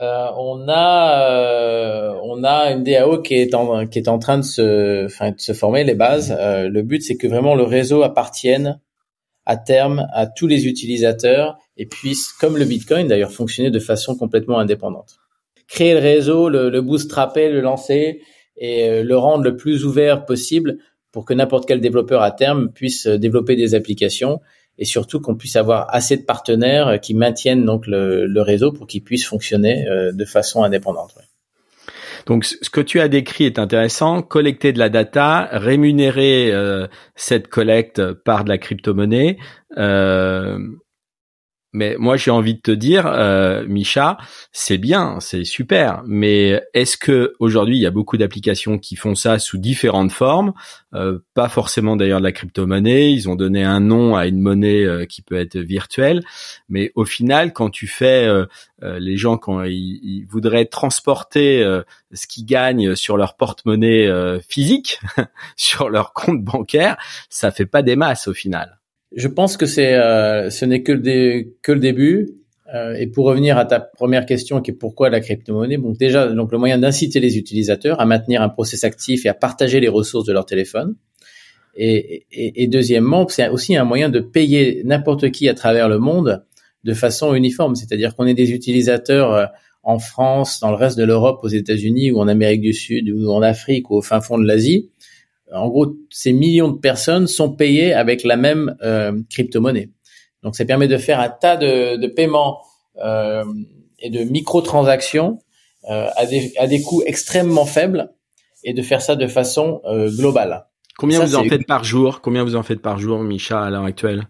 Euh, 0.03 0.27
on 0.37 0.67
a 0.67 1.31
euh, 1.31 2.13
on 2.23 2.43
a 2.43 2.71
une 2.71 2.83
DAO 2.83 3.21
qui 3.21 3.35
est 3.35 3.55
en 3.55 3.87
qui 3.87 3.99
est 3.99 4.09
en 4.09 4.19
train 4.19 4.37
de 4.37 4.43
se 4.43 5.05
enfin 5.05 5.31
de 5.31 5.39
se 5.39 5.53
former 5.53 5.85
les 5.85 5.95
bases. 5.95 6.35
Euh, 6.37 6.67
le 6.67 6.81
but 6.81 7.01
c'est 7.01 7.15
que 7.15 7.27
vraiment 7.27 7.55
le 7.55 7.63
réseau 7.63 8.03
appartienne 8.03 8.81
à 9.45 9.55
terme 9.55 10.07
à 10.13 10.27
tous 10.27 10.47
les 10.47 10.67
utilisateurs 10.67 11.57
et 11.77 11.85
puisse 11.85 12.33
comme 12.33 12.57
le 12.57 12.65
Bitcoin 12.65 13.07
d'ailleurs 13.07 13.31
fonctionner 13.31 13.71
de 13.71 13.79
façon 13.79 14.15
complètement 14.15 14.59
indépendante. 14.59 15.19
Créer 15.67 15.93
le 15.93 15.99
réseau, 15.99 16.49
le, 16.49 16.69
le 16.69 16.81
bootstrapper, 16.81 17.49
le 17.49 17.61
lancer 17.61 18.21
et 18.57 19.03
le 19.03 19.17
rendre 19.17 19.45
le 19.45 19.55
plus 19.55 19.85
ouvert 19.85 20.25
possible 20.25 20.79
pour 21.13 21.23
que 21.23 21.33
n'importe 21.33 21.65
quel 21.65 21.79
développeur 21.79 22.21
à 22.21 22.31
terme 22.31 22.71
puisse 22.71 23.07
développer 23.07 23.55
des 23.55 23.73
applications 23.73 24.41
et 24.77 24.86
surtout 24.86 25.19
qu'on 25.19 25.36
puisse 25.36 25.55
avoir 25.55 25.93
assez 25.93 26.17
de 26.17 26.23
partenaires 26.23 26.99
qui 26.99 27.13
maintiennent 27.13 27.65
donc 27.65 27.86
le, 27.88 28.41
réseau 28.41 28.71
pour 28.71 28.88
qu'il 28.88 29.03
puisse 29.03 29.25
fonctionner 29.25 29.88
euh, 29.88 30.12
de 30.12 30.25
façon 30.25 30.63
indépendante. 30.63 31.15
Donc, 32.25 32.45
ce 32.45 32.69
que 32.69 32.81
tu 32.81 32.99
as 32.99 33.09
décrit 33.09 33.45
est 33.45 33.59
intéressant. 33.59 34.21
Collecter 34.21 34.71
de 34.71 34.79
la 34.79 34.89
data, 34.89 35.49
rémunérer 35.51 36.51
euh, 36.51 36.88
cette 37.15 37.47
collecte 37.47 38.13
par 38.13 38.43
de 38.45 38.49
la 38.49 38.57
crypto-monnaie. 38.57 39.38
Euh, 39.77 40.57
mais 41.73 41.95
moi 41.97 42.17
j'ai 42.17 42.31
envie 42.31 42.53
de 42.53 42.62
te 42.62 42.71
dire, 42.71 43.07
euh, 43.07 43.65
Micha, 43.67 44.17
c'est 44.51 44.77
bien, 44.77 45.17
c'est 45.19 45.43
super, 45.43 46.03
mais 46.05 46.63
est-ce 46.73 46.97
que 46.97 47.33
aujourd'hui 47.39 47.77
il 47.77 47.81
y 47.81 47.86
a 47.88 47.91
beaucoup 47.91 48.17
d'applications 48.17 48.77
qui 48.77 48.95
font 48.95 49.15
ça 49.15 49.39
sous 49.39 49.57
différentes 49.57 50.12
formes, 50.12 50.53
euh, 50.93 51.19
pas 51.33 51.49
forcément 51.49 51.95
d'ailleurs 51.95 52.19
de 52.19 52.23
la 52.23 52.31
crypto-monnaie, 52.31 53.12
ils 53.12 53.27
ont 53.27 53.36
donné 53.36 53.63
un 53.63 53.79
nom 53.79 54.15
à 54.15 54.27
une 54.27 54.39
monnaie 54.39 54.83
euh, 54.83 55.05
qui 55.05 55.23
peut 55.23 55.36
être 55.36 55.57
virtuelle, 55.57 56.23
mais 56.69 56.91
au 56.95 57.05
final 57.05 57.53
quand 57.53 57.71
tu 57.71 57.88
fais 57.88 58.25
euh, 58.25 58.45
les 58.99 59.17
gens 59.17 59.38
quand 59.38 59.63
ils, 59.63 59.99
ils 60.03 60.25
voudraient 60.25 60.65
transporter 60.65 61.63
ce 62.12 62.27
qu'ils 62.27 62.45
gagnent 62.45 62.95
sur 62.95 63.15
leur 63.17 63.36
porte-monnaie 63.36 64.09
physique, 64.47 64.99
sur 65.55 65.89
leur 65.89 66.13
compte 66.13 66.43
bancaire, 66.43 66.97
ça 67.29 67.51
fait 67.51 67.65
pas 67.65 67.81
des 67.81 67.95
masses 67.95 68.27
au 68.27 68.33
final. 68.33 68.79
Je 69.15 69.28
pense 69.28 69.58
que 69.58 69.65
c'est, 69.65 69.95
euh, 69.95 70.49
ce 70.49 70.65
n'est 70.65 70.82
que 70.84 70.91
le, 70.91 71.45
que 71.62 71.71
le 71.71 71.80
début. 71.80 72.30
Euh, 72.73 72.95
et 72.95 73.08
pour 73.08 73.26
revenir 73.26 73.58
à 73.58 73.65
ta 73.65 73.80
première 73.80 74.26
question, 74.26 74.62
qui 74.62 74.71
est 74.71 74.73
pourquoi 74.73 75.10
la 75.10 75.19
crypto-monnaie 75.19 75.78
déjà, 75.99 76.28
donc 76.28 76.52
le 76.52 76.58
moyen 76.58 76.80
d'inciter 76.80 77.19
les 77.19 77.38
utilisateurs 77.38 77.99
à 78.02 78.06
maintenir 78.06 78.41
un 78.41 78.49
process 78.49 78.84
actif 78.84 79.26
et 79.26 79.30
à 79.30 79.36
partager 79.36 79.80
les 79.80 79.89
ressources 79.89 80.26
de 80.26 80.34
leur 80.34 80.45
téléphone. 80.45 80.95
Et, 81.76 82.26
et, 82.32 82.63
et 82.63 82.67
deuxièmement, 82.67 83.28
c'est 83.28 83.49
aussi 83.49 83.76
un 83.76 83.84
moyen 83.84 84.10
de 84.10 84.19
payer 84.19 84.82
n'importe 84.86 85.30
qui 85.32 85.49
à 85.49 85.54
travers 85.54 85.89
le 85.89 85.99
monde 85.99 86.43
de 86.84 86.93
façon 86.93 87.36
uniforme. 87.36 87.76
C'est-à-dire 87.76 88.15
qu'on 88.15 88.26
est 88.26 88.34
des 88.34 88.52
utilisateurs 88.52 89.34
euh, 89.34 89.45
en 89.84 89.99
France, 89.99 90.60
dans 90.60 90.69
le 90.71 90.78
reste 90.78 90.97
de 90.97 91.04
l'Europe, 91.04 91.41
aux 91.43 91.49
États-Unis 91.49 92.12
ou 92.12 92.19
en 92.19 92.28
Amérique 92.28 92.62
du 92.62 92.73
Sud 92.73 93.10
ou 93.10 93.30
en 93.30 93.41
Afrique 93.41 93.91
ou 93.91 93.97
au 93.97 94.02
fin 94.02 94.21
fond 94.21 94.39
de 94.39 94.45
l'Asie 94.45 94.89
en 95.53 95.67
gros, 95.69 95.95
ces 96.09 96.33
millions 96.33 96.69
de 96.69 96.79
personnes 96.79 97.27
sont 97.27 97.51
payées 97.55 97.93
avec 97.93 98.23
la 98.23 98.37
même 98.37 98.75
euh, 98.81 99.13
crypto-monnaie. 99.29 99.89
Donc, 100.41 100.55
ça 100.55 100.65
permet 100.65 100.87
de 100.87 100.97
faire 100.97 101.19
un 101.19 101.29
tas 101.29 101.57
de, 101.57 101.95
de 101.95 102.07
paiements 102.07 102.59
euh, 103.03 103.43
et 103.99 104.09
de 104.09 104.23
microtransactions 104.23 105.39
euh, 105.89 106.07
à, 106.15 106.25
des, 106.25 106.53
à 106.57 106.67
des 106.67 106.81
coûts 106.81 107.03
extrêmement 107.05 107.65
faibles 107.65 108.11
et 108.63 108.73
de 108.73 108.81
faire 108.81 109.01
ça 109.01 109.15
de 109.15 109.27
façon 109.27 109.81
euh, 109.85 110.09
globale. 110.09 110.65
Combien 110.97 111.23
vous 111.23 111.35
en 111.35 111.43
faites 111.43 111.65
par 111.65 111.83
jour? 111.83 112.21
Combien 112.21 112.43
vous 112.43 112.55
en 112.55 112.63
faites 112.63 112.81
par 112.81 112.99
jour, 112.99 113.19
Micha, 113.19 113.61
à 113.61 113.69
l'heure 113.69 113.85
actuelle? 113.85 114.27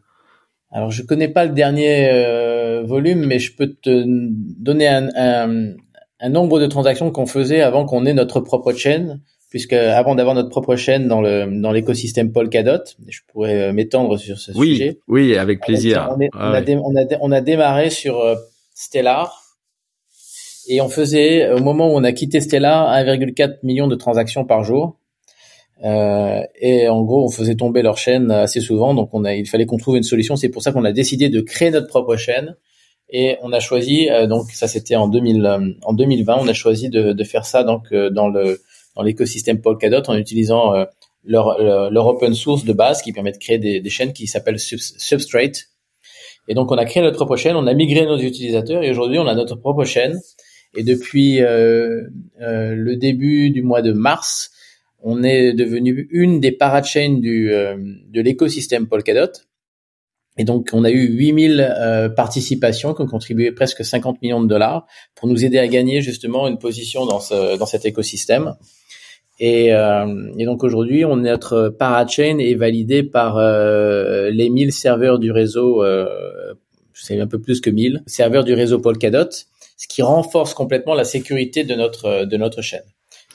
Alors, 0.72 0.92
je 0.92 1.04
connais 1.04 1.28
pas 1.28 1.46
le 1.46 1.52
dernier 1.54 2.10
euh, 2.12 2.84
volume, 2.84 3.26
mais 3.26 3.40
je 3.40 3.56
peux 3.56 3.74
te 3.74 4.04
donner 4.06 4.88
un, 4.88 5.10
un, 5.16 5.74
un 6.20 6.30
nombre 6.30 6.60
de 6.60 6.66
transactions 6.68 7.12
qu'on 7.12 7.28
faisait 7.28 7.62
avant 7.62 7.86
qu'on 7.86 8.06
ait 8.06 8.14
notre 8.14 8.40
propre 8.40 8.74
chaîne 8.74 9.22
puisque 9.54 9.74
avant 9.74 10.16
d'avoir 10.16 10.34
notre 10.34 10.50
propre 10.50 10.76
chaîne 10.76 11.08
dans 11.08 11.22
le 11.22 11.46
dans 11.46 11.72
l'écosystème 11.72 12.32
Polkadot, 12.32 12.86
je 13.08 13.20
pourrais 13.32 13.70
euh, 13.70 13.72
m'étendre 13.72 14.18
sur 14.18 14.40
ce 14.40 14.52
oui, 14.54 14.70
sujet. 14.70 14.98
Oui, 15.08 15.38
avec 15.38 15.62
plaisir. 15.62 16.10
On, 16.34 16.56
a, 16.56 16.64
on, 17.22 17.32
a, 17.32 17.42
démarré 17.42 17.92
sur 17.92 18.20
euh, 18.20 18.34
Stellar 18.74 19.44
et 20.68 20.82
on 20.82 20.90
faisait 20.90 21.52
au 21.52 21.60
moment 21.60 21.94
où 21.94 21.96
on 21.96 22.04
a 22.04 22.14
quitté 22.14 22.42
Stellar 22.42 22.92
1,4 23.06 23.60
million 23.62 23.86
de 23.86 23.94
transactions 23.94 24.44
par 24.44 24.64
jour. 24.64 24.98
Euh, 25.84 26.42
et 26.60 26.90
en 26.90 27.04
gros, 27.04 27.24
on 27.24 27.30
faisait 27.30 27.54
tomber 27.54 27.84
leur 27.84 28.00
chaîne 28.00 28.32
assez 28.32 28.60
souvent, 28.60 28.96
donc 28.96 29.10
on 29.14 29.24
a, 29.24 29.36
il 29.36 29.48
fallait 29.48 29.68
qu'on 29.68 29.78
trouve 29.78 29.98
une 29.98 30.02
solution. 30.02 30.36
C'est 30.36 30.50
pour 30.50 30.64
ça 30.64 30.72
qu'on 30.72 30.84
a 30.84 30.92
décidé 30.92 31.30
de 31.30 31.42
créer 31.42 31.70
notre 31.70 31.88
propre 31.88 32.16
chaîne. 32.16 32.56
Et 33.12 33.38
on 33.44 33.54
a 33.54 33.60
choisi, 33.60 34.10
euh, 34.10 34.26
donc 34.26 34.50
ça 34.50 34.68
c'était 34.68 34.96
en 34.96 35.08
2000, 35.08 35.76
en 35.84 35.94
2020, 35.94 36.38
on 36.40 36.48
a 36.48 36.54
choisi 36.54 36.90
de, 36.90 37.14
de 37.14 37.24
faire 37.24 37.46
ça 37.46 37.64
donc 37.64 37.94
dans 37.94 38.30
le 38.30 38.60
dans 38.96 39.04
l'écosystème 39.04 39.62
Polkadot 39.62 40.04
en 40.08 40.18
utilisant 40.18 40.76
euh, 40.76 40.86
leur, 41.24 41.58
leur, 41.90 42.08
open 42.08 42.34
source 42.34 42.66
de 42.66 42.74
base 42.74 43.02
qui 43.02 43.14
permet 43.14 43.32
de 43.32 43.38
créer 43.38 43.58
des, 43.58 43.80
des 43.80 43.90
chaînes 43.90 44.14
qui 44.14 44.28
s'appellent 44.28 44.60
Substrate. 44.60 45.70
Et 46.48 46.54
donc 46.54 46.72
on 46.72 46.76
a 46.76 46.86
créé 46.86 47.02
notre 47.02 47.16
propre 47.16 47.38
chaîne, 47.38 47.56
on 47.56 47.68
a 47.68 47.74
migré 47.74 48.06
nos 48.06 48.18
utilisateurs 48.18 48.84
et 48.84 48.92
aujourd'hui 48.92 49.20
on 49.20 49.28
a 49.28 49.36
notre 49.36 49.56
propre 49.56 49.86
chaîne. 49.86 50.20
Et 50.76 50.84
depuis 50.84 51.42
euh, 51.42 52.02
euh, 52.42 52.76
le 52.76 52.98
début 52.98 53.52
du 53.52 53.62
mois 53.62 53.82
de 53.82 53.94
mars, 53.94 54.52
on 55.04 55.24
est 55.24 55.54
devenu 55.54 56.08
une 56.12 56.40
des 56.40 56.52
parachains 56.52 57.20
du 57.20 57.54
euh, 57.54 57.78
de 57.78 58.22
l'écosystème 58.22 58.88
Polkadot. 58.88 59.32
Et 60.38 60.46
donc, 60.46 60.70
on 60.74 60.84
a 60.84 60.90
eu 60.90 61.10
8000 61.10 61.60
euh, 61.62 62.10
participations 62.10 62.96
qui 62.96 63.02
ont 63.02 63.08
contribué 63.08 63.52
presque 63.52 63.86
50 63.86 64.22
millions 64.24 64.42
de 64.42 64.48
dollars 64.48 64.88
pour 65.14 65.28
nous 65.28 65.46
aider 65.46 65.60
à 65.60 65.68
gagner 65.68 66.02
justement 66.02 66.48
une 66.48 66.58
position 66.58 67.06
dans, 67.06 67.20
ce, 67.20 67.56
dans 67.58 67.68
cet 67.68 67.86
écosystème. 67.86 68.56
Et, 69.40 69.74
euh, 69.74 70.32
et 70.38 70.46
donc 70.46 70.64
aujourd'hui, 70.64 71.06
on 71.06 71.18
notre 71.18 71.70
parachain 71.70 72.38
est 72.38 72.54
validé 72.54 73.04
par 73.04 73.38
euh, 73.38 74.30
les 74.30 74.50
1000 74.50 74.72
serveurs 74.72 75.20
du 75.20 75.32
réseau, 75.32 75.84
euh, 75.84 76.54
c'est 76.94 77.20
un 77.20 77.28
peu 77.28 77.40
plus 77.40 77.60
que 77.60 77.70
1000 77.70 78.04
serveurs 78.06 78.44
du 78.44 78.54
réseau 78.54 78.80
Polkadot, 78.80 79.30
ce 79.32 79.88
qui 79.88 80.02
renforce 80.02 80.54
complètement 80.54 80.94
la 80.94 81.04
sécurité 81.04 81.64
de 81.64 81.74
notre 81.74 82.26
de 82.26 82.38
notre 82.38 82.62
chaîne. 82.62 82.84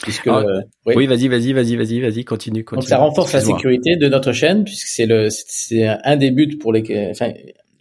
Puisque, 0.01 0.29
ah, 0.29 0.45
oui, 0.87 1.09
vas-y, 1.09 1.27
vas-y, 1.27 1.53
vas-y, 1.53 1.75
vas-y, 1.75 2.01
vas-y, 2.01 2.25
continue, 2.25 2.63
continue. 2.63 2.83
Donc 2.83 2.89
ça 2.89 2.99
renforce 2.99 3.33
la 3.33 3.41
sécurité 3.41 3.97
de 3.97 4.09
notre 4.09 4.31
chaîne 4.31 4.63
puisque 4.63 4.87
c'est 4.87 5.07
le 5.07 5.27
c'est 5.31 5.89
un 5.89 6.17
des 6.17 6.31
buts 6.31 6.57
pour 6.57 6.73
lesquels, 6.73 7.11
enfin 7.11 7.33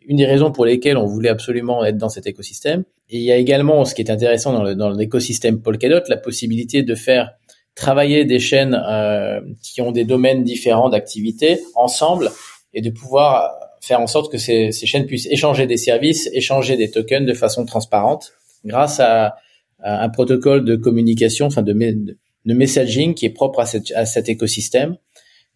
une 0.07 0.17
des 0.17 0.25
raisons 0.25 0.51
pour 0.51 0.65
lesquelles 0.65 0.97
on 0.97 1.05
voulait 1.05 1.29
absolument 1.29 1.85
être 1.85 1.97
dans 1.97 2.09
cet 2.09 2.25
écosystème. 2.25 2.83
Et 3.09 3.17
il 3.17 3.23
y 3.23 3.31
a 3.31 3.35
également, 3.35 3.85
ce 3.85 3.93
qui 3.93 4.01
est 4.01 4.09
intéressant 4.09 4.53
dans, 4.53 4.63
le, 4.63 4.73
dans 4.73 4.89
l'écosystème 4.89 5.61
Polkadot, 5.61 6.01
la 6.07 6.17
possibilité 6.17 6.81
de 6.81 6.95
faire 6.95 7.31
travailler 7.77 8.25
des 8.25 8.39
chaînes 8.39 8.73
euh, 8.73 9.39
qui 9.61 9.81
ont 9.81 9.91
des 9.91 10.03
domaines 10.03 10.43
différents 10.43 10.89
d'activité 10.89 11.61
ensemble 11.75 12.31
et 12.73 12.81
de 12.81 12.89
pouvoir 12.89 13.51
faire 13.81 14.01
en 14.01 14.07
sorte 14.07 14.31
que 14.31 14.39
ces, 14.39 14.71
ces, 14.71 14.87
chaînes 14.87 15.05
puissent 15.05 15.27
échanger 15.27 15.67
des 15.67 15.77
services, 15.77 16.27
échanger 16.33 16.75
des 16.75 16.89
tokens 16.89 17.25
de 17.25 17.33
façon 17.33 17.65
transparente 17.65 18.33
grâce 18.65 18.99
à, 18.99 19.35
un 19.79 20.09
protocole 20.09 20.65
de 20.65 20.75
communication, 20.75 21.45
enfin 21.45 21.61
de, 21.61 21.71
de, 21.71 22.53
messaging 22.53 23.13
qui 23.13 23.27
est 23.27 23.29
propre 23.29 23.59
à, 23.59 23.67
cette, 23.67 23.91
à 23.91 24.07
cet 24.07 24.27
écosystème. 24.27 24.97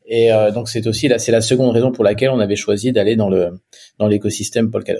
Et 0.06 0.32
euh, 0.32 0.52
donc 0.52 0.70
c'est 0.70 0.86
aussi 0.86 1.08
là, 1.08 1.18
c'est 1.18 1.32
la 1.32 1.42
seconde 1.42 1.72
raison 1.72 1.92
pour 1.92 2.04
laquelle 2.04 2.30
on 2.30 2.40
avait 2.40 2.56
choisi 2.56 2.92
d'aller 2.92 3.16
dans 3.16 3.30
le 3.30 3.60
dans 3.98 4.08
l'écosystème 4.08 4.70
Polkadot. 4.70 5.00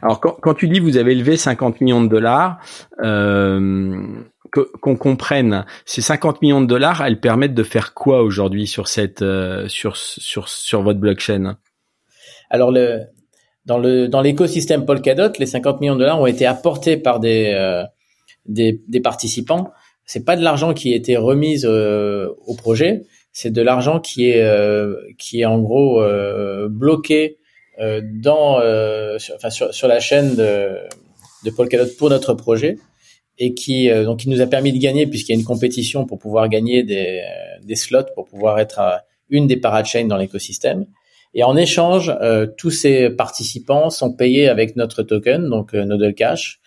Alors 0.00 0.20
quand, 0.20 0.38
quand, 0.40 0.54
tu 0.54 0.68
dis 0.68 0.80
vous 0.80 0.96
avez 0.96 1.14
levé 1.14 1.36
50 1.36 1.82
millions 1.82 2.02
de 2.02 2.08
dollars, 2.08 2.60
euh, 3.02 4.06
qu'on 4.54 4.96
comprenne, 4.96 5.64
ces 5.84 6.00
50 6.00 6.42
millions 6.42 6.60
de 6.60 6.66
dollars, 6.66 7.04
elles 7.04 7.20
permettent 7.20 7.54
de 7.54 7.62
faire 7.62 7.94
quoi 7.94 8.22
aujourd'hui 8.22 8.66
sur 8.66 8.88
cette 8.88 9.22
euh, 9.22 9.68
sur 9.68 9.96
sur 9.96 10.48
sur 10.48 10.82
votre 10.82 11.00
blockchain? 11.00 11.56
Alors 12.50 12.70
le 12.70 13.02
dans 13.66 13.78
le 13.78 14.08
dans 14.08 14.20
l'écosystème 14.20 14.84
Polkadot, 14.84 15.32
les 15.38 15.46
50 15.46 15.80
millions 15.80 15.94
de 15.94 16.00
dollars 16.00 16.20
ont 16.20 16.26
été 16.26 16.46
apportés 16.46 16.96
par 16.96 17.20
des 17.20 17.52
euh, 17.54 17.82
des, 18.46 18.80
des, 18.88 19.00
participants. 19.00 19.72
C'est 20.04 20.24
pas 20.24 20.36
de 20.36 20.42
l'argent 20.42 20.74
qui 20.74 20.92
a 20.92 20.96
été 20.96 21.16
remis 21.16 21.64
euh, 21.64 22.28
au 22.46 22.54
projet, 22.54 23.02
c'est 23.32 23.50
de 23.50 23.62
l'argent 23.62 24.00
qui 24.00 24.30
est 24.30 24.42
euh, 24.42 24.94
qui 25.18 25.40
est 25.40 25.46
en 25.46 25.60
gros 25.60 26.02
bloqué 26.68 27.38
dans 27.80 28.60
sur, 29.18 29.34
enfin 29.34 29.50
sur, 29.50 29.74
sur 29.74 29.88
la 29.88 30.00
chaîne 30.00 30.36
de 30.36 30.76
de 31.44 31.50
Polkadot 31.50 31.90
pour 31.98 32.10
notre 32.10 32.34
projet 32.34 32.76
et 33.38 33.54
qui 33.54 33.90
euh, 33.90 34.04
donc 34.04 34.20
qui 34.20 34.28
nous 34.28 34.40
a 34.40 34.46
permis 34.46 34.72
de 34.72 34.78
gagner 34.78 35.06
puisqu'il 35.06 35.32
y 35.32 35.36
a 35.36 35.38
une 35.38 35.46
compétition 35.46 36.06
pour 36.06 36.18
pouvoir 36.18 36.48
gagner 36.48 36.82
des, 36.82 37.20
euh, 37.20 37.64
des 37.64 37.76
slots 37.76 38.06
pour 38.14 38.26
pouvoir 38.26 38.58
être 38.58 38.78
euh, 38.80 38.96
une 39.28 39.46
des 39.46 39.56
parachains 39.56 40.06
dans 40.06 40.16
l'écosystème. 40.16 40.86
Et 41.36 41.42
en 41.42 41.56
échange, 41.56 42.14
tous 42.56 42.70
ces 42.70 43.10
participants 43.10 43.90
sont 43.90 44.12
payés 44.12 44.48
avec 44.48 44.76
notre 44.76 45.02
token, 45.02 45.48
donc 45.48 45.72
Nodal 45.72 46.14
Cash. 46.14 46.60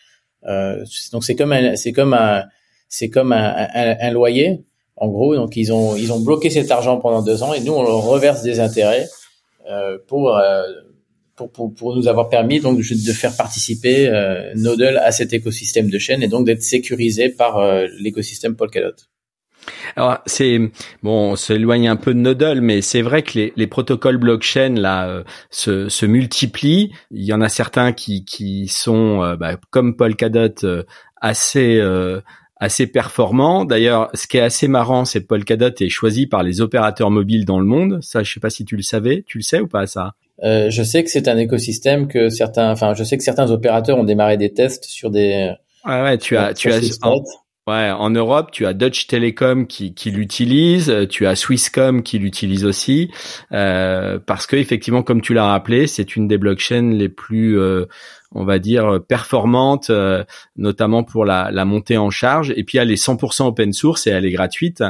donc 0.44 1.24
c'est 1.24 1.38
comme 1.38 1.54
un, 1.54 1.78
c'est 1.78 1.94
comme 1.94 2.14
un, 2.14 2.44
c'est 2.90 3.08
comme 3.08 3.32
un, 3.32 3.68
un, 3.74 3.96
un, 3.98 4.12
loyer, 4.12 4.66
en 4.98 5.08
gros. 5.08 5.36
Donc 5.36 5.56
ils 5.56 5.72
ont 5.72 5.96
ils 5.96 6.12
ont 6.12 6.20
bloqué 6.20 6.50
cet 6.50 6.70
argent 6.70 6.98
pendant 6.98 7.22
deux 7.22 7.44
ans 7.44 7.54
et 7.54 7.62
nous 7.62 7.72
on 7.72 7.84
leur 7.84 8.04
reverse 8.04 8.42
des 8.42 8.60
intérêts 8.60 9.08
pour 10.08 10.38
pour, 11.38 11.52
pour, 11.52 11.74
pour, 11.74 11.96
nous 11.96 12.08
avoir 12.08 12.30
permis 12.30 12.60
donc 12.60 12.80
de 12.80 13.14
faire 13.14 13.36
participer 13.36 14.10
euh, 14.10 14.52
Nodal 14.56 14.98
à 14.98 15.12
cet 15.12 15.32
écosystème 15.34 15.90
de 15.90 16.00
chaîne 16.00 16.24
et 16.24 16.28
donc 16.28 16.46
d'être 16.46 16.64
sécurisé 16.64 17.30
par 17.30 17.58
euh, 17.58 17.86
l'écosystème 18.00 18.56
Polkadot. 18.56 18.96
Alors 19.96 20.20
c'est 20.26 20.60
bon, 21.04 21.32
on 21.32 21.36
s'éloigne 21.36 21.90
un 21.90 21.96
peu 21.96 22.14
de 22.14 22.20
Nodal, 22.20 22.62
mais 22.62 22.82
c'est 22.82 23.02
vrai 23.02 23.22
que 23.22 23.38
les, 23.38 23.54
les, 23.56 23.68
protocoles 23.68 24.18
blockchain 24.18 24.76
là 24.76 25.08
euh, 25.08 25.24
se, 25.50 25.90
se, 25.90 26.06
multiplient. 26.06 26.92
Il 27.12 27.24
y 27.24 27.34
en 27.34 27.42
a 27.42 27.50
certains 27.50 27.92
qui 27.92 28.24
qui 28.26 28.68
sont 28.68 29.24
euh, 29.24 29.36
bah, 29.36 29.58
comme 29.70 29.96
Polkadot 29.96 30.66
assez 31.22 31.82
assez 32.60 32.88
performants. 32.88 33.66
D'ailleurs, 33.66 34.10
ce 34.14 34.26
qui 34.28 34.38
est 34.38 34.42
assez 34.42 34.68
marrant, 34.68 35.06
c'est 35.06 35.22
Polkadot 35.22 35.74
est 35.80 35.90
choisi 35.90 36.28
par 36.28 36.44
les 36.44 36.62
opérateurs 36.62 37.12
mobiles 37.12 37.46
dans 37.46 37.60
le 37.60 37.66
monde. 37.66 38.00
Ça, 38.02 38.24
je 38.24 38.34
sais 38.34 38.40
pas 38.40 38.50
si 38.50 38.66
tu 38.66 38.76
le 38.76 38.82
savais. 38.82 39.24
Tu 39.28 39.38
le 39.38 39.44
sais 39.44 39.60
ou 39.60 39.68
pas 39.68 39.86
ça? 39.86 40.16
Euh, 40.44 40.70
je 40.70 40.84
sais 40.84 41.04
que 41.04 41.10
c'est 41.10 41.28
un 41.28 41.38
écosystème 41.38 42.08
que 42.08 42.30
certains, 42.30 42.72
enfin, 42.72 42.94
je 42.94 43.04
sais 43.04 43.18
que 43.18 43.24
certains 43.24 43.52
opérateurs 43.52 43.98
ont 43.98 44.04
démarré 44.04 44.38
des 44.38 44.54
tests 44.54 44.86
sur 44.86 45.10
des. 45.10 45.52
Ouais, 45.86 46.02
ouais, 46.02 46.18
tu 46.18 46.38
as, 46.38 46.54
tu 46.54 46.72
as, 46.72 46.80
Ouais, 47.68 47.92
en 47.92 48.10
Europe, 48.10 48.52
tu 48.54 48.66
as 48.66 48.74
Deutsche 48.74 49.08
Telekom 49.08 49.68
qui, 49.68 49.94
qui 49.94 50.10
l'utilise, 50.10 51.06
tu 51.10 51.28
as 51.28 51.36
Swisscom 51.36 52.02
qui 52.02 52.18
l'utilise 52.18 52.64
aussi, 52.64 53.12
euh, 53.52 54.20
parce 54.26 54.48
que 54.48 54.56
effectivement, 54.56 55.04
comme 55.04 55.20
tu 55.20 55.34
l'as 55.34 55.48
rappelé, 55.48 55.86
c'est 55.86 56.16
une 56.16 56.30
des 56.30 56.38
blockchains 56.38 56.94
les 56.94 57.10
plus 57.10 57.60
euh, 57.60 57.86
on 58.34 58.44
va 58.44 58.60
dire 58.60 59.00
performante, 59.08 59.90
euh, 59.90 60.24
notamment 60.58 61.04
pour 61.04 61.26
la, 61.26 61.50
la, 61.52 61.66
montée 61.66 61.98
en 61.98 62.10
charge. 62.10 62.54
Et 62.56 62.64
puis 62.64 62.78
elle 62.78 62.92
est 62.92 63.02
100% 63.02 63.48
open 63.48 63.74
source 63.74 64.08
et 64.08 64.10
elle 64.10 64.26
est 64.26 64.32
gratuite, 64.32 64.84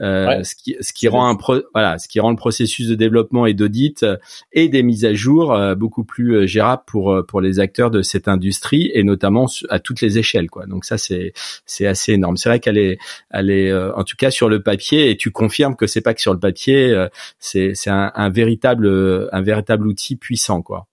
euh, 0.00 0.42
ce 0.44 0.54
qui, 0.54 0.76
ce 0.80 0.92
qui 0.92 1.08
rend 1.08 1.28
un 1.28 1.36
voilà, 1.74 1.98
ce 1.98 2.08
qui 2.08 2.20
rend 2.20 2.30
le 2.30 2.36
processus 2.36 2.88
de 2.88 2.94
développement 2.94 3.46
et 3.46 3.54
d'audit 3.54 4.02
euh, 4.02 4.16
et 4.52 4.68
des 4.68 4.82
mises 4.82 5.04
à 5.04 5.14
jour 5.14 5.56
beaucoup 5.76 6.04
plus 6.04 6.46
gérable 6.46 6.82
pour 6.86 7.24
pour 7.26 7.40
les 7.40 7.60
acteurs 7.60 7.90
de 7.90 8.02
cette 8.02 8.28
industrie 8.28 8.90
et 8.94 9.02
notamment 9.02 9.46
à 9.68 9.78
toutes 9.78 10.00
les 10.00 10.18
échelles 10.18 10.48
quoi. 10.48 10.66
Donc 10.66 10.84
ça 10.84 10.98
c'est 10.98 11.32
c'est 11.64 11.86
assez 11.86 12.12
énorme. 12.12 12.36
C'est 12.36 12.48
vrai 12.48 12.60
qu'elle 12.60 12.78
est 12.78 12.98
elle 13.30 13.50
est 13.50 13.72
en 13.72 14.04
tout 14.04 14.16
cas 14.16 14.30
sur 14.30 14.48
le 14.48 14.62
papier 14.62 15.10
et 15.10 15.16
tu 15.16 15.30
confirmes 15.30 15.76
que 15.76 15.86
c'est 15.86 16.00
pas 16.00 16.14
que 16.14 16.20
sur 16.20 16.32
le 16.32 16.40
papier, 16.40 17.06
c'est 17.38 17.72
c'est 17.74 17.90
un, 17.90 18.12
un 18.14 18.30
véritable 18.30 19.28
un 19.32 19.42
véritable 19.42 19.86
outil 19.86 20.16
puissant 20.16 20.62
quoi. 20.62 20.86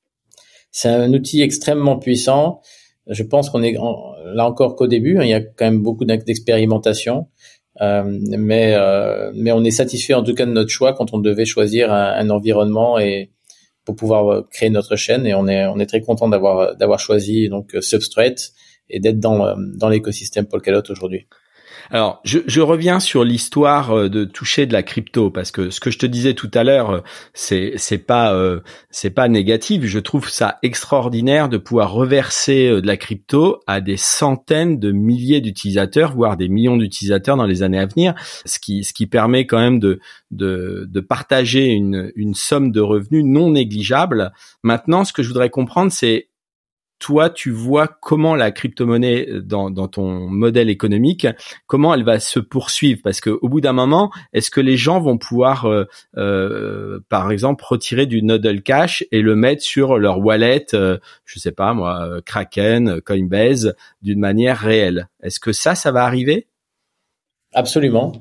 C'est 0.74 0.90
un 0.90 1.14
outil 1.14 1.42
extrêmement 1.42 1.98
puissant. 2.00 2.62
Je 3.08 3.22
pense 3.22 3.50
qu'on 3.50 3.62
est 3.62 3.76
là 4.26 4.46
encore 4.46 4.76
qu'au 4.76 4.88
début. 4.88 5.18
Hein. 5.20 5.24
il 5.24 5.30
y 5.30 5.34
a 5.34 5.40
quand 5.42 5.66
même 5.66 5.84
beaucoup 5.84 6.04
d'expérimentation, 6.04 7.28
euh, 7.80 8.04
mais 8.06 8.74
euh, 8.76 9.32
mais 9.36 9.52
on 9.52 9.64
est 9.64 9.72
satisfait 9.72 10.16
en 10.16 10.24
tout 10.24 10.34
cas 10.34 10.48
de 10.48 10.52
notre 10.52 10.72
choix 10.72 10.94
quand 10.94 11.14
on 11.14 11.20
devait 11.20 11.46
choisir 11.46 11.94
un, 11.94 12.30
environnement 12.32 12.98
et 12.98 13.32
pour 13.86 13.96
pouvoir 13.96 14.34
euh, 14.34 14.48
créer 14.52 14.72
notre 14.72 14.96
chaîne. 14.96 15.28
Et 15.28 15.36
on 15.36 15.48
est 15.48 15.66
on 15.68 15.80
est 15.80 15.86
très 15.86 16.02
content 16.02 16.28
d'avoir 16.28 16.76
d'avoir 16.76 17.00
choisi 17.00 17.50
donc 17.50 17.76
Substrate 17.80 18.52
et 18.90 19.00
d'être 19.00 19.20
dans 19.20 19.56
dans 19.78 19.90
l'écosystème 19.90 20.48
Polkadot 20.48 20.90
aujourd'hui. 20.90 21.28
Alors, 21.92 22.22
je, 22.24 22.62
reviens 22.62 23.00
sur 23.00 23.24
l'histoire 23.24 23.92
euh, 23.92 24.10
de 24.10 24.24
toucher 24.24 24.66
de 24.66 24.74
la 24.74 24.84
crypto 24.84 25.30
parce 25.30 25.52
que 25.52 25.70
ce 25.70 25.80
que 25.80 25.92
je 25.92 25.98
te 25.98 26.06
disais 26.06 26.34
tout 26.34 26.50
à 26.54 26.64
l'heure, 26.64 26.90
euh, 26.90 27.00
c'est 27.34 27.74
c'est 27.78 27.98
pas 27.98 28.34
euh, 28.34 28.62
c'est 28.90 29.10
pas 29.10 29.28
négatif. 29.28 29.84
Je 29.86 30.00
trouve 30.00 30.30
ça 30.30 30.60
extraordinaire 30.64 31.50
de 31.50 31.58
pouvoir 31.58 31.92
reverser 31.92 32.70
de 32.70 32.88
la 32.88 32.98
crypto 32.98 33.60
à 33.68 33.82
des 33.82 33.98
centaines 33.98 34.80
de 34.80 34.92
milliers 34.92 35.42
d'utilisateurs, 35.42 36.14
voire 36.14 36.38
des 36.38 36.50
millions 36.50 36.78
d'utilisateurs 36.78 37.38
dans 37.38 37.46
les 37.46 37.64
années 37.64 37.80
à 37.80 37.86
venir, 37.86 38.14
ce 38.46 38.60
qui 38.60 38.84
ce 38.84 38.94
qui 38.94 39.08
permet 39.08 39.46
quand 39.46 39.60
même 39.60 39.80
de 39.80 40.00
de, 40.32 40.88
de 40.90 41.00
partager 41.00 41.68
une 41.68 42.12
une 42.16 42.34
somme 42.34 42.72
de 42.72 42.82
revenus 42.82 43.26
non 43.26 43.52
négligeable. 43.52 44.32
Maintenant, 44.64 45.04
ce 45.04 45.14
que 45.14 45.24
je 45.24 45.28
voudrais 45.28 45.50
comprendre, 45.50 45.92
c'est 45.92 46.30
toi, 47.00 47.30
tu 47.30 47.52
vois 47.52 47.88
comment 47.88 48.36
la 48.36 48.52
crypto-monnaie 48.52 49.28
euh, 49.30 49.42
dans, 49.42 49.70
dans, 49.70 49.88
ton 49.88 50.30
modèle 50.30 50.70
économique, 50.70 51.28
comment 51.68 51.94
elle 51.94 52.04
va 52.04 52.20
se 52.20 52.40
poursuivre? 52.40 53.02
Parce 53.04 53.20
que 53.20 53.30
au 53.30 53.50
bout 53.50 53.62
d'un 53.62 53.74
moment, 53.74 54.12
est-ce 54.32 54.50
que 54.50 54.62
les 54.62 54.78
gens 54.78 55.02
vont 55.02 55.18
pouvoir, 55.18 55.66
euh, 55.66 55.86
euh, 56.18 57.00
par 57.10 57.32
exemple, 57.32 57.64
retirer 57.68 58.06
du 58.06 58.24
nodal 58.24 58.62
cash 58.62 59.04
et 59.12 59.22
le 59.22 59.36
mettre 59.36 59.62
sur 59.62 59.98
leur 59.98 60.20
wallet, 60.20 60.66
euh, 60.74 60.98
je 61.26 61.40
sais 61.40 61.52
pas 61.52 61.74
moi, 61.74 62.22
Kraken, 62.26 63.02
Coinbase, 63.02 63.76
d'une 64.02 64.20
manière 64.20 64.58
réelle? 64.58 65.10
Est-ce 65.22 65.40
que 65.40 65.52
ça, 65.52 65.76
ça 65.76 65.92
va 65.92 66.06
arriver? 66.06 66.48
Absolument. 67.54 68.14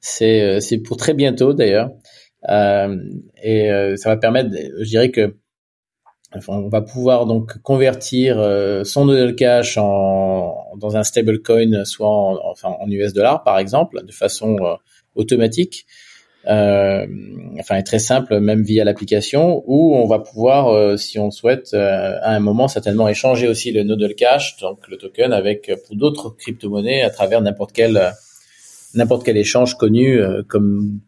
c'est 0.00 0.60
c'est 0.60 0.78
pour 0.78 0.96
très 0.96 1.14
bientôt 1.14 1.54
d'ailleurs. 1.54 1.90
et 2.48 3.94
ça 3.96 4.10
va 4.10 4.16
permettre, 4.16 4.50
je 4.78 4.88
dirais 4.88 5.10
que 5.10 5.36
on 6.48 6.68
va 6.68 6.80
pouvoir 6.80 7.26
donc 7.26 7.58
convertir 7.62 8.38
euh, 8.38 8.84
son 8.84 9.06
nodal 9.06 9.34
cash 9.34 9.76
en, 9.78 10.54
dans 10.76 10.96
un 10.96 11.02
stablecoin, 11.02 11.84
soit 11.84 12.08
en, 12.08 12.38
enfin 12.44 12.74
en 12.80 12.88
US 12.90 13.12
dollars 13.12 13.42
par 13.42 13.58
exemple, 13.58 14.04
de 14.04 14.12
façon 14.12 14.56
euh, 14.60 14.74
automatique. 15.14 15.86
Euh, 16.48 17.06
enfin, 17.60 17.76
est 17.76 17.84
très 17.84 18.00
simple, 18.00 18.40
même 18.40 18.62
via 18.62 18.82
l'application, 18.82 19.62
où 19.66 19.94
on 19.94 20.08
va 20.08 20.18
pouvoir, 20.18 20.70
euh, 20.70 20.96
si 20.96 21.20
on 21.20 21.30
souhaite, 21.30 21.72
à 21.72 22.30
un 22.30 22.40
moment 22.40 22.66
certainement 22.66 23.08
échanger 23.08 23.46
aussi 23.46 23.70
le 23.70 23.84
nodal 23.84 24.14
cash, 24.16 24.56
donc 24.58 24.88
le 24.88 24.96
token, 24.96 25.32
avec 25.32 25.70
pour 25.86 25.94
d'autres 25.94 26.30
crypto-monnaies 26.30 27.02
à 27.02 27.10
travers 27.10 27.40
n'importe 27.40 27.72
quel 27.72 28.12
n'importe 28.94 29.24
quel 29.24 29.36
échange 29.36 29.76
connu, 29.76 30.20
comme 30.48 31.00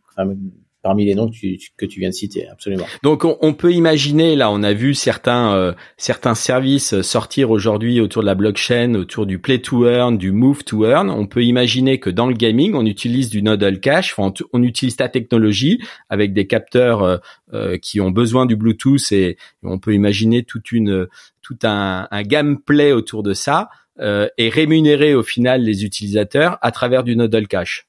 parmi 0.84 1.06
les 1.06 1.14
noms 1.14 1.28
que 1.28 1.32
tu, 1.32 1.58
que 1.78 1.86
tu 1.86 1.98
viens 1.98 2.10
de 2.10 2.14
citer, 2.14 2.46
absolument. 2.46 2.84
Donc 3.02 3.24
on, 3.24 3.54
peut 3.54 3.72
imaginer, 3.72 4.36
là 4.36 4.50
on 4.50 4.62
a 4.62 4.74
vu 4.74 4.92
certains 4.94 5.54
euh, 5.54 5.72
certains 5.96 6.34
services 6.34 7.00
sortir 7.00 7.50
aujourd'hui 7.50 8.02
autour 8.02 8.20
de 8.20 8.26
la 8.26 8.34
blockchain, 8.34 8.94
autour 8.94 9.24
du 9.24 9.38
play 9.38 9.60
to 9.60 9.86
earn, 9.86 10.18
du 10.18 10.30
move 10.30 10.62
to 10.62 10.84
earn. 10.84 11.08
On 11.08 11.26
peut 11.26 11.42
imaginer 11.42 11.98
que 11.98 12.10
dans 12.10 12.26
le 12.26 12.34
gaming, 12.34 12.74
on 12.74 12.84
utilise 12.84 13.30
du 13.30 13.42
nodal 13.42 13.80
cash, 13.80 14.14
on, 14.18 14.32
on 14.52 14.62
utilise 14.62 14.96
ta 14.96 15.08
technologie 15.08 15.80
avec 16.10 16.34
des 16.34 16.46
capteurs 16.46 17.02
euh, 17.02 17.16
euh, 17.54 17.78
qui 17.78 18.02
ont 18.02 18.10
besoin 18.10 18.44
du 18.44 18.54
Bluetooth 18.54 19.10
et 19.10 19.38
on 19.62 19.78
peut 19.78 19.94
imaginer 19.94 20.44
toute 20.44 20.70
une 20.70 21.06
tout 21.40 21.58
un, 21.62 22.08
un 22.10 22.22
gameplay 22.22 22.92
autour 22.92 23.22
de 23.22 23.32
ça 23.32 23.70
et 23.96 24.48
rémunérer 24.48 25.14
au 25.14 25.22
final 25.22 25.62
les 25.62 25.84
utilisateurs 25.84 26.58
à 26.62 26.72
travers 26.72 27.04
du 27.04 27.14
nodal 27.14 27.46
cash. 27.46 27.86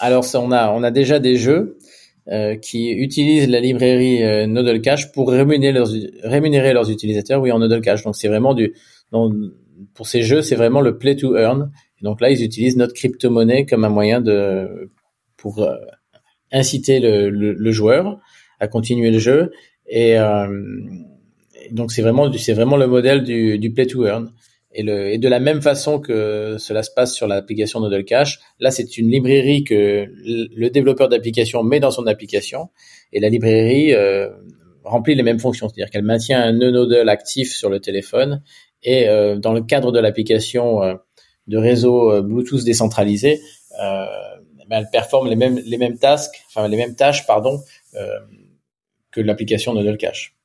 Alors 0.00 0.24
ça, 0.24 0.40
on 0.40 0.50
a 0.50 0.70
on 0.72 0.82
a 0.82 0.90
déjà 0.90 1.18
des 1.18 1.36
jeux 1.36 1.78
euh, 2.28 2.56
qui 2.56 2.90
utilisent 2.90 3.48
la 3.48 3.60
librairie 3.60 4.24
euh, 4.24 4.98
pour 5.12 5.30
rémunérer 5.30 5.72
leurs 5.72 5.90
rémunérer 6.24 6.72
leurs 6.72 6.90
utilisateurs 6.90 7.40
oui 7.40 7.52
en 7.52 7.58
Nodal 7.58 7.82
Cash. 7.82 8.02
Donc 8.02 8.16
c'est 8.16 8.28
vraiment 8.28 8.54
du 8.54 8.74
pour 9.94 10.06
ces 10.06 10.22
jeux, 10.22 10.40
c'est 10.40 10.56
vraiment 10.56 10.80
le 10.80 10.98
play 10.98 11.16
to 11.16 11.36
earn. 11.36 11.70
Et 12.00 12.04
donc 12.04 12.20
là, 12.20 12.30
ils 12.30 12.42
utilisent 12.42 12.76
notre 12.76 12.94
crypto-monnaie 12.94 13.66
comme 13.66 13.84
un 13.84 13.90
moyen 13.90 14.20
de 14.20 14.90
pour 15.36 15.60
euh, 15.60 15.74
inciter 16.50 16.98
le, 16.98 17.30
le, 17.30 17.72
joueur 17.72 18.18
à 18.58 18.68
continuer 18.68 19.10
le 19.10 19.18
jeu 19.18 19.52
et 19.86 20.16
donc 21.70 21.92
c'est 21.92 22.02
vraiment 22.02 22.32
c'est 22.32 22.54
vraiment 22.54 22.76
le 22.76 22.86
modèle 22.86 23.22
du, 23.22 23.58
du 23.58 23.72
play 23.72 23.86
to 23.86 24.06
earn. 24.06 24.32
Et, 24.72 24.84
le, 24.84 25.08
et, 25.08 25.18
de 25.18 25.28
la 25.28 25.40
même 25.40 25.60
façon 25.62 25.98
que 25.98 26.56
cela 26.58 26.84
se 26.84 26.90
passe 26.92 27.12
sur 27.12 27.26
l'application 27.26 27.80
Nodal 27.80 28.04
Cash, 28.04 28.38
là 28.60 28.70
c'est 28.70 28.96
une 28.98 29.10
librairie 29.10 29.64
que 29.64 30.06
le 30.24 30.68
développeur 30.70 31.08
d'application 31.08 31.64
met 31.64 31.80
dans 31.80 31.90
son 31.90 32.06
application 32.06 32.68
et 33.12 33.18
la 33.18 33.28
librairie 33.28 33.92
euh, 33.92 34.28
remplit 34.84 35.14
les 35.14 35.22
mêmes 35.22 35.40
fonctions, 35.40 35.68
c'est-à-dire 35.68 35.90
qu'elle 35.90 36.04
maintient 36.04 36.40
un 36.40 36.52
nœud 36.52 37.08
actif 37.08 37.52
sur 37.52 37.68
le 37.68 37.80
téléphone 37.80 38.42
et 38.82 39.08
euh, 39.08 39.36
dans 39.36 39.52
le 39.52 39.62
cadre 39.62 39.92
de 39.92 39.98
l'application 39.98 40.82
euh, 40.82 40.94
de 41.46 41.58
réseau 41.58 42.12
euh, 42.12 42.22
Bluetooth 42.22 42.64
décentralisé, 42.64 43.40
euh, 43.80 44.06
ben, 44.68 44.78
elle 44.78 44.90
performe 44.90 45.28
les 45.28 45.36
mêmes 45.36 45.60
les 45.64 45.78
mêmes 45.78 45.98
tâches, 45.98 46.28
enfin 46.48 46.68
les 46.68 46.76
mêmes 46.76 46.94
tâches 46.94 47.26
pardon 47.26 47.60
que 49.10 49.20
l'application 49.20 49.74
Nodal 49.74 49.96
Cash. 49.98 50.36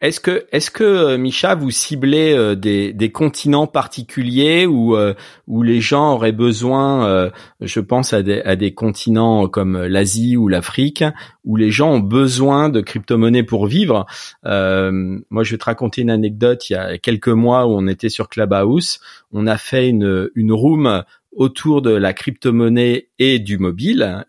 Est-ce 0.00 0.20
que, 0.20 0.46
est-ce 0.50 0.70
que 0.70 0.84
euh, 0.84 1.18
Micha, 1.18 1.54
vous 1.54 1.70
ciblez 1.70 2.32
euh, 2.32 2.54
des, 2.54 2.92
des 2.92 3.12
continents 3.12 3.66
particuliers 3.66 4.66
où 4.66 4.96
euh, 4.96 5.14
où 5.46 5.62
les 5.62 5.80
gens 5.80 6.14
auraient 6.14 6.32
besoin, 6.32 7.30
je 7.60 7.80
pense 7.80 8.12
à 8.12 8.22
des, 8.22 8.40
à 8.42 8.54
des 8.56 8.72
continents 8.72 9.48
comme 9.48 9.82
l'Asie 9.84 10.36
ou 10.36 10.48
l'Afrique, 10.48 11.04
où 11.44 11.56
les 11.56 11.70
gens 11.70 11.92
ont 11.94 12.00
besoin 12.00 12.68
de 12.68 12.80
crypto-monnaies 12.80 13.42
pour 13.42 13.66
vivre? 13.66 14.06
moi, 14.44 15.42
je 15.42 15.50
vais 15.50 15.58
te 15.58 15.64
raconter 15.64 16.02
une 16.02 16.10
anecdote. 16.10 16.70
Il 16.70 16.74
y 16.74 16.76
a 16.76 16.98
quelques 16.98 17.28
mois 17.28 17.66
où 17.66 17.70
on 17.70 17.88
était 17.88 18.08
sur 18.08 18.28
Clubhouse, 18.28 19.00
on 19.32 19.46
a 19.46 19.56
fait 19.56 19.88
une 19.88 20.30
une 20.36 20.52
room 20.52 21.02
autour 21.32 21.82
de 21.82 21.90
la 21.90 22.12
crypto-monnaie 22.12 23.08
et 23.18 23.40
du 23.40 23.58
mobile. 23.58 24.24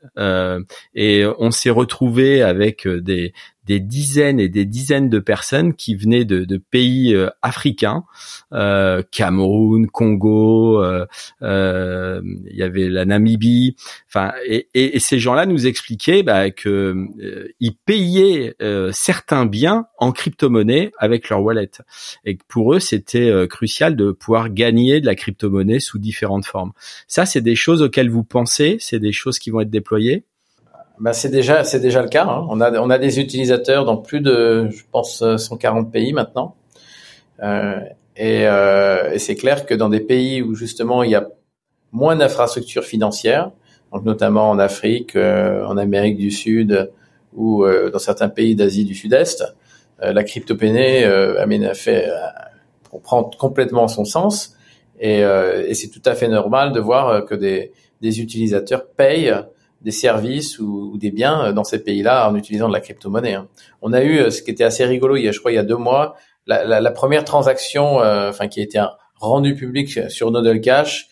et 0.95 1.25
on 1.37 1.51
s'est 1.51 1.69
retrouvé 1.69 2.41
avec 2.41 2.87
des, 2.87 3.33
des 3.71 3.79
dizaines 3.79 4.41
et 4.41 4.49
des 4.49 4.65
dizaines 4.65 5.09
de 5.09 5.19
personnes 5.19 5.73
qui 5.73 5.95
venaient 5.95 6.25
de, 6.25 6.43
de 6.43 6.57
pays 6.57 7.15
euh, 7.15 7.29
africains, 7.41 8.03
euh, 8.51 9.01
Cameroun, 9.11 9.87
Congo, 9.87 10.83
euh, 10.83 11.05
euh, 11.41 12.21
il 12.49 12.57
y 12.57 12.63
avait 12.63 12.89
la 12.89 13.05
Namibie, 13.05 13.77
enfin, 14.09 14.33
et, 14.45 14.67
et, 14.73 14.99
ces 14.99 15.19
gens-là 15.19 15.45
nous 15.45 15.67
expliquaient 15.67 16.21
bah, 16.21 16.51
que 16.51 17.07
ils 17.61 17.77
payaient 17.77 18.55
certains 18.91 19.45
biens 19.45 19.85
en 19.97 20.11
crypto-monnaie 20.11 20.91
avec 20.97 21.29
leur 21.29 21.41
wallet, 21.41 21.71
et 22.25 22.35
que 22.35 22.43
pour 22.49 22.73
eux 22.73 22.79
c'était 22.79 23.47
crucial 23.49 23.95
de 23.95 24.11
pouvoir 24.11 24.49
gagner 24.49 24.99
de 24.99 25.05
la 25.05 25.15
crypto-monnaie 25.15 25.79
sous 25.79 25.97
différentes 25.97 26.45
formes. 26.45 26.73
Ça, 27.07 27.25
c'est 27.25 27.41
des 27.41 27.55
choses 27.55 27.81
auxquelles 27.81 28.09
vous 28.09 28.25
pensez, 28.25 28.75
c'est 28.81 28.99
des 28.99 29.13
choses 29.13 29.39
qui 29.39 29.49
vont 29.49 29.61
être 29.61 29.69
déployées? 29.69 30.25
Bah, 31.01 31.13
c'est 31.13 31.29
déjà 31.29 31.63
c'est 31.63 31.79
déjà 31.79 32.03
le 32.03 32.09
cas. 32.09 32.25
Hein. 32.25 32.45
On 32.49 32.61
a 32.61 32.79
on 32.79 32.91
a 32.91 32.99
des 32.99 33.19
utilisateurs 33.19 33.85
dans 33.85 33.97
plus 33.97 34.21
de 34.21 34.69
je 34.69 34.83
pense 34.91 35.23
140 35.35 35.91
pays 35.91 36.13
maintenant. 36.13 36.55
Euh, 37.41 37.79
et, 38.15 38.45
euh, 38.45 39.11
et 39.11 39.17
c'est 39.17 39.33
clair 39.33 39.65
que 39.65 39.73
dans 39.73 39.89
des 39.89 39.99
pays 39.99 40.43
où 40.43 40.53
justement 40.53 41.01
il 41.01 41.09
y 41.09 41.15
a 41.15 41.27
moins 41.91 42.15
d'infrastructures 42.15 42.83
financières, 42.83 43.49
donc 43.91 44.05
notamment 44.05 44.51
en 44.51 44.59
Afrique, 44.59 45.15
euh, 45.15 45.65
en 45.65 45.75
Amérique 45.77 46.17
du 46.17 46.29
Sud 46.29 46.91
ou 47.33 47.65
euh, 47.65 47.89
dans 47.89 47.97
certains 47.97 48.29
pays 48.29 48.55
d'Asie 48.55 48.85
du 48.85 48.93
Sud-Est, 48.93 49.43
euh, 50.03 50.13
la 50.13 50.23
amène 51.41 51.63
à 51.63 51.73
fait 51.73 52.07
prend 53.01 53.23
complètement 53.23 53.87
son 53.87 54.05
sens 54.05 54.55
Et, 54.99 55.21
et 55.21 55.73
c'est 55.73 55.89
tout 55.89 56.01
à 56.05 56.13
fait 56.13 56.27
normal 56.27 56.73
de 56.73 56.79
voir 56.79 57.25
que 57.25 57.33
des, 57.33 57.71
des 58.01 58.21
utilisateurs 58.21 58.85
payent 58.85 59.33
des 59.81 59.91
services 59.91 60.59
ou, 60.59 60.97
des 60.97 61.11
biens 61.11 61.53
dans 61.53 61.63
ces 61.63 61.83
pays-là 61.83 62.29
en 62.29 62.35
utilisant 62.35 62.67
de 62.67 62.73
la 62.73 62.81
crypto-monnaie. 62.81 63.33
Hein. 63.33 63.47
On 63.81 63.93
a 63.93 64.03
eu 64.03 64.29
ce 64.31 64.41
qui 64.41 64.51
était 64.51 64.63
assez 64.63 64.85
rigolo, 64.85 65.15
il 65.15 65.23
y 65.23 65.27
a, 65.27 65.31
je 65.31 65.39
crois, 65.39 65.51
il 65.51 65.55
y 65.55 65.59
a 65.59 65.63
deux 65.63 65.77
mois, 65.77 66.15
la, 66.47 66.91
première 66.91 67.23
transaction, 67.23 67.97
enfin 67.97 68.47
qui 68.47 68.59
a 68.59 68.63
été 68.63 68.83
rendue 69.15 69.55
publique 69.55 70.11
sur 70.11 70.31
Nodal 70.31 70.61
Cash 70.61 71.07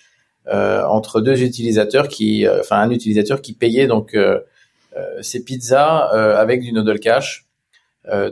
euh, 0.47 0.83
entre 0.85 1.21
deux 1.21 1.43
utilisateurs 1.43 2.07
qui, 2.07 2.47
euh, 2.47 2.61
enfin 2.61 2.77
un 2.77 2.89
utilisateur 2.89 3.41
qui 3.41 3.53
payait 3.53 3.85
donc 3.85 4.15
euh, 4.15 4.39
ses 5.21 5.43
pizzas 5.43 6.07
avec 6.07 6.61
du 6.61 6.73
Nodal 6.73 6.99
Cash. 6.99 7.45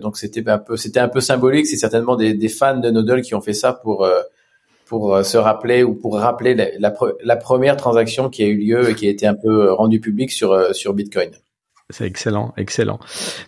donc 0.02 0.18
c'était 0.18 0.50
un 0.50 0.58
peu, 0.58 0.76
c'était 0.76 1.00
un 1.00 1.08
peu 1.08 1.22
symbolique. 1.22 1.68
C'est 1.68 1.78
certainement 1.78 2.16
des, 2.16 2.34
des, 2.34 2.50
fans 2.50 2.78
de 2.78 2.90
Nodal 2.90 3.22
qui 3.22 3.36
ont 3.36 3.42
fait 3.42 3.54
ça 3.54 3.72
pour 3.72 4.06
pour 4.88 5.24
se 5.24 5.38
rappeler 5.38 5.84
ou 5.84 5.94
pour 5.96 6.18
rappeler 6.18 6.56
la, 6.56 6.94
la, 7.24 7.36
première 7.36 7.78
transaction 7.78 8.30
qui 8.30 8.44
a 8.44 8.48
eu 8.48 8.58
lieu 8.58 8.90
et 8.90 8.96
qui 8.96 9.08
a 9.08 9.10
été 9.10 9.28
un 9.28 9.36
peu 9.36 9.72
rendue 9.72 10.00
publique 10.00 10.32
sur 10.32 10.76
sur 10.76 10.94
Bitcoin. 10.94 11.32
C'est 11.90 12.06
excellent, 12.06 12.54
excellent. 12.58 13.00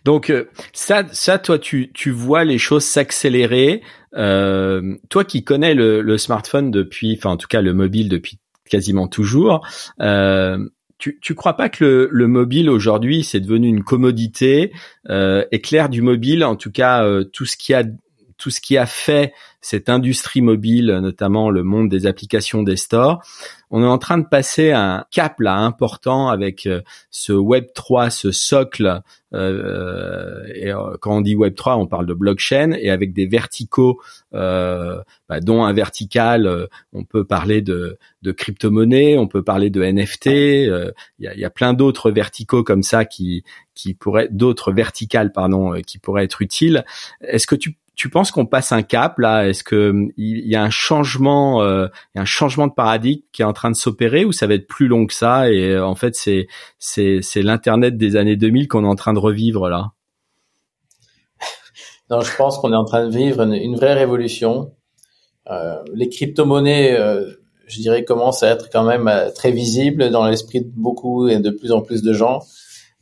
Donc 0.06 0.32
ça, 0.72 1.04
ça, 1.12 1.40
toi, 1.40 1.60
tu, 1.60 1.92
tu 1.94 2.12
vois 2.12 2.46
les 2.46 2.58
choses 2.58 2.86
s'accélérer. 2.86 3.82
Euh, 4.16 4.96
toi 5.10 5.26
qui 5.26 5.44
connais 5.44 5.74
le, 5.74 6.02
le, 6.02 6.18
smartphone 6.18 6.72
depuis, 6.72 7.16
enfin 7.18 7.32
en 7.32 7.38
tout 7.38 7.48
cas 7.48 7.62
le 7.62 7.74
mobile 7.74 8.08
depuis 8.08 8.40
quasiment 8.70 9.08
toujours. 9.10 9.68
Euh, 10.00 10.58
tu, 10.98 11.20
tu 11.22 11.36
crois 11.36 11.58
pas 11.58 11.70
que 11.70 11.84
le, 11.84 12.10
le 12.12 12.28
mobile 12.28 12.70
aujourd'hui 12.70 13.24
c'est 13.24 13.40
devenu 13.40 13.68
une 13.68 13.84
commodité 13.84 14.72
euh, 15.10 15.44
Éclair 15.52 15.90
du 15.90 16.02
mobile, 16.02 16.46
en 16.46 16.56
tout 16.56 16.72
cas 16.72 17.04
euh, 17.04 17.24
tout 17.24 17.46
ce 17.46 17.58
qui 17.58 17.74
a 17.74 17.84
tout 18.40 18.50
ce 18.50 18.62
qui 18.62 18.78
a 18.78 18.88
fait 18.88 19.34
cette 19.62 19.90
industrie 19.90 20.42
mobile, 20.42 20.98
notamment 21.02 21.52
le 21.52 21.64
monde 21.64 21.90
des 21.90 22.08
applications 22.08 22.64
des 22.64 22.78
stores, 22.78 23.22
on 23.72 23.84
est 23.84 23.88
en 23.88 23.98
train 23.98 24.18
de 24.18 24.26
passer 24.26 24.72
un 24.72 25.06
cap 25.12 25.40
là 25.40 25.58
important 25.58 26.30
avec 26.30 26.66
euh, 26.66 26.82
ce 27.12 27.34
Web 27.34 27.66
3, 27.76 28.10
ce 28.10 28.32
socle. 28.32 29.02
Euh, 29.34 30.44
et 30.56 30.72
euh, 30.72 30.96
quand 31.00 31.18
on 31.18 31.22
dit 31.22 31.36
Web 31.36 31.54
3, 31.54 31.76
on 31.76 31.86
parle 31.86 32.08
de 32.08 32.14
blockchain 32.14 32.72
et 32.72 32.90
avec 32.90 33.14
des 33.14 33.28
verticaux, 33.28 34.02
euh, 34.34 35.02
bah, 35.28 35.40
dont 35.40 35.66
un 35.66 35.74
vertical, 35.74 36.68
on 36.94 37.04
peut 37.04 37.26
parler 37.26 37.62
de, 37.62 38.00
de 38.24 38.32
crypto-monnaie, 38.32 39.18
on 39.18 39.28
peut 39.28 39.44
parler 39.44 39.70
de 39.70 39.84
NFT. 39.84 40.26
Il 40.26 40.94
y, 41.20 41.28
a, 41.28 41.36
y, 41.36 41.46
a, 41.46 41.50
plein 41.50 41.74
d'autres 41.74 42.10
verticaux 42.10 42.64
comme 42.64 42.84
ça 42.84 43.06
qui 43.06 43.44
qui 43.76 43.94
pourraient, 43.94 44.28
d'autres 44.30 44.74
verticales 44.74 45.32
pardon, 45.32 45.74
qui 45.86 46.00
pourraient 46.00 46.26
être 46.26 46.42
utiles. 46.42 46.84
Est-ce 47.22 47.48
que 47.48 47.56
tu 47.56 47.78
tu 48.00 48.10
penses 48.10 48.32
qu'on 48.32 48.46
passe 48.46 48.72
un 48.72 48.82
cap 48.82 49.20
là? 49.20 49.50
Est-ce 49.50 49.62
que 49.62 49.94
il 50.16 50.48
y 50.48 50.56
a 50.56 50.64
un 50.64 50.70
changement, 50.70 51.62
euh, 51.64 51.88
un 52.16 52.24
changement 52.24 52.68
de 52.68 52.72
paradigme 52.72 53.24
qui 53.34 53.42
est 53.42 53.46
en 53.46 53.52
train 53.52 53.70
de 53.70 53.76
s'opérer 53.76 54.24
ou 54.24 54.32
ça 54.32 54.48
va 54.48 54.54
être 54.54 54.68
plus 54.68 54.88
long 54.88 55.06
que 55.06 55.14
ça 55.14 55.52
Et 55.52 55.72
euh, 55.72 55.86
en 55.86 55.96
fait, 55.96 56.16
c'est 56.16 56.48
c'est 56.78 57.20
c'est 57.22 57.42
l'internet 57.42 57.98
des 57.98 58.16
années 58.16 58.38
2000 58.38 58.70
qu'on 58.70 58.86
est 58.86 58.88
en 58.88 58.96
train 58.96 59.12
de 59.12 59.20
revivre 59.20 59.68
là? 59.68 59.92
Non, 62.10 62.22
je 62.22 62.34
pense 62.38 62.58
qu'on 62.60 62.72
est 62.72 62.78
en 62.78 62.86
train 62.86 63.06
de 63.06 63.14
vivre 63.14 63.42
une, 63.42 63.76
vraie 63.76 63.96
révolution. 63.96 64.72
Euh, 65.52 65.84
les 65.94 66.08
crypto-monnaies, 66.08 66.98
euh, 66.98 67.30
je 67.68 67.82
dirais, 67.82 68.06
commencent 68.06 68.44
à 68.44 68.50
être 68.50 68.70
quand 68.72 68.86
même 68.86 69.12
très 69.36 69.52
visibles 69.52 70.10
dans 70.10 70.26
l'esprit 70.26 70.62
de 70.62 70.72
beaucoup 70.74 71.28
et 71.28 71.40
de 71.40 71.50
plus 71.50 71.74
en 71.74 71.82
plus 71.82 72.02
de 72.02 72.14
gens. 72.14 72.40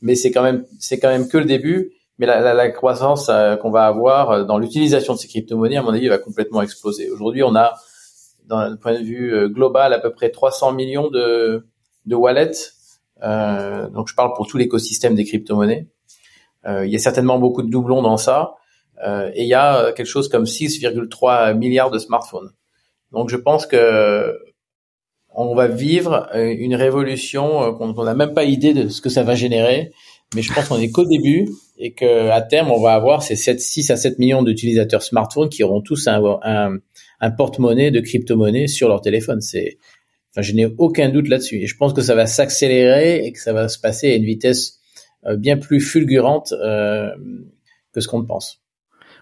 Mais 0.02 0.16
c'est 0.16 0.32
quand 0.32 0.42
même 0.42 0.66
c'est 0.80 0.98
quand 0.98 1.08
même 1.08 1.28
que 1.28 1.38
le 1.38 1.44
début 1.44 1.92
mais 2.18 2.26
la, 2.26 2.40
la, 2.40 2.54
la 2.54 2.70
croissance 2.70 3.28
euh, 3.28 3.56
qu'on 3.56 3.70
va 3.70 3.86
avoir 3.86 4.30
euh, 4.30 4.44
dans 4.44 4.58
l'utilisation 4.58 5.14
de 5.14 5.18
ces 5.18 5.28
crypto-monnaies, 5.28 5.76
à 5.76 5.82
mon 5.82 5.94
avis, 5.94 6.08
va 6.08 6.18
complètement 6.18 6.62
exploser. 6.62 7.10
Aujourd'hui, 7.10 7.42
on 7.42 7.54
a, 7.54 7.74
d'un 8.46 8.76
point 8.76 8.94
de 8.98 9.04
vue 9.04 9.32
euh, 9.32 9.48
global, 9.48 9.92
à 9.92 10.00
peu 10.00 10.12
près 10.12 10.30
300 10.30 10.72
millions 10.72 11.08
de, 11.10 11.66
de 12.06 12.16
wallets. 12.16 12.72
Euh, 13.22 13.88
donc, 13.90 14.08
je 14.08 14.14
parle 14.14 14.32
pour 14.34 14.46
tout 14.46 14.58
l'écosystème 14.58 15.14
des 15.14 15.24
crypto-monnaies. 15.24 15.86
Euh, 16.66 16.84
il 16.84 16.92
y 16.92 16.96
a 16.96 16.98
certainement 16.98 17.38
beaucoup 17.38 17.62
de 17.62 17.70
doublons 17.70 18.02
dans 18.02 18.16
ça. 18.16 18.54
Et 19.32 19.42
il 19.42 19.48
y 19.48 19.54
a 19.54 19.92
quelque 19.92 20.08
chose 20.08 20.28
comme 20.28 20.42
6,3 20.42 21.56
milliards 21.56 21.92
de 21.92 22.00
smartphones. 22.00 22.50
Donc, 23.12 23.28
je 23.28 23.36
pense 23.36 23.64
que 23.64 24.36
on 25.28 25.54
va 25.54 25.68
vivre 25.68 26.28
une 26.34 26.74
révolution 26.74 27.74
qu'on 27.74 27.92
n'a 28.02 28.14
même 28.14 28.34
pas 28.34 28.42
idée 28.42 28.74
de 28.74 28.88
ce 28.88 29.00
que 29.00 29.08
ça 29.08 29.22
va 29.22 29.36
générer 29.36 29.92
mais 30.34 30.42
je 30.42 30.52
pense 30.52 30.68
qu'on 30.68 30.78
est 30.78 30.90
qu'au 30.90 31.04
début 31.04 31.48
et 31.78 31.92
que 31.92 32.28
à 32.30 32.42
terme 32.42 32.70
on 32.70 32.80
va 32.80 32.92
avoir 32.92 33.22
ces 33.22 33.36
7, 33.36 33.60
6 33.60 33.90
à 33.90 33.96
7 33.96 34.18
millions 34.18 34.42
d'utilisateurs 34.42 35.02
smartphones 35.02 35.48
qui 35.48 35.62
auront 35.62 35.80
tous 35.80 36.08
un, 36.08 36.20
un, 37.20 37.30
porte-monnaie 37.30 37.90
de 37.90 38.00
crypto-monnaie 38.00 38.66
sur 38.66 38.88
leur 38.88 39.00
téléphone. 39.00 39.40
C'est, 39.40 39.78
enfin, 40.32 40.42
je 40.42 40.52
n'ai 40.52 40.66
aucun 40.66 41.08
doute 41.08 41.28
là-dessus. 41.28 41.62
Et 41.62 41.66
je 41.66 41.76
pense 41.76 41.92
que 41.92 42.02
ça 42.02 42.14
va 42.14 42.26
s'accélérer 42.26 43.24
et 43.24 43.32
que 43.32 43.40
ça 43.40 43.52
va 43.52 43.68
se 43.68 43.78
passer 43.78 44.10
à 44.10 44.16
une 44.16 44.24
vitesse 44.24 44.80
euh, 45.26 45.36
bien 45.36 45.56
plus 45.56 45.80
fulgurante 45.80 46.52
euh, 46.52 47.10
que 47.92 48.00
ce 48.00 48.08
qu'on 48.08 48.24
pense. 48.24 48.60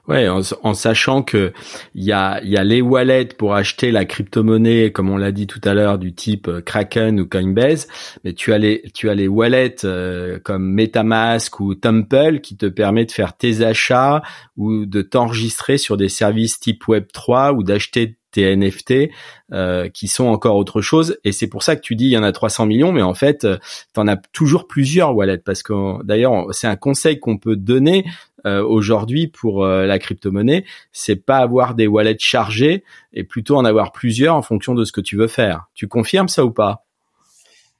Ouais, 0.08 0.28
en, 0.28 0.74
sachant 0.74 1.22
que 1.22 1.52
il 1.96 2.04
y 2.04 2.12
a, 2.12 2.40
y 2.44 2.56
a 2.56 2.62
les 2.62 2.80
wallets 2.80 3.34
pour 3.36 3.54
acheter 3.54 3.90
la 3.90 4.04
crypto-monnaie, 4.04 4.92
comme 4.92 5.10
on 5.10 5.16
l'a 5.16 5.32
dit 5.32 5.48
tout 5.48 5.60
à 5.64 5.74
l'heure, 5.74 5.98
du 5.98 6.14
type 6.14 6.46
euh, 6.46 6.60
Kraken 6.60 7.18
ou 7.18 7.26
Coinbase, 7.26 7.88
mais 8.22 8.32
tu 8.32 8.52
as 8.52 8.58
les, 8.58 8.82
tu 8.94 9.10
as 9.10 9.14
les 9.14 9.26
wallets 9.26 9.84
euh, 9.84 10.38
comme 10.44 10.72
MetaMask 10.72 11.58
ou 11.58 11.74
Temple 11.74 12.38
qui 12.40 12.56
te 12.56 12.66
permet 12.66 13.04
de 13.04 13.10
faire 13.10 13.36
tes 13.36 13.62
achats 13.62 14.22
ou 14.56 14.86
de 14.86 15.02
t'enregistrer 15.02 15.76
sur 15.76 15.96
des 15.96 16.08
services 16.08 16.60
type 16.60 16.84
Web3 16.84 17.56
ou 17.56 17.64
d'acheter 17.64 18.16
tes 18.36 18.54
NFT 18.54 19.10
euh, 19.52 19.88
qui 19.88 20.08
sont 20.08 20.26
encore 20.26 20.56
autre 20.56 20.80
chose. 20.80 21.18
Et 21.24 21.32
c'est 21.32 21.46
pour 21.46 21.62
ça 21.62 21.74
que 21.74 21.80
tu 21.80 21.96
dis 21.96 22.06
il 22.06 22.12
y 22.12 22.18
en 22.18 22.22
a 22.22 22.32
300 22.32 22.66
millions 22.66 22.92
mais 22.92 23.02
en 23.02 23.14
fait 23.14 23.44
euh, 23.44 23.56
tu 23.94 24.00
en 24.00 24.06
as 24.06 24.16
toujours 24.32 24.66
plusieurs 24.66 25.14
wallets 25.14 25.38
parce 25.38 25.62
que 25.62 26.02
d'ailleurs 26.04 26.46
c'est 26.52 26.66
un 26.66 26.76
conseil 26.76 27.18
qu'on 27.18 27.38
peut 27.38 27.56
donner 27.56 28.04
euh, 28.46 28.62
aujourd'hui 28.62 29.26
pour 29.26 29.64
euh, 29.64 29.86
la 29.86 29.98
crypto-monnaie, 29.98 30.64
c'est 30.92 31.16
pas 31.16 31.38
avoir 31.38 31.74
des 31.74 31.88
wallets 31.88 32.16
chargés 32.20 32.84
et 33.12 33.24
plutôt 33.24 33.56
en 33.56 33.64
avoir 33.64 33.90
plusieurs 33.90 34.36
en 34.36 34.42
fonction 34.42 34.74
de 34.74 34.84
ce 34.84 34.92
que 34.92 35.00
tu 35.00 35.16
veux 35.16 35.26
faire. 35.26 35.66
Tu 35.74 35.88
confirmes 35.88 36.28
ça 36.28 36.44
ou 36.44 36.52
pas? 36.52 36.84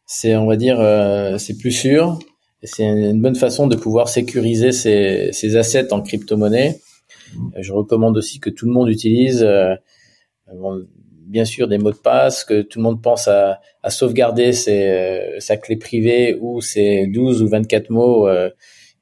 C'est, 0.07 0.35
on 0.35 0.47
va 0.47 0.57
dire, 0.57 0.81
euh, 0.81 1.39
c'est 1.39 1.57
plus 1.57 1.71
sûr. 1.71 2.19
C'est 2.65 2.85
une 2.85 3.23
bonne 3.23 3.37
façon 3.37 3.69
de 3.69 3.77
pouvoir 3.77 4.09
sécuriser 4.09 4.73
ses, 4.73 5.57
assets 5.57 5.93
en 5.93 6.03
crypto-monnaie. 6.03 6.81
Je 7.61 7.73
recommande 7.73 8.17
aussi 8.17 8.41
que 8.41 8.51
tout 8.51 8.67
le 8.67 8.73
monde 8.73 8.89
utilise, 8.89 9.47
bien 11.27 11.45
sûr, 11.45 11.69
des 11.69 11.79
mots 11.79 11.93
de 11.93 11.97
passe, 11.97 12.45
que 12.45 12.63
tout 12.63 12.81
le 12.81 12.85
monde 12.85 13.01
pense 13.03 13.29
à, 13.29 13.61
sauvegarder 13.89 14.53
sa 14.53 15.57
clé 15.59 15.77
privée 15.77 16.37
ou 16.41 16.61
ses 16.61 17.07
12 17.07 17.43
ou 17.43 17.49
24 17.49 17.91
mots 17.91 18.27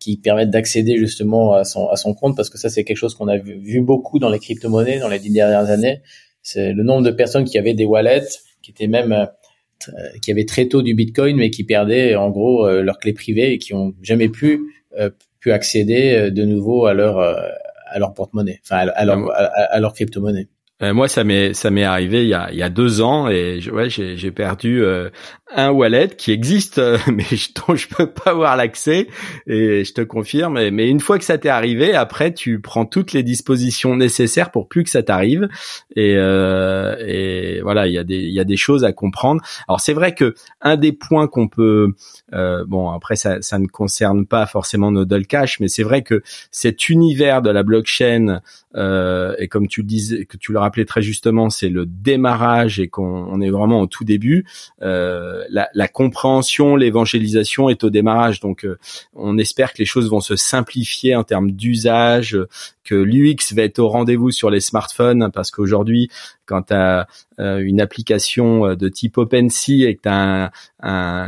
qui 0.04 0.18
permettent 0.18 0.50
d'accéder 0.50 0.98
justement 0.98 1.54
à 1.54 1.64
son, 1.64 1.88
à 1.88 1.96
son 1.96 2.12
compte, 2.12 2.36
parce 2.36 2.50
que 2.50 2.58
ça, 2.58 2.68
c'est 2.68 2.84
quelque 2.84 2.98
chose 2.98 3.14
qu'on 3.14 3.26
a 3.26 3.38
vu, 3.38 3.80
beaucoup 3.80 4.18
dans 4.18 4.28
les 4.28 4.38
crypto-monnaies 4.38 4.98
dans 4.98 5.08
les 5.08 5.18
dix 5.18 5.30
dernières 5.30 5.70
années. 5.70 6.02
C'est 6.42 6.74
le 6.74 6.82
nombre 6.82 7.02
de 7.02 7.10
personnes 7.10 7.44
qui 7.44 7.56
avaient 7.56 7.72
des 7.72 7.86
wallets, 7.86 8.28
qui 8.60 8.70
étaient 8.70 8.86
même, 8.86 9.12
euh, 9.12 9.92
qui 10.22 10.30
avaient 10.30 10.44
très 10.44 10.66
tôt 10.68 10.82
du 10.82 10.94
Bitcoin, 10.94 11.38
mais 11.38 11.48
qui 11.48 11.64
perdaient 11.64 12.16
en 12.16 12.28
gros 12.28 12.66
euh, 12.66 12.82
leur 12.82 12.98
clé 12.98 13.14
privée 13.14 13.52
et 13.52 13.58
qui 13.58 13.72
ont 13.72 13.94
jamais 14.02 14.28
pu, 14.28 14.60
euh, 14.98 15.08
pu 15.40 15.52
accéder 15.52 16.30
de 16.30 16.44
nouveau 16.44 16.84
à 16.84 16.92
leur, 16.92 17.18
à 17.18 17.98
leur 17.98 18.12
porte-monnaie, 18.12 18.60
enfin 18.62 18.86
à, 18.94 19.04
leur, 19.06 19.30
à 19.32 19.80
leur 19.80 19.94
crypto-monnaie. 19.94 20.48
Euh, 20.82 20.92
moi, 20.92 21.06
ça 21.06 21.22
m'est 21.22 21.54
ça 21.54 21.70
m'est 21.70 21.84
arrivé 21.84 22.22
il 22.22 22.28
y 22.28 22.34
a 22.34 22.48
il 22.50 22.58
y 22.58 22.62
a 22.62 22.68
deux 22.68 23.00
ans 23.00 23.28
et 23.28 23.60
ouais 23.70 23.88
j'ai 23.88 24.16
j'ai 24.16 24.32
perdu 24.32 24.82
euh, 24.82 25.08
un 25.54 25.70
wallet 25.70 26.08
qui 26.08 26.32
existe 26.32 26.78
euh, 26.78 26.98
mais 27.12 27.24
dont 27.56 27.74
je 27.74 27.88
peux 27.88 28.06
pas 28.06 28.30
avoir 28.30 28.56
l'accès 28.56 29.08
et 29.46 29.84
je 29.84 29.92
te 29.92 30.00
confirme. 30.00 30.70
Mais, 30.70 30.88
une 30.88 31.00
fois 31.00 31.18
que 31.18 31.24
ça 31.24 31.38
t'est 31.38 31.48
arrivé, 31.48 31.94
après 31.94 32.32
tu 32.32 32.60
prends 32.60 32.84
toutes 32.86 33.12
les 33.12 33.22
dispositions 33.22 33.96
nécessaires 33.96 34.50
pour 34.50 34.68
plus 34.68 34.84
que 34.84 34.90
ça 34.90 35.02
t'arrive 35.02 35.48
et 35.96 36.14
et 36.14 37.60
voilà 37.62 37.86
il 37.86 37.92
y 37.92 37.98
a 37.98 38.04
des 38.04 38.20
y 38.20 38.40
a 38.40 38.44
des 38.44 38.56
choses 38.56 38.84
à 38.84 38.92
comprendre. 38.92 39.42
Alors 39.68 39.80
c'est 39.80 39.92
vrai 39.92 40.14
que 40.14 40.34
un 40.60 40.76
des 40.76 40.92
points 40.92 41.26
qu'on 41.28 41.48
peut 41.48 41.88
bon 42.32 42.90
après 42.90 43.16
ça 43.16 43.40
ça 43.40 43.58
ne 43.58 43.66
concerne 43.66 44.26
pas 44.26 44.46
forcément 44.46 44.90
Nodal 44.90 45.26
Cash 45.26 45.60
mais 45.60 45.68
c'est 45.68 45.82
vrai 45.82 46.02
que 46.02 46.22
cet 46.50 46.88
univers 46.88 47.42
de 47.42 47.50
la 47.50 47.62
blockchain 47.62 48.40
et 48.76 49.48
comme 49.48 49.68
tu 49.68 49.82
le 49.82 49.86
disais 49.86 50.24
que 50.26 50.36
tu 50.36 50.52
le 50.52 50.58
rappelé 50.58 50.84
très 50.84 51.02
justement, 51.02 51.50
c'est 51.50 51.68
le 51.68 51.86
démarrage 51.86 52.80
et 52.80 52.88
qu'on 52.88 53.40
est 53.40 53.50
vraiment 53.50 53.80
au 53.80 53.86
tout 53.86 54.04
début. 54.04 54.44
Euh, 54.82 55.43
la, 55.50 55.68
la, 55.74 55.88
compréhension, 55.88 56.76
l'évangélisation 56.76 57.68
est 57.68 57.84
au 57.84 57.90
démarrage, 57.90 58.40
donc 58.40 58.64
euh, 58.64 58.78
on 59.14 59.38
espère 59.38 59.72
que 59.72 59.78
les 59.78 59.84
choses 59.84 60.10
vont 60.10 60.20
se 60.20 60.36
simplifier 60.36 61.14
en 61.14 61.24
termes 61.24 61.50
d'usage, 61.52 62.38
que 62.84 62.94
l'UX 62.94 63.54
va 63.54 63.62
être 63.62 63.78
au 63.78 63.88
rendez-vous 63.88 64.30
sur 64.30 64.50
les 64.50 64.60
smartphones 64.60 65.30
parce 65.32 65.50
qu'aujourd'hui, 65.50 66.10
quand 66.46 66.62
tu 66.64 66.74
as 66.74 67.06
euh, 67.40 67.58
une 67.58 67.80
application 67.80 68.66
euh, 68.66 68.76
de 68.76 68.88
type 68.88 69.16
OpenSea 69.16 69.88
et 69.88 69.96
que 69.96 70.02
tu 70.02 70.08
as 70.08 70.52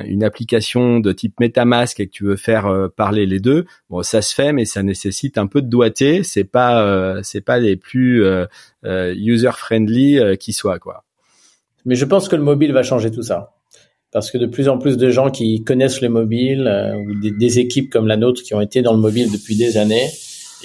une 0.04 0.22
application 0.22 1.00
de 1.00 1.12
type 1.12 1.40
MetaMask 1.40 1.98
et 1.98 2.06
que 2.06 2.12
tu 2.12 2.24
veux 2.24 2.36
faire 2.36 2.66
euh, 2.66 2.88
parler 2.88 3.26
les 3.26 3.40
deux, 3.40 3.64
bon 3.88 4.02
ça 4.02 4.20
se 4.22 4.34
fait 4.34 4.52
mais 4.52 4.66
ça 4.66 4.82
nécessite 4.82 5.38
un 5.38 5.46
peu 5.46 5.62
de 5.62 5.68
doigté, 5.68 6.22
c'est 6.22 6.44
pas 6.44 7.22
c'est 7.22 7.40
pas 7.40 7.58
les 7.58 7.76
plus 7.76 8.24
user 8.84 9.50
friendly 9.52 10.20
qui 10.38 10.52
soient 10.52 10.78
quoi. 10.78 11.04
Mais 11.84 11.94
je 11.94 12.04
pense 12.04 12.28
que 12.28 12.36
le 12.36 12.42
mobile 12.42 12.72
va 12.72 12.82
changer 12.82 13.10
tout 13.10 13.22
ça. 13.22 13.55
Parce 14.16 14.30
que 14.30 14.38
de 14.38 14.46
plus 14.46 14.70
en 14.70 14.78
plus 14.78 14.96
de 14.96 15.10
gens 15.10 15.30
qui 15.30 15.62
connaissent 15.62 16.00
le 16.00 16.08
mobile, 16.08 16.66
euh, 16.68 16.96
ou 16.96 17.14
des, 17.20 17.58
équipes 17.58 17.90
comme 17.90 18.06
la 18.06 18.16
nôtre 18.16 18.42
qui 18.42 18.54
ont 18.54 18.62
été 18.62 18.80
dans 18.80 18.94
le 18.94 18.98
mobile 18.98 19.30
depuis 19.30 19.56
des 19.56 19.76
années 19.76 20.08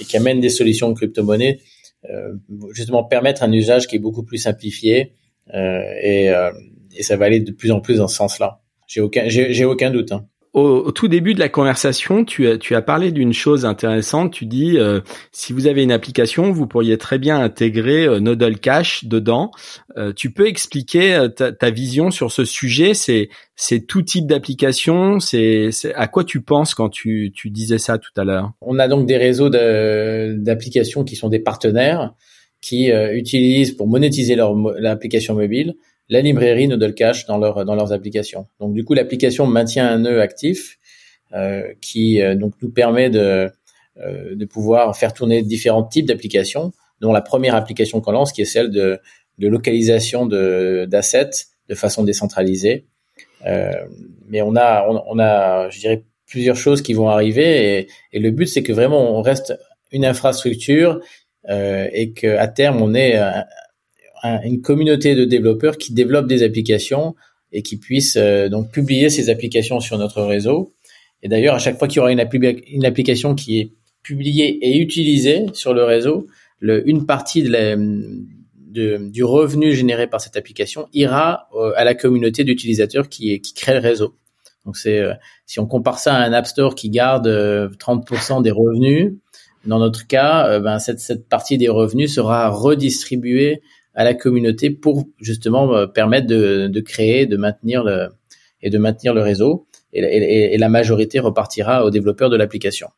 et 0.00 0.04
qui 0.04 0.16
amènent 0.16 0.40
des 0.40 0.48
solutions 0.48 0.88
de 0.88 0.94
crypto-monnaie, 0.94 1.60
euh, 2.08 2.32
justement 2.72 3.04
permettre 3.04 3.42
un 3.42 3.52
usage 3.52 3.88
qui 3.88 3.96
est 3.96 3.98
beaucoup 3.98 4.22
plus 4.22 4.38
simplifié 4.38 5.12
euh, 5.52 5.82
et, 6.00 6.30
euh, 6.30 6.50
et, 6.96 7.02
ça 7.02 7.18
va 7.18 7.26
aller 7.26 7.40
de 7.40 7.52
plus 7.52 7.72
en 7.72 7.80
plus 7.80 7.98
dans 7.98 8.08
ce 8.08 8.16
sens-là. 8.16 8.62
J'ai 8.86 9.02
aucun, 9.02 9.28
j'ai 9.28 9.66
aucun 9.66 9.90
doute. 9.90 10.12
Hein 10.12 10.26
au, 10.54 10.92
tout 10.92 11.08
début 11.08 11.32
de 11.32 11.40
la 11.40 11.48
conversation, 11.48 12.24
tu 12.24 12.46
as, 12.46 12.58
tu 12.58 12.74
as 12.74 12.82
parlé 12.82 13.10
d'une 13.10 13.32
chose 13.32 13.64
intéressante. 13.64 14.32
Tu 14.32 14.44
dis, 14.44 14.78
euh, 14.78 15.00
si 15.30 15.54
vous 15.54 15.66
avez 15.66 15.82
une 15.82 15.92
application, 15.92 16.52
vous 16.52 16.66
pourriez 16.66 16.98
très 16.98 17.18
bien 17.18 17.40
intégrer 17.40 18.06
euh, 18.06 18.20
Nodal 18.20 18.58
Cash 18.58 19.04
dedans. 19.04 19.50
Euh, 19.96 20.12
tu 20.14 20.30
peux 20.30 20.46
expliquer 20.46 21.14
euh, 21.14 21.28
ta, 21.28 21.52
ta, 21.52 21.70
vision 21.70 22.10
sur 22.10 22.30
ce 22.30 22.44
sujet 22.44 22.92
C'est 22.92 23.30
c'est 23.56 23.86
tout 23.86 24.02
type 24.02 24.26
d'application. 24.26 25.20
C'est 25.20 25.70
à 25.94 26.06
quoi 26.06 26.24
tu 26.24 26.42
penses 26.42 26.74
quand 26.74 26.90
tu, 26.90 27.32
tu 27.34 27.48
disais 27.48 27.78
ça 27.78 27.96
tout 27.96 28.12
à 28.16 28.24
l'heure? 28.24 28.52
On 28.60 28.78
a 28.78 28.88
donc 28.88 29.06
des 29.06 29.16
réseaux 29.16 29.48
d'applications 29.48 31.04
qui 31.04 31.16
sont 31.16 31.28
des 31.28 31.38
partenaires 31.38 32.12
qui 32.60 32.90
utilisent 32.90 33.72
pour 33.72 33.88
monétiser 33.88 34.36
leur 34.36 34.54
l'application 34.78 35.34
mobile 35.34 35.74
la 36.12 36.20
librairie 36.20 36.68
Nodal 36.68 36.94
Cache 36.94 37.24
dans, 37.24 37.38
leur, 37.38 37.64
dans 37.64 37.74
leurs 37.74 37.92
applications. 37.94 38.46
Donc 38.60 38.74
du 38.74 38.84
coup, 38.84 38.92
l'application 38.92 39.46
maintient 39.46 39.88
un 39.88 39.98
nœud 40.00 40.20
actif 40.20 40.78
euh, 41.32 41.62
qui 41.80 42.20
euh, 42.20 42.34
donc 42.34 42.52
nous 42.60 42.70
permet 42.70 43.08
de, 43.08 43.50
euh, 43.96 44.34
de 44.34 44.44
pouvoir 44.44 44.94
faire 44.94 45.14
tourner 45.14 45.40
différents 45.42 45.84
types 45.84 46.06
d'applications, 46.06 46.72
dont 47.00 47.12
la 47.12 47.22
première 47.22 47.54
application 47.54 48.02
qu'on 48.02 48.12
lance, 48.12 48.30
qui 48.30 48.42
est 48.42 48.50
celle 48.56 48.70
de, 48.70 49.00
de 49.38 49.48
localisation 49.48 50.26
d'assets 50.26 51.30
de, 51.70 51.74
façon 51.74 52.04
décentralisée. 52.04 52.84
Euh, 53.46 53.72
mais 54.28 54.42
on 54.42 54.54
a, 54.54 54.86
on, 54.86 55.18
a, 55.18 55.70
je 55.70 55.80
dirais, 55.80 56.04
plusieurs 56.26 56.56
choses 56.56 56.82
qui 56.82 56.92
vont 56.92 57.08
arriver 57.08 57.78
et, 57.78 57.88
et 58.12 58.18
le 58.18 58.30
but, 58.30 58.46
c'est 58.46 58.62
que 58.62 58.74
vraiment 58.74 59.16
on 59.16 59.22
reste 59.22 59.58
une 59.90 60.04
infrastructure 60.04 61.00
euh, 61.48 61.88
et 61.92 62.12
qu'à 62.12 62.48
terme 62.48 62.82
on 62.82 62.94
une 64.22 64.60
communauté 64.60 65.14
de 65.14 65.24
développeurs 65.24 65.78
qui 65.78 65.92
développent 65.92 66.28
des 66.28 66.42
applications 66.42 67.14
et 67.52 67.62
qui 67.62 67.76
puissent 67.76 68.16
euh, 68.16 68.48
donc 68.48 68.70
publier 68.70 69.10
ces 69.10 69.30
applications 69.30 69.80
sur 69.80 69.98
notre 69.98 70.22
réseau. 70.22 70.74
Et 71.22 71.28
d'ailleurs, 71.28 71.54
à 71.54 71.58
chaque 71.58 71.78
fois 71.78 71.86
qu'il 71.86 71.98
y 71.98 72.00
aura 72.00 72.12
une, 72.12 72.20
application 72.84 73.34
qui 73.34 73.60
est 73.60 73.72
publiée 74.02 74.58
et 74.66 74.78
utilisée 74.78 75.46
sur 75.52 75.72
le 75.74 75.84
réseau, 75.84 76.26
une 76.60 77.06
partie 77.06 77.42
de, 77.42 79.08
du 79.08 79.22
revenu 79.22 79.72
généré 79.72 80.08
par 80.08 80.20
cette 80.20 80.36
application 80.36 80.88
ira 80.92 81.48
euh, 81.54 81.72
à 81.76 81.84
la 81.84 81.94
communauté 81.94 82.42
d'utilisateurs 82.42 83.08
qui, 83.08 83.40
qui 83.40 83.54
crée 83.54 83.74
le 83.74 83.80
réseau. 83.80 84.16
Donc 84.64 84.76
c'est 84.76 84.98
euh, 84.98 85.12
si 85.46 85.60
on 85.60 85.66
compare 85.66 85.98
ça 85.98 86.14
à 86.14 86.24
un 86.24 86.32
App 86.32 86.46
Store 86.46 86.74
qui 86.74 86.90
garde 86.90 87.28
30% 87.28 88.42
des 88.42 88.50
revenus, 88.50 89.12
dans 89.64 89.78
notre 89.78 90.08
cas, 90.08 90.58
ben 90.58 90.80
cette, 90.80 90.98
cette 90.98 91.28
partie 91.28 91.56
des 91.56 91.68
revenus 91.68 92.12
sera 92.12 92.48
redistribuée 92.48 93.62
à 93.94 94.04
la 94.04 94.14
communauté 94.14 94.70
pour 94.70 95.06
justement 95.20 95.74
euh, 95.74 95.86
permettre 95.86 96.26
de, 96.26 96.66
de 96.68 96.80
créer, 96.80 97.26
de 97.26 97.36
maintenir 97.36 97.84
le 97.84 98.08
et 98.62 98.70
de 98.70 98.78
maintenir 98.78 99.12
le 99.14 99.22
réseau. 99.22 99.66
Et, 99.92 100.00
et, 100.00 100.54
et 100.54 100.58
la 100.58 100.68
majorité 100.68 101.18
repartira 101.18 101.84
aux 101.84 101.90
développeurs 101.90 102.30
de 102.30 102.36
l'application. 102.36 102.88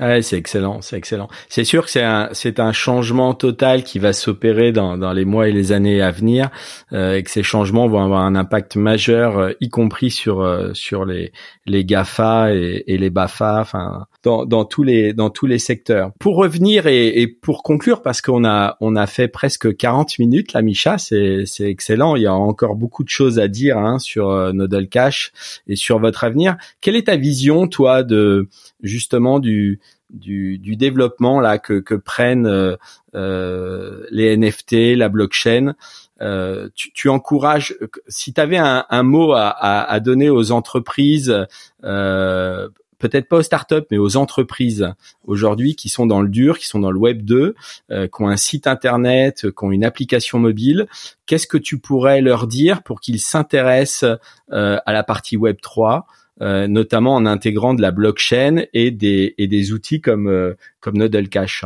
Ouais, 0.00 0.22
c'est 0.22 0.36
excellent, 0.36 0.80
c'est 0.80 0.96
excellent. 0.96 1.28
C'est 1.48 1.64
sûr 1.64 1.84
que 1.84 1.90
c'est 1.90 2.02
un 2.02 2.30
un 2.58 2.72
changement 2.72 3.34
total 3.34 3.84
qui 3.84 3.98
va 3.98 4.12
s'opérer 4.12 4.72
dans 4.72 4.96
dans 4.98 5.12
les 5.12 5.24
mois 5.24 5.48
et 5.48 5.52
les 5.52 5.72
années 5.72 6.00
à 6.00 6.10
venir, 6.10 6.50
euh, 6.92 7.16
et 7.16 7.22
que 7.22 7.30
ces 7.30 7.42
changements 7.42 7.88
vont 7.88 8.02
avoir 8.02 8.22
un 8.22 8.34
impact 8.34 8.76
majeur, 8.76 9.38
euh, 9.38 9.52
y 9.60 9.68
compris 9.68 10.10
sur 10.10 10.40
euh, 10.40 10.72
sur 10.74 11.04
les 11.04 11.32
les 11.66 11.84
Gafa 11.84 12.54
et, 12.54 12.82
et 12.86 12.98
les 12.98 13.10
Bafa, 13.10 13.60
enfin 13.60 14.06
dans 14.22 14.44
dans 14.44 14.64
tous 14.64 14.82
les 14.82 15.12
dans 15.12 15.30
tous 15.30 15.46
les 15.46 15.58
secteurs. 15.58 16.12
Pour 16.18 16.36
revenir 16.36 16.86
et, 16.86 17.20
et 17.20 17.26
pour 17.26 17.62
conclure, 17.62 18.02
parce 18.02 18.20
qu'on 18.20 18.44
a 18.44 18.76
on 18.80 18.96
a 18.96 19.06
fait 19.06 19.28
presque 19.28 19.76
40 19.76 20.18
minutes, 20.18 20.52
la 20.52 20.62
Micha, 20.62 20.98
c'est 20.98 21.44
c'est 21.46 21.68
excellent. 21.68 22.16
Il 22.16 22.22
y 22.22 22.26
a 22.26 22.34
encore 22.34 22.74
beaucoup 22.74 23.04
de 23.04 23.08
choses 23.08 23.38
à 23.38 23.48
dire 23.48 23.78
hein, 23.78 23.98
sur 23.98 24.30
euh, 24.30 24.52
Nodal 24.52 24.88
Cash 24.88 25.32
et 25.68 25.76
sur 25.76 25.98
votre 25.98 26.24
avenir. 26.24 26.56
Quelle 26.80 26.96
est 26.96 27.06
ta 27.06 27.16
vision, 27.16 27.68
toi, 27.68 28.02
de 28.02 28.48
justement 28.82 29.38
du 29.38 29.80
du, 30.10 30.58
du 30.58 30.76
développement 30.76 31.40
là 31.40 31.58
que, 31.58 31.80
que 31.80 31.94
prennent 31.94 32.46
euh, 32.46 32.76
euh 33.14 34.04
les 34.10 34.36
NFT, 34.36 34.96
la 34.96 35.08
blockchain? 35.08 35.74
Euh, 36.22 36.68
tu, 36.74 36.92
tu, 36.92 37.08
encourages, 37.08 37.76
si 38.08 38.32
tu 38.32 38.40
avais 38.40 38.56
un, 38.56 38.84
un, 38.88 39.02
mot 39.02 39.32
à, 39.32 39.48
à, 39.48 39.82
à, 39.82 40.00
donner 40.00 40.30
aux 40.30 40.52
entreprises, 40.52 41.46
euh, 41.84 42.68
peut-être 42.98 43.28
pas 43.28 43.38
aux 43.38 43.42
startups, 43.42 43.84
mais 43.90 43.98
aux 43.98 44.16
entreprises 44.16 44.88
aujourd'hui 45.26 45.74
qui 45.74 45.88
sont 45.88 46.06
dans 46.06 46.22
le 46.22 46.28
dur, 46.28 46.58
qui 46.58 46.66
sont 46.68 46.78
dans 46.78 46.92
le 46.92 46.98
Web 46.98 47.22
2, 47.22 47.54
euh, 47.90 48.06
qui 48.06 48.22
ont 48.22 48.28
un 48.28 48.36
site 48.36 48.66
internet, 48.66 49.50
qui 49.50 49.64
ont 49.64 49.72
une 49.72 49.84
application 49.84 50.38
mobile, 50.38 50.86
qu'est-ce 51.26 51.48
que 51.48 51.58
tu 51.58 51.78
pourrais 51.78 52.20
leur 52.20 52.46
dire 52.46 52.82
pour 52.82 53.00
qu'ils 53.00 53.20
s'intéressent 53.20 54.18
euh, 54.52 54.78
à 54.86 54.92
la 54.92 55.02
partie 55.02 55.36
Web 55.36 55.56
3 55.60 56.06
euh, 56.40 56.66
notamment 56.66 57.14
en 57.14 57.26
intégrant 57.26 57.74
de 57.74 57.82
la 57.82 57.90
blockchain 57.90 58.64
et 58.72 58.90
des, 58.90 59.34
et 59.38 59.46
des 59.46 59.72
outils 59.72 60.00
comme, 60.00 60.28
euh, 60.28 60.54
comme 60.80 60.96
Nodal 60.96 61.28
Cash? 61.28 61.64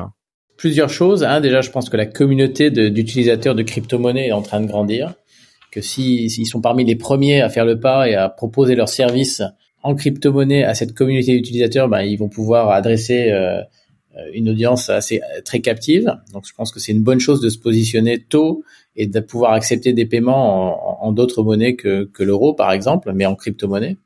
Plusieurs 0.57 0.89
choses. 0.89 1.23
Hein. 1.25 1.41
Déjà, 1.41 1.61
je 1.61 1.71
pense 1.71 1.89
que 1.89 1.97
la 1.97 2.07
communauté 2.07 2.71
d'utilisateurs 2.71 3.55
de, 3.55 3.63
crypto-monnaies 3.63 4.29
est 4.29 4.33
en 4.33 4.43
train 4.43 4.61
de 4.61 4.67
grandir. 4.67 5.15
Que 5.71 5.81
s'ils 5.81 6.31
si, 6.31 6.47
sont 6.47 6.61
parmi 6.61 6.85
les 6.85 6.97
premiers 6.97 7.43
à 7.43 7.51
faire 7.51 7.67
le 7.67 7.79
pas 7.79 8.09
et 8.09 8.15
à 8.15 8.29
proposer 8.29 8.75
leurs 8.75 8.89
services 8.89 9.43
en 9.83 9.95
crypto-monnaie 9.95 10.65
à 10.65 10.75
cette 10.75 10.95
communauté 10.95 11.37
d'utilisateurs, 11.37 11.89
ben, 11.89 12.03
ils 12.03 12.17
vont 12.17 12.29
pouvoir 12.29 12.71
adresser 12.71 13.31
euh, 13.31 13.61
une 14.33 14.49
audience 14.49 14.89
assez 14.89 15.21
très 15.45 15.61
captive. 15.61 16.17
Donc, 16.33 16.47
je 16.47 16.55
pense 16.55 16.73
que 16.73 16.81
c'est 16.81 16.93
une 16.93 17.03
bonne 17.03 17.21
chose 17.21 17.41
de 17.41 17.51
se 17.51 17.59
positionner 17.59 18.19
tôt 18.19 18.65
et 18.97 19.07
de 19.07 19.21
pouvoir 19.21 19.53
accepter 19.53 19.93
des 19.93 20.07
paiements 20.07 21.03
en, 21.03 21.09
en 21.09 21.13
d'autres 21.13 21.43
monnaies 21.43 21.77
que, 21.77 22.05
que 22.05 22.23
l'euro, 22.23 22.55
par 22.55 22.73
exemple, 22.73 23.13
mais 23.15 23.27
en 23.27 23.35
crypto-monnaie. 23.35 23.99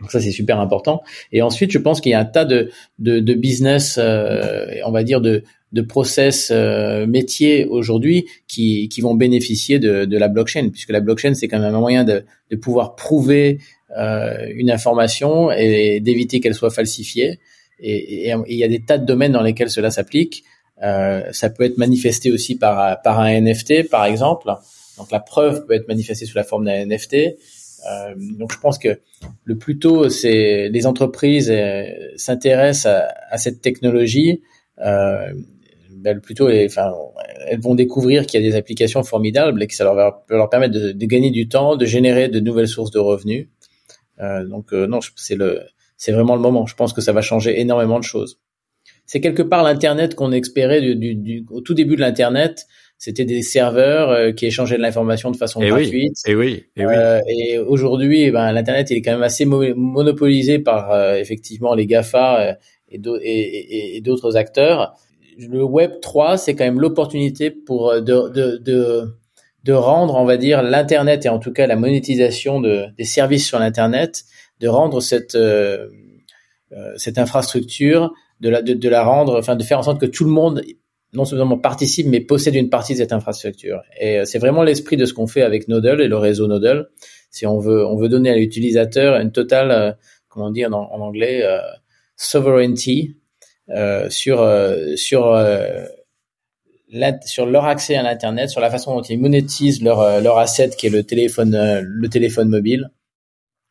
Donc 0.00 0.10
ça 0.10 0.20
c'est 0.20 0.30
super 0.30 0.60
important. 0.60 1.02
Et 1.32 1.42
ensuite, 1.42 1.70
je 1.70 1.78
pense 1.78 2.00
qu'il 2.00 2.12
y 2.12 2.14
a 2.14 2.20
un 2.20 2.24
tas 2.26 2.44
de 2.44 2.70
de, 2.98 3.18
de 3.18 3.34
business, 3.34 3.98
euh, 3.98 4.66
on 4.84 4.92
va 4.92 5.02
dire 5.02 5.20
de 5.20 5.42
de 5.72 5.82
process 5.82 6.50
euh, 6.52 7.06
métiers 7.06 7.66
aujourd'hui 7.66 8.26
qui 8.46 8.88
qui 8.88 9.00
vont 9.00 9.14
bénéficier 9.14 9.78
de 9.78 10.18
la 10.18 10.28
blockchain, 10.28 10.68
puisque 10.70 10.90
la 10.90 11.00
blockchain 11.00 11.34
c'est 11.34 11.48
quand 11.48 11.58
même 11.58 11.74
un 11.74 11.80
moyen 11.80 12.04
de 12.04 12.24
de 12.50 12.56
pouvoir 12.56 12.94
prouver 12.94 13.58
euh, 13.96 14.48
une 14.52 14.70
information 14.70 15.52
et 15.52 16.00
d'éviter 16.00 16.40
qu'elle 16.40 16.54
soit 16.54 16.70
falsifiée. 16.70 17.38
Et, 17.78 18.32
il 18.48 18.56
y 18.56 18.64
a 18.64 18.68
des 18.68 18.80
tas 18.80 18.98
de 18.98 19.06
domaines 19.06 19.32
dans 19.32 19.42
lesquels 19.42 19.70
cela 19.70 19.90
s'applique. 19.90 20.42
Euh, 20.82 21.22
ça 21.32 21.50
peut 21.50 21.62
être 21.62 21.78
manifesté 21.78 22.32
aussi 22.32 22.56
par 22.56 23.00
par 23.02 23.20
un 23.20 23.40
NFT 23.40 23.88
par 23.88 24.04
exemple. 24.04 24.52
Donc 24.98 25.10
la 25.12 25.20
preuve 25.20 25.66
peut 25.66 25.74
être 25.74 25.88
manifestée 25.88 26.26
sous 26.26 26.36
la 26.36 26.44
forme 26.44 26.64
d'un 26.64 26.84
NFT. 26.84 27.14
Euh, 27.14 28.14
donc 28.16 28.52
je 28.52 28.58
pense 28.58 28.78
que 28.78 28.98
le 29.44 29.56
plus 29.56 29.78
tôt 29.78 30.08
c'est 30.08 30.68
les 30.68 30.86
entreprises 30.86 31.52
s'intéressent 32.16 32.92
à, 33.30 33.38
cette 33.38 33.60
technologie, 33.60 34.42
ben, 36.06 36.14
le 36.14 36.20
plus 36.20 36.34
tôt 36.34 36.48
enfin, 36.48 36.92
elles 37.48 37.60
vont 37.60 37.74
découvrir 37.74 38.26
qu'il 38.26 38.40
y 38.40 38.46
a 38.46 38.48
des 38.48 38.56
applications 38.56 39.02
formidables 39.02 39.60
et 39.62 39.66
que 39.66 39.74
ça 39.74 39.82
leur 39.82 39.94
va 39.96 40.24
leur 40.28 40.48
permettre 40.48 40.74
de, 40.74 40.92
de 40.92 41.06
gagner 41.06 41.30
du 41.30 41.48
temps, 41.48 41.74
de 41.76 41.84
générer 41.84 42.28
de 42.28 42.38
nouvelles 42.38 42.68
sources 42.68 42.92
de 42.92 43.00
revenus. 43.00 43.48
Euh, 44.20 44.44
donc 44.46 44.72
euh, 44.72 44.86
non, 44.86 45.00
c'est 45.16 45.34
le 45.34 45.62
c'est 45.96 46.12
vraiment 46.12 46.36
le 46.36 46.40
moment. 46.40 46.64
Je 46.66 46.76
pense 46.76 46.92
que 46.92 47.00
ça 47.00 47.12
va 47.12 47.22
changer 47.22 47.60
énormément 47.60 47.98
de 47.98 48.04
choses. 48.04 48.38
C'est 49.04 49.20
quelque 49.20 49.42
part 49.42 49.64
l'internet 49.64 50.14
qu'on 50.14 50.30
espérait 50.30 50.80
du, 50.80 50.94
du, 50.94 51.14
du, 51.16 51.44
au 51.50 51.60
tout 51.60 51.74
début 51.74 51.96
de 51.96 52.00
l'internet 52.00 52.66
c'était 52.98 53.26
des 53.26 53.42
serveurs 53.42 54.10
euh, 54.10 54.32
qui 54.32 54.46
échangeaient 54.46 54.78
de 54.78 54.82
l'information 54.82 55.30
de 55.30 55.36
façon 55.36 55.60
et 55.60 55.68
gratuite. 55.68 56.16
et 56.26 56.34
oui, 56.34 56.64
et 56.76 56.86
oui. 56.86 56.94
Euh, 56.94 57.20
et 57.28 57.58
aujourd'hui, 57.58 58.22
eh 58.22 58.30
ben, 58.30 58.52
l'internet 58.52 58.90
il 58.90 58.96
est 58.96 59.02
quand 59.02 59.12
même 59.12 59.22
assez 59.22 59.44
monopolisé 59.44 60.60
par 60.60 61.14
effectivement 61.16 61.74
les 61.74 61.86
Gafa 61.86 62.56
et 62.88 64.00
d'autres 64.02 64.36
acteurs. 64.36 64.94
Le 65.38 65.62
Web 65.62 66.00
3, 66.00 66.38
c'est 66.38 66.54
quand 66.54 66.64
même 66.64 66.80
l'opportunité 66.80 67.50
pour 67.50 67.92
de, 67.94 68.00
de, 68.00 68.56
de, 68.56 69.18
de, 69.64 69.72
rendre, 69.72 70.14
on 70.14 70.24
va 70.24 70.36
dire, 70.36 70.62
l'internet 70.62 71.26
et 71.26 71.28
en 71.28 71.38
tout 71.38 71.52
cas 71.52 71.66
la 71.66 71.76
monétisation 71.76 72.60
de, 72.60 72.86
des 72.96 73.04
services 73.04 73.46
sur 73.46 73.58
l'internet, 73.58 74.24
de 74.60 74.68
rendre 74.68 75.00
cette 75.00 75.36
cette 76.96 77.18
infrastructure, 77.18 78.12
de 78.40 78.48
la, 78.48 78.62
de, 78.62 78.74
de 78.74 78.88
la 78.88 79.04
rendre, 79.04 79.38
enfin 79.38 79.56
de 79.56 79.62
faire 79.62 79.78
en 79.78 79.82
sorte 79.82 80.00
que 80.00 80.06
tout 80.06 80.24
le 80.24 80.30
monde 80.30 80.62
non 81.12 81.24
seulement 81.24 81.58
participe, 81.58 82.06
mais 82.06 82.20
possède 82.20 82.54
une 82.54 82.68
partie 82.68 82.92
de 82.92 82.98
cette 82.98 83.12
infrastructure. 83.12 83.82
Et 83.98 84.18
euh, 84.18 84.24
c'est 84.24 84.38
vraiment 84.38 84.62
l'esprit 84.62 84.96
de 84.96 85.04
ce 85.04 85.14
qu'on 85.14 85.26
fait 85.26 85.42
avec 85.42 85.68
Nodal 85.68 86.00
et 86.00 86.08
le 86.08 86.16
réseau 86.16 86.46
Nodal. 86.46 86.88
Si 87.30 87.46
on 87.46 87.58
veut, 87.58 87.84
on 87.86 87.96
veut 87.96 88.08
donner 88.08 88.30
à 88.30 88.36
l'utilisateur 88.36 89.18
une 89.18 89.32
totale, 89.32 89.70
euh, 89.70 89.92
comment 90.28 90.50
dire 90.50 90.74
en, 90.74 90.92
en 90.92 91.00
anglais, 91.00 91.42
euh, 91.42 91.58
sovereignty 92.16 93.16
euh, 93.70 94.08
sur 94.10 94.46
sur 94.96 95.34
sur 97.24 97.46
leur 97.46 97.64
accès 97.64 97.96
à 97.96 98.02
l'internet, 98.02 98.50
sur 98.50 98.60
la 98.60 98.70
façon 98.70 98.94
dont 98.94 99.02
ils 99.02 99.18
monétisent 99.18 99.82
leur 99.82 100.00
euh, 100.00 100.20
leur 100.20 100.38
asset 100.38 100.70
qui 100.70 100.86
est 100.86 100.90
le 100.90 101.02
téléphone 101.02 101.54
euh, 101.54 101.82
le 101.84 102.08
téléphone 102.08 102.48
mobile 102.48 102.90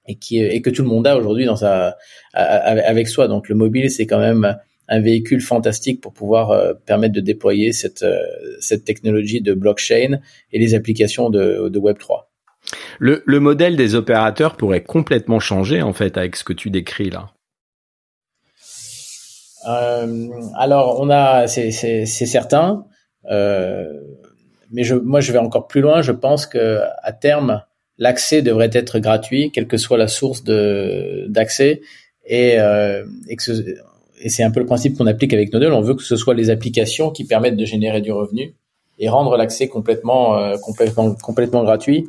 et 0.08 0.16
qui 0.16 0.40
et 0.40 0.62
que 0.62 0.70
tout 0.70 0.84
le 0.84 0.90
monde 0.90 1.08
a 1.08 1.18
aujourd'hui 1.18 1.46
dans 1.46 1.56
sa 1.56 1.96
avec 2.34 3.08
soi. 3.08 3.28
Donc 3.28 3.50
le 3.50 3.56
mobile 3.56 3.90
c'est 3.90 4.06
quand 4.06 4.20
même 4.20 4.58
un 4.88 5.00
véhicule 5.00 5.42
fantastique 5.42 6.02
pour 6.02 6.14
pouvoir 6.14 6.52
euh, 6.52 6.74
permettre 6.86 7.14
de 7.14 7.22
déployer 7.22 7.72
cette 7.72 8.06
cette 8.60 8.84
technologie 8.84 9.42
de 9.42 9.54
blockchain 9.54 10.20
et 10.52 10.60
les 10.60 10.76
applications 10.76 11.30
de, 11.30 11.70
de 11.70 11.80
Web 11.80 11.98
3. 11.98 12.30
Le, 13.00 13.24
le 13.26 13.40
modèle 13.40 13.76
des 13.78 13.96
opérateurs 13.96 14.58
pourrait 14.58 14.84
complètement 14.84 15.40
changer 15.40 15.82
en 15.82 15.94
fait 15.94 16.18
avec 16.18 16.36
ce 16.36 16.44
que 16.44 16.54
tu 16.54 16.70
décris 16.70 17.10
là. 17.10 17.35
Euh, 19.68 20.30
alors 20.56 21.00
on 21.00 21.10
a 21.10 21.48
c'est 21.48 22.06
certain. 22.06 22.86
Euh, 23.32 24.02
mais 24.72 24.84
je, 24.84 24.96
moi, 24.96 25.22
je 25.22 25.32
vais 25.32 25.38
encore 25.38 25.68
plus 25.68 25.82
loin. 25.82 26.02
Je 26.02 26.12
pense 26.12 26.46
que 26.46 26.82
à 27.02 27.12
terme, 27.14 27.62
l'accès 27.98 28.42
devrait 28.42 28.70
être 28.74 29.00
gratuit, 29.00 29.52
quelle 29.52 29.68
que 29.68 29.78
soit 29.78 29.98
la 29.98 30.08
source 30.08 30.44
d'accès, 30.44 31.82
et, 32.26 32.60
euh, 32.60 33.06
et, 33.30 33.38
et 34.22 34.30
c'est 34.30 34.44
un 34.44 34.52
peu 34.52 34.60
le 34.60 34.66
principe 34.66 34.98
qu'on 34.98 35.08
applique 35.08 35.34
avec 35.34 35.54
Nodel. 35.54 35.72
On 35.72 35.82
veut 35.82 35.96
que 35.96 36.04
ce 36.04 36.16
soit 36.16 36.34
les 36.34 36.50
applications 36.50 37.12
qui 37.12 37.26
permettent 37.26 37.58
de 37.58 37.66
générer 37.66 38.02
du 38.02 38.12
revenu 38.12 38.56
et 38.98 39.10
rendre 39.10 39.38
l'accès 39.38 39.68
complètement, 39.68 40.58
complètement, 40.60 41.16
complètement 41.16 41.64
gratuit. 41.64 42.08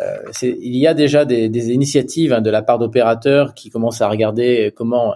Euh, 0.00 0.18
il 0.42 0.76
y 0.76 0.86
a 0.86 0.94
déjà 0.94 1.24
des, 1.24 1.48
des 1.48 1.70
initiatives 1.70 2.32
hein, 2.32 2.42
de 2.42 2.50
la 2.50 2.62
part 2.62 2.78
d'opérateurs 2.78 3.54
qui 3.54 3.70
commencent 3.70 4.02
à 4.02 4.08
regarder 4.08 4.72
comment 4.76 5.14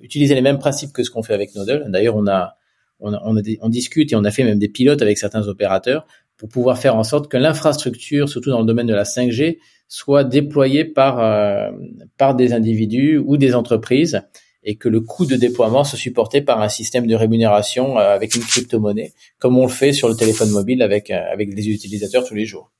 utiliser 0.00 0.34
les 0.34 0.40
mêmes 0.40 0.58
principes 0.58 0.92
que 0.92 1.02
ce 1.02 1.10
qu'on 1.10 1.22
fait 1.22 1.34
avec 1.34 1.54
Nodel. 1.54 1.86
D'ailleurs, 1.88 2.16
on 2.16 2.26
a 2.26 2.56
on, 3.00 3.14
on, 3.14 3.42
on, 3.60 3.68
discute 3.68 4.12
et 4.12 4.16
on 4.16 4.24
a 4.24 4.30
fait 4.30 4.44
même 4.44 4.58
des 4.58 4.68
pilotes 4.68 5.02
avec 5.02 5.18
certains 5.18 5.48
opérateurs 5.48 6.06
pour 6.36 6.48
pouvoir 6.48 6.78
faire 6.78 6.96
en 6.96 7.04
sorte 7.04 7.30
que 7.30 7.36
l'infrastructure, 7.36 8.28
surtout 8.28 8.50
dans 8.50 8.60
le 8.60 8.66
domaine 8.66 8.86
de 8.86 8.94
la 8.94 9.04
5G, 9.04 9.58
soit 9.88 10.24
déployée 10.24 10.84
par 10.84 11.20
euh, 11.20 11.70
par 12.16 12.34
des 12.34 12.52
individus 12.52 13.18
ou 13.18 13.36
des 13.36 13.54
entreprises 13.54 14.22
et 14.62 14.76
que 14.76 14.88
le 14.88 15.00
coût 15.00 15.26
de 15.26 15.36
déploiement 15.36 15.84
soit 15.84 15.98
supporté 15.98 16.42
par 16.42 16.60
un 16.60 16.68
système 16.68 17.06
de 17.06 17.14
rémunération 17.14 17.98
euh, 17.98 18.14
avec 18.14 18.34
une 18.34 18.42
crypto-monnaie, 18.42 19.12
comme 19.38 19.58
on 19.58 19.66
le 19.66 19.72
fait 19.72 19.92
sur 19.92 20.08
le 20.08 20.14
téléphone 20.14 20.50
mobile 20.50 20.82
avec 20.82 21.10
euh, 21.10 21.20
avec 21.32 21.54
les 21.54 21.68
utilisateurs 21.68 22.24
tous 22.24 22.34
les 22.34 22.46
jours. 22.46 22.70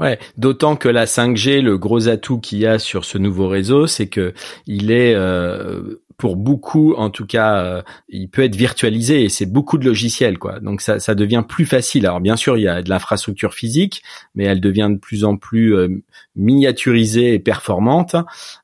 Ouais, 0.00 0.18
d'autant 0.36 0.76
que 0.76 0.88
la 0.88 1.04
5G, 1.04 1.60
le 1.60 1.78
gros 1.78 2.08
atout 2.08 2.40
qu'il 2.40 2.58
y 2.58 2.66
a 2.66 2.78
sur 2.78 3.04
ce 3.04 3.18
nouveau 3.18 3.48
réseau, 3.48 3.86
c'est 3.86 4.08
que 4.08 4.34
il 4.66 4.90
est 4.90 5.14
euh, 5.14 6.02
pour 6.16 6.36
beaucoup, 6.36 6.94
en 6.94 7.10
tout 7.10 7.26
cas, 7.26 7.58
euh, 7.58 7.82
il 8.08 8.30
peut 8.30 8.42
être 8.42 8.56
virtualisé 8.56 9.24
et 9.24 9.28
c'est 9.28 9.46
beaucoup 9.46 9.76
de 9.76 9.84
logiciels, 9.84 10.38
quoi. 10.38 10.60
Donc 10.60 10.80
ça, 10.80 10.98
ça 10.98 11.14
devient 11.14 11.44
plus 11.46 11.66
facile. 11.66 12.06
Alors 12.06 12.20
bien 12.20 12.36
sûr, 12.36 12.56
il 12.56 12.62
y 12.62 12.68
a 12.68 12.82
de 12.82 12.88
l'infrastructure 12.88 13.52
physique, 13.52 14.02
mais 14.34 14.44
elle 14.44 14.60
devient 14.60 14.88
de 14.90 14.98
plus 14.98 15.24
en 15.24 15.36
plus 15.36 15.76
euh, 15.76 16.02
miniaturisée 16.34 17.34
et 17.34 17.38
performante. 17.38 18.16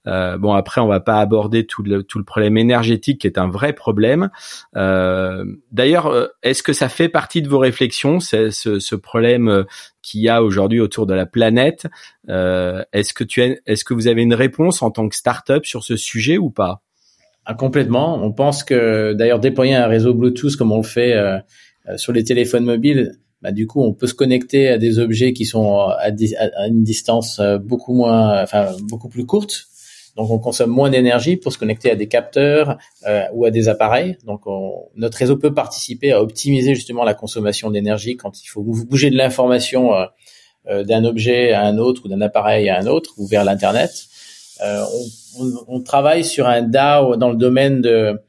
Euh, 0.06 0.38
bon, 0.38 0.54
après, 0.54 0.80
on 0.80 0.86
va 0.86 1.00
pas 1.00 1.20
aborder 1.20 1.66
tout 1.66 1.82
le, 1.82 2.02
tout 2.02 2.18
le 2.18 2.24
problème 2.24 2.56
énergétique 2.56 3.20
qui 3.20 3.26
est 3.26 3.38
un 3.38 3.48
vrai 3.48 3.74
problème. 3.74 4.30
Euh, 4.76 5.44
D'ailleurs, 5.72 6.30
est-ce 6.42 6.62
que 6.62 6.72
ça 6.72 6.88
fait 6.88 7.08
partie 7.08 7.42
de 7.42 7.48
vos 7.48 7.58
réflexions, 7.58 8.20
ce, 8.20 8.50
ce 8.50 8.94
problème 8.94 9.64
qu'il 10.02 10.20
y 10.20 10.28
a 10.28 10.42
aujourd'hui 10.42 10.80
autour 10.80 11.06
de 11.06 11.14
la 11.14 11.26
planète? 11.26 11.86
Est-ce 12.28 13.14
que 13.14 13.24
tu 13.24 13.40
est-ce 13.66 13.84
que 13.84 13.94
vous 13.94 14.06
avez 14.06 14.22
une 14.22 14.34
réponse 14.34 14.82
en 14.82 14.90
tant 14.90 15.08
que 15.08 15.16
start-up 15.16 15.64
sur 15.64 15.82
ce 15.82 15.96
sujet 15.96 16.38
ou 16.38 16.50
pas? 16.50 16.82
Ah, 17.44 17.54
complètement. 17.54 18.22
On 18.22 18.32
pense 18.32 18.62
que 18.62 19.14
d'ailleurs 19.14 19.40
déployer 19.40 19.74
un 19.74 19.86
réseau 19.86 20.14
Bluetooth 20.14 20.56
comme 20.56 20.72
on 20.72 20.78
le 20.78 20.82
fait 20.84 21.14
euh, 21.14 21.38
euh, 21.88 21.96
sur 21.96 22.12
les 22.12 22.22
téléphones 22.22 22.64
mobiles, 22.64 23.18
bah, 23.42 23.50
du 23.50 23.66
coup 23.66 23.82
on 23.82 23.92
peut 23.92 24.06
se 24.06 24.14
connecter 24.14 24.68
à 24.68 24.78
des 24.78 25.00
objets 25.00 25.32
qui 25.32 25.44
sont 25.44 25.78
à, 25.78 26.10
une 26.68 26.84
distance 26.84 27.40
euh, 27.40 27.58
beaucoup 27.58 27.94
moins, 27.94 28.42
enfin 28.42 28.70
beaucoup 28.82 29.08
plus 29.08 29.26
courte. 29.26 29.66
Donc 30.16 30.30
on 30.30 30.38
consomme 30.38 30.70
moins 30.70 30.90
d'énergie 30.90 31.36
pour 31.36 31.52
se 31.52 31.58
connecter 31.58 31.90
à 31.90 31.96
des 31.96 32.06
capteurs 32.06 32.76
ou 33.32 33.46
à 33.46 33.50
des 33.50 33.70
appareils. 33.70 34.18
Donc 34.26 34.42
notre 34.94 35.16
réseau 35.16 35.38
peut 35.38 35.54
participer 35.54 36.12
à 36.12 36.20
optimiser 36.20 36.74
justement 36.74 37.02
la 37.02 37.14
consommation 37.14 37.70
d'énergie 37.70 38.18
quand 38.18 38.42
il 38.44 38.46
faut 38.46 38.60
bouger 38.60 39.08
de 39.08 39.16
l'information 39.16 39.92
d'un 40.70 41.04
objet 41.06 41.52
à 41.52 41.64
un 41.64 41.78
autre 41.78 42.02
ou 42.04 42.08
d'un 42.08 42.20
appareil 42.20 42.68
à 42.68 42.78
un 42.78 42.86
autre 42.88 43.14
ou 43.16 43.26
vers 43.26 43.42
l'internet. 43.42 44.10
Euh, 44.62 44.84
on, 44.84 45.04
on, 45.68 45.80
travaille 45.82 46.24
sur 46.24 46.46
un 46.46 46.62
DAO 46.62 47.16
dans 47.16 47.30
le 47.30 47.36
domaine 47.36 47.80
de 47.80 48.20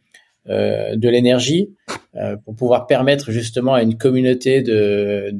euh, 0.49 0.95
l'énergie 0.95 1.75
euh, 2.15 2.35
pour 2.37 2.55
pouvoir 2.55 2.87
permettre 2.87 3.31
justement 3.31 3.73
à 3.73 3.81
une 3.81 3.97
communauté 3.97 4.61
de, 4.61 5.33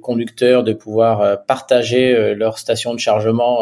conducteurs 0.00 0.64
de 0.64 0.72
pouvoir 0.72 1.44
partager 1.46 2.34
leur 2.34 2.58
station 2.58 2.94
de 2.94 2.98
chargement 2.98 3.60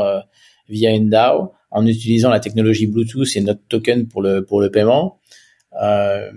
via 0.69 0.91
une 0.91 1.09
DAO 1.09 1.53
en 1.71 1.87
utilisant 1.87 2.31
la 2.31 2.41
technologie 2.41 2.87
Bluetooth 2.87 3.37
et 3.37 3.41
notre 3.41 3.61
token 3.69 4.09
pour 4.09 4.23
le 4.23 4.45
pour 4.45 4.61
le 4.61 4.71
paiement. 4.71 5.21
Euh, 5.81 6.31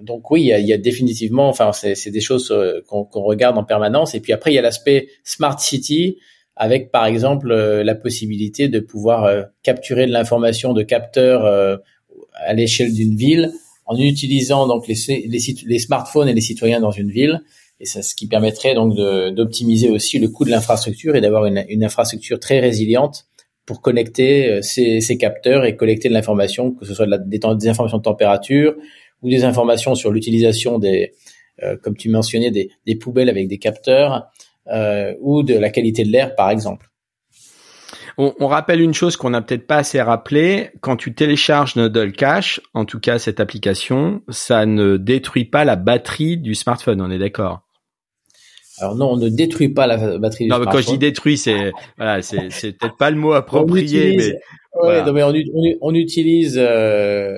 donc 0.00 0.30
oui, 0.30 0.42
il 0.42 0.46
y 0.46 0.52
a, 0.52 0.58
il 0.58 0.66
y 0.66 0.72
a 0.72 0.78
définitivement, 0.78 1.48
enfin 1.48 1.70
c'est 1.72 2.10
des 2.10 2.20
choses 2.20 2.52
qu'on 2.88 3.22
regarde 3.22 3.56
en 3.56 3.64
permanence. 3.64 4.14
Et 4.14 4.20
puis 4.20 4.32
après, 4.32 4.50
il 4.50 4.54
y 4.54 4.58
a 4.58 4.62
l'aspect 4.62 5.08
smart 5.22 5.58
city 5.60 6.18
avec 6.56 6.90
par 6.90 7.06
exemple 7.06 7.50
euh, 7.50 7.82
la 7.82 7.94
possibilité 7.94 8.68
de 8.68 8.80
pouvoir 8.80 9.24
euh, 9.24 9.42
capturer 9.62 10.06
de 10.06 10.12
l'information 10.12 10.72
de 10.72 10.82
capteurs 10.82 11.44
euh, 11.44 11.76
à 12.34 12.52
l'échelle 12.52 12.92
d'une 12.92 13.16
ville 13.16 13.52
en 13.86 13.96
utilisant 13.96 14.66
donc 14.66 14.86
les, 14.86 14.94
les, 15.26 15.40
les, 15.66 15.78
smartphones 15.78 16.28
et 16.28 16.34
les 16.34 16.40
citoyens 16.40 16.80
dans 16.80 16.90
une 16.90 17.10
ville. 17.10 17.42
Et 17.80 17.84
c'est 17.84 18.02
ce 18.02 18.14
qui 18.14 18.28
permettrait 18.28 18.74
donc 18.74 18.94
d'optimiser 18.94 19.90
aussi 19.90 20.20
le 20.20 20.28
coût 20.28 20.44
de 20.44 20.50
l'infrastructure 20.50 21.16
et 21.16 21.20
d'avoir 21.20 21.46
une, 21.46 21.64
une, 21.68 21.82
infrastructure 21.82 22.38
très 22.38 22.60
résiliente 22.60 23.26
pour 23.66 23.80
connecter 23.80 24.62
ces, 24.62 25.00
ces 25.00 25.18
capteurs 25.18 25.64
et 25.64 25.74
collecter 25.74 26.08
de 26.08 26.14
l'information 26.14 26.70
que 26.70 26.86
ce 26.86 26.94
soit 26.94 27.06
des, 27.06 27.40
des, 27.40 27.68
informations 27.68 27.98
de 27.98 28.02
température 28.02 28.76
ou 29.20 29.28
des 29.28 29.42
informations 29.42 29.96
sur 29.96 30.12
l'utilisation 30.12 30.78
des 30.78 31.12
comme 31.82 31.96
tu 31.96 32.08
mentionnais 32.08 32.52
des, 32.52 32.70
des 32.86 32.94
poubelles 32.94 33.28
avec 33.28 33.48
des 33.48 33.58
capteurs. 33.58 34.12
euh, 34.12 34.41
ou 34.66 35.42
de 35.42 35.54
la 35.54 35.70
qualité 35.70 36.04
de 36.04 36.10
l'air, 36.10 36.34
par 36.34 36.50
exemple. 36.50 36.92
On, 38.18 38.34
on, 38.40 38.46
rappelle 38.46 38.80
une 38.80 38.94
chose 38.94 39.16
qu'on 39.16 39.30
n'a 39.30 39.40
peut-être 39.40 39.66
pas 39.66 39.76
assez 39.76 40.00
rappelé. 40.00 40.70
Quand 40.80 40.96
tu 40.96 41.14
télécharges 41.14 41.76
Nodal 41.76 42.12
Cache, 42.12 42.60
en 42.74 42.84
tout 42.84 43.00
cas 43.00 43.18
cette 43.18 43.40
application, 43.40 44.22
ça 44.28 44.66
ne 44.66 44.96
détruit 44.96 45.44
pas 45.44 45.64
la 45.64 45.76
batterie 45.76 46.36
du 46.36 46.54
smartphone. 46.54 47.00
On 47.00 47.10
est 47.10 47.18
d'accord? 47.18 47.62
Alors 48.78 48.96
non, 48.96 49.12
on 49.12 49.16
ne 49.16 49.28
détruit 49.28 49.68
pas 49.68 49.86
la 49.86 50.18
batterie 50.18 50.44
du 50.44 50.50
non, 50.50 50.56
smartphone. 50.56 50.64
Non, 50.64 50.70
quand 50.72 50.80
je 50.80 50.90
dis 50.92 50.98
détruit, 50.98 51.38
c'est 51.38 51.72
voilà, 51.96 52.22
c'est, 52.22 52.50
c'est 52.50 52.72
peut-être 52.72 52.96
pas 52.96 53.10
le 53.10 53.16
mot 53.16 53.32
approprié, 53.32 54.16
mais, 54.16 54.32
ouais, 54.82 55.04
non, 55.04 55.12
mais 55.12 55.22
on, 55.22 55.32
on, 55.80 55.94
utilise 55.94 56.58
euh, 56.60 57.36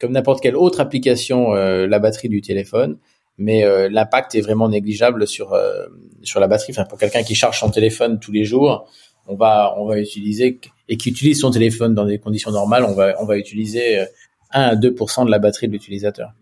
comme 0.00 0.12
n'importe 0.12 0.42
quelle 0.42 0.56
autre 0.56 0.80
application 0.80 1.54
euh, 1.54 1.86
la 1.86 1.98
batterie 1.98 2.28
du 2.28 2.40
téléphone 2.40 2.98
mais 3.38 3.64
euh, 3.64 3.88
l'impact 3.88 4.34
est 4.34 4.40
vraiment 4.40 4.68
négligeable 4.68 5.26
sur 5.26 5.52
euh, 5.52 5.86
sur 6.22 6.40
la 6.40 6.46
batterie. 6.46 6.72
Enfin, 6.72 6.84
pour 6.84 6.98
quelqu'un 6.98 7.22
qui 7.22 7.34
charge 7.34 7.58
son 7.58 7.70
téléphone 7.70 8.18
tous 8.20 8.32
les 8.32 8.44
jours, 8.44 8.88
on 9.26 9.34
va 9.34 9.74
on 9.76 9.86
va 9.86 9.98
utiliser 9.98 10.60
et 10.88 10.96
qui 10.96 11.10
utilise 11.10 11.40
son 11.40 11.50
téléphone 11.50 11.94
dans 11.94 12.04
des 12.04 12.18
conditions 12.18 12.50
normales, 12.50 12.84
on 12.84 12.94
va 12.94 13.14
on 13.20 13.24
va 13.24 13.36
utiliser 13.36 13.98
1 13.98 14.02
euh, 14.02 14.06
à 14.52 14.76
2 14.76 14.90
de 14.90 15.30
la 15.30 15.38
batterie 15.38 15.68
de 15.68 15.72
l'utilisateur. 15.72 16.32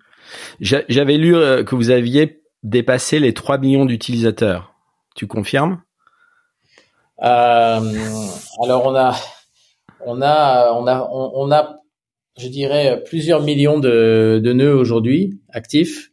J'avais 0.60 1.16
lu 1.16 1.32
que 1.32 1.74
vous 1.74 1.90
aviez 1.90 2.42
dépassé 2.62 3.18
les 3.18 3.34
3 3.34 3.58
millions 3.58 3.84
d'utilisateurs. 3.84 4.74
Tu 5.14 5.26
confirmes? 5.26 5.82
Euh, 7.22 7.80
Alors 8.62 8.86
on 8.86 8.94
a 8.94 9.14
on 10.04 10.22
a 10.22 10.72
on 10.72 10.86
a 10.86 11.08
on, 11.10 11.52
a 11.52 11.76
je 12.38 12.48
dirais 12.48 13.02
plusieurs 13.04 13.42
millions 13.42 13.78
de, 13.78 14.40
de 14.42 14.52
nœuds 14.52 14.74
aujourd'hui 14.74 15.38
actifs 15.52 16.11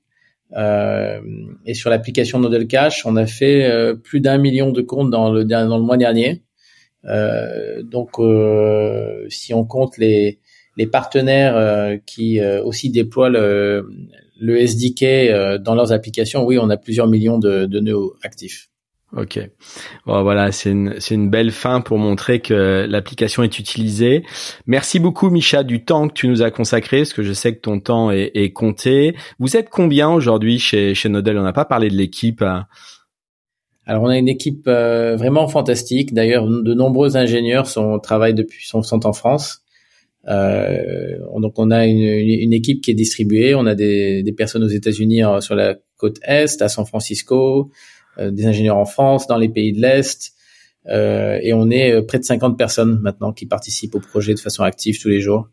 euh, 0.56 1.22
et 1.66 1.74
sur 1.74 1.89
l'application 1.89 2.39
Nodel 2.39 2.68
Cash, 2.68 3.06
on 3.06 3.16
a 3.16 3.26
fait 3.26 3.66
euh, 3.66 3.95
plus 3.95 4.20
d'un 4.20 4.38
million 4.38 4.72
de 4.72 4.82
comptes 4.82 5.10
dans 5.10 5.32
le, 5.32 5.45
dans 5.45 5.78
le 5.78 5.84
mois 5.84 5.97
dernier. 5.97 6.43
Euh, 7.06 7.84
donc, 7.84 8.18
si 9.30 9.54
on 9.54 9.66
compte 9.66 9.97
les, 9.97 10.39
les 10.78 10.88
partenaires 10.88 12.00
qui 12.06 12.41
aussi 12.41 12.89
déploient 12.89 13.30
le, 13.30 13.89
le 14.39 14.58
SDK 14.58 15.62
dans 15.62 15.76
leurs 15.76 15.91
applications, 15.91 16.45
oui, 16.45 16.58
on 16.60 16.70
a 16.70 16.78
plusieurs 16.78 17.08
millions 17.08 17.38
de, 17.38 17.66
de 17.66 17.80
nœuds 17.80 18.14
actifs. 18.24 18.70
Ok. 19.16 19.39
Bon, 20.05 20.22
voilà, 20.22 20.51
c'est 20.51 20.70
une, 20.70 20.95
c'est 20.99 21.16
une 21.16 21.32
belle 21.32 21.51
fin 21.51 21.82
pour 21.82 21.97
montrer 21.97 22.41
que 22.41 22.86
l'application 22.88 23.41
est 23.41 23.57
utilisée. 23.57 24.24
Merci 24.68 24.99
beaucoup, 24.99 25.32
Micha, 25.32 25.64
du 25.64 25.84
temps 25.84 26.07
que 26.07 26.14
tu 26.14 26.28
nous 26.28 26.43
as 26.43 26.51
consacré, 26.51 26.99
parce 26.99 27.14
que 27.14 27.24
je 27.24 27.34
sais 27.34 27.55
que 27.55 27.60
ton 27.60 27.80
temps 27.80 28.12
est, 28.12 28.32
est 28.36 28.51
compté. 28.51 29.16
Vous 29.39 29.57
êtes 29.57 29.70
combien 29.70 30.12
aujourd'hui 30.12 30.60
chez, 30.60 30.93
chez 30.93 31.10
Nodel? 31.10 31.39
On 31.39 31.43
n'a 31.43 31.53
pas 31.53 31.66
parlé 31.66 31.89
de 31.89 31.95
l'équipe. 31.95 32.43
Alors, 33.86 34.03
on 34.03 34.10
a 34.10 34.18
une 34.20 34.30
équipe 34.30 34.68
euh, 34.68 35.16
vraiment 35.16 35.47
fantastique. 35.47 36.14
D'ailleurs, 36.14 36.45
de 36.47 36.74
nombreux 36.76 37.18
ingénieurs 37.18 37.66
sont 37.66 37.97
travaillent 37.97 38.36
depuis 38.36 38.68
sont, 38.68 38.84
sont 38.84 39.07
en 39.07 39.14
France. 39.14 39.64
Euh, 40.28 41.18
donc, 41.39 41.53
on 41.57 41.72
a 41.72 41.88
une, 41.88 41.97
une, 41.97 42.53
équipe 42.53 42.82
qui 42.82 42.91
est 42.91 42.95
distribuée. 42.95 43.55
On 43.55 43.66
a 43.66 43.74
des, 43.74 44.22
des 44.22 44.34
personnes 44.34 44.64
aux 44.64 44.68
États-Unis 44.68 45.24
sur 45.39 45.55
la 45.55 45.78
côte 45.97 46.20
est, 46.22 46.62
à 46.62 46.70
San 46.70 46.86
Francisco, 46.86 47.72
des 48.20 48.45
ingénieurs 48.45 48.78
en 48.78 48.86
France, 48.86 49.28
dans 49.28 49.38
les 49.38 49.49
pays 49.49 49.74
de 49.74 49.82
l'Est. 49.82 50.34
et 50.88 51.53
on 51.53 51.70
est 51.70 52.01
près 52.03 52.20
de 52.20 52.24
50 52.24 52.57
personnes 52.57 52.99
maintenant 53.01 53.32
qui 53.34 53.45
participent 53.45 53.95
au 53.95 53.99
projet 53.99 54.34
de 54.34 54.39
façon 54.39 54.63
active 54.63 54.99
tous 54.99 55.09
les 55.09 55.20
jours. 55.22 55.49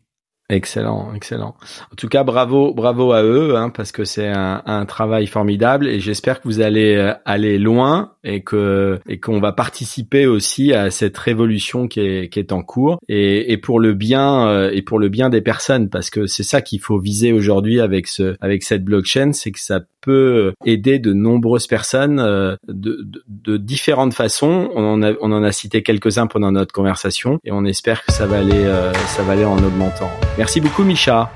Excellent, 0.49 1.11
excellent. 1.13 1.57
En 1.91 1.95
tout 1.97 2.07
cas, 2.07 2.23
bravo, 2.23 2.73
bravo 2.73 3.11
à 3.11 3.21
eux, 3.21 3.57
hein, 3.57 3.69
parce 3.69 3.91
que 3.91 4.05
c'est 4.05 4.29
un, 4.29 4.61
un, 4.65 4.85
travail 4.85 5.27
formidable 5.27 5.89
et 5.89 5.99
j'espère 5.99 6.39
que 6.39 6.47
vous 6.47 6.61
allez 6.61 6.95
euh, 6.95 7.13
aller 7.25 7.57
loin 7.57 8.13
et 8.23 8.43
que 8.43 8.97
et 9.09 9.19
qu'on 9.19 9.41
va 9.41 9.51
participer 9.51 10.25
aussi 10.25 10.71
à 10.71 10.89
cette 10.89 11.17
révolution 11.17 11.89
qui 11.89 11.99
est 11.99 12.29
qui 12.29 12.39
est 12.39 12.53
en 12.53 12.63
cours 12.63 12.97
et, 13.09 13.51
et 13.51 13.57
pour 13.57 13.81
le 13.81 13.93
bien 13.93 14.47
euh, 14.47 14.71
et 14.71 14.81
pour 14.81 14.99
le 14.99 15.09
bien 15.09 15.29
des 15.29 15.41
personnes, 15.41 15.89
parce 15.89 16.09
que 16.09 16.27
c'est 16.27 16.43
ça 16.43 16.61
qu'il 16.61 16.79
faut 16.79 16.97
viser 16.97 17.33
aujourd'hui 17.33 17.81
avec 17.81 18.07
ce 18.07 18.37
avec 18.39 18.63
cette 18.63 18.85
blockchain, 18.85 19.33
c'est 19.33 19.51
que 19.51 19.59
ça 19.59 19.81
peut 19.99 20.53
aider 20.63 20.99
de 20.99 21.11
nombreuses 21.11 21.67
personnes 21.67 22.21
euh, 22.21 22.55
de, 22.69 23.03
de, 23.03 23.21
de 23.27 23.57
différentes 23.57 24.13
façons. 24.13 24.69
On 24.73 24.85
en 24.85 25.03
a 25.03 25.11
on 25.19 25.33
en 25.33 25.43
a 25.43 25.51
cité 25.51 25.83
quelques 25.83 26.19
uns 26.19 26.27
pendant 26.27 26.53
notre 26.53 26.71
conversation 26.73 27.37
et 27.43 27.51
on 27.51 27.65
espère 27.65 28.05
que 28.05 28.13
ça 28.13 28.25
va 28.25 28.37
aller 28.37 28.65
ça 29.07 29.23
va 29.23 29.33
aller 29.33 29.43
en 29.43 29.57
augmentant. 29.57 30.09
Merci 30.37 30.61
beaucoup, 30.61 30.83
Micha. 30.83 31.31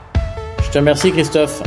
Je 0.64 0.70
te 0.70 0.78
remercie, 0.78 1.12
Christophe. 1.12 1.64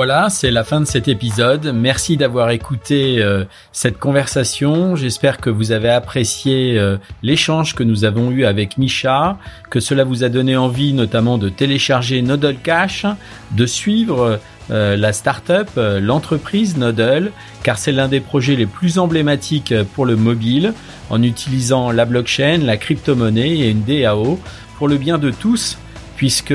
Voilà, 0.00 0.30
c'est 0.30 0.50
la 0.50 0.64
fin 0.64 0.80
de 0.80 0.86
cet 0.86 1.08
épisode. 1.08 1.72
Merci 1.74 2.16
d'avoir 2.16 2.48
écouté 2.52 3.22
euh, 3.22 3.44
cette 3.70 3.98
conversation. 3.98 4.96
J'espère 4.96 5.36
que 5.36 5.50
vous 5.50 5.72
avez 5.72 5.90
apprécié 5.90 6.78
euh, 6.78 6.96
l'échange 7.22 7.74
que 7.74 7.82
nous 7.82 8.06
avons 8.06 8.30
eu 8.30 8.46
avec 8.46 8.78
Micha, 8.78 9.36
que 9.68 9.78
cela 9.78 10.04
vous 10.04 10.24
a 10.24 10.30
donné 10.30 10.56
envie 10.56 10.94
notamment 10.94 11.36
de 11.36 11.50
télécharger 11.50 12.22
Nodal 12.22 12.56
Cash, 12.62 13.04
de 13.50 13.66
suivre 13.66 14.40
euh, 14.70 14.96
la 14.96 15.12
start-up, 15.12 15.70
l'entreprise 15.76 16.76
Nodal, 16.76 17.32
car 17.62 17.78
c'est 17.78 17.92
l'un 17.92 18.08
des 18.08 18.20
projets 18.20 18.56
les 18.56 18.66
plus 18.66 18.98
emblématiques 18.98 19.74
pour 19.94 20.06
le 20.06 20.16
mobile, 20.16 20.74
en 21.10 21.22
utilisant 21.22 21.90
la 21.90 22.04
blockchain, 22.04 22.58
la 22.58 22.76
crypto-monnaie 22.76 23.58
et 23.58 23.70
une 23.70 23.82
DAO 23.82 24.38
pour 24.78 24.88
le 24.88 24.96
bien 24.96 25.18
de 25.18 25.30
tous 25.30 25.76
puisque 26.20 26.52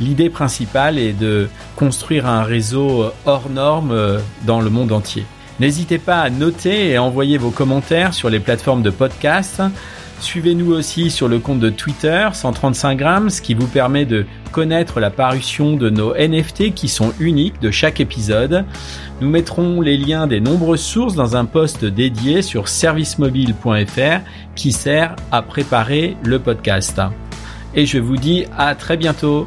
l'idée 0.00 0.30
principale 0.30 0.98
est 0.98 1.12
de 1.12 1.48
construire 1.76 2.26
un 2.26 2.42
réseau 2.42 3.12
hors 3.24 3.48
norme 3.48 3.92
euh, 3.92 4.18
dans 4.44 4.60
le 4.60 4.68
monde 4.68 4.90
entier. 4.90 5.24
N'hésitez 5.60 5.98
pas 5.98 6.22
à 6.22 6.28
noter 6.28 6.90
et 6.90 6.98
envoyer 6.98 7.38
vos 7.38 7.52
commentaires 7.52 8.14
sur 8.14 8.30
les 8.30 8.40
plateformes 8.40 8.82
de 8.82 8.90
podcast. 8.90 9.62
Suivez-nous 10.20 10.72
aussi 10.72 11.10
sur 11.10 11.28
le 11.28 11.38
compte 11.38 11.60
de 11.60 11.70
Twitter 11.70 12.28
135 12.32 12.96
grammes, 12.96 13.30
ce 13.30 13.42
qui 13.42 13.54
vous 13.54 13.66
permet 13.66 14.04
de 14.04 14.26
connaître 14.50 14.98
la 14.98 15.10
parution 15.10 15.76
de 15.76 15.90
nos 15.90 16.14
NFT 16.14 16.74
qui 16.74 16.88
sont 16.88 17.12
uniques 17.20 17.60
de 17.60 17.70
chaque 17.70 18.00
épisode. 18.00 18.64
Nous 19.20 19.28
mettrons 19.28 19.80
les 19.80 19.96
liens 19.96 20.26
des 20.26 20.40
nombreuses 20.40 20.82
sources 20.82 21.14
dans 21.14 21.36
un 21.36 21.44
post 21.44 21.84
dédié 21.84 22.42
sur 22.42 22.68
servicemobile.fr 22.68 24.20
qui 24.54 24.72
sert 24.72 25.16
à 25.30 25.42
préparer 25.42 26.16
le 26.22 26.38
podcast 26.38 27.00
et 27.76 27.86
je 27.86 27.98
vous 27.98 28.16
dis 28.16 28.46
à 28.56 28.74
très 28.74 28.96
bientôt. 28.96 29.46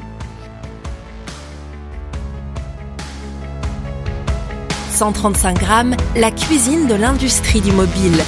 135 4.91 5.59
grammes, 5.59 5.95
la 6.15 6.29
cuisine 6.29 6.87
de 6.87 6.93
l'industrie 6.93 7.61
du 7.61 7.71
mobile. 7.71 8.21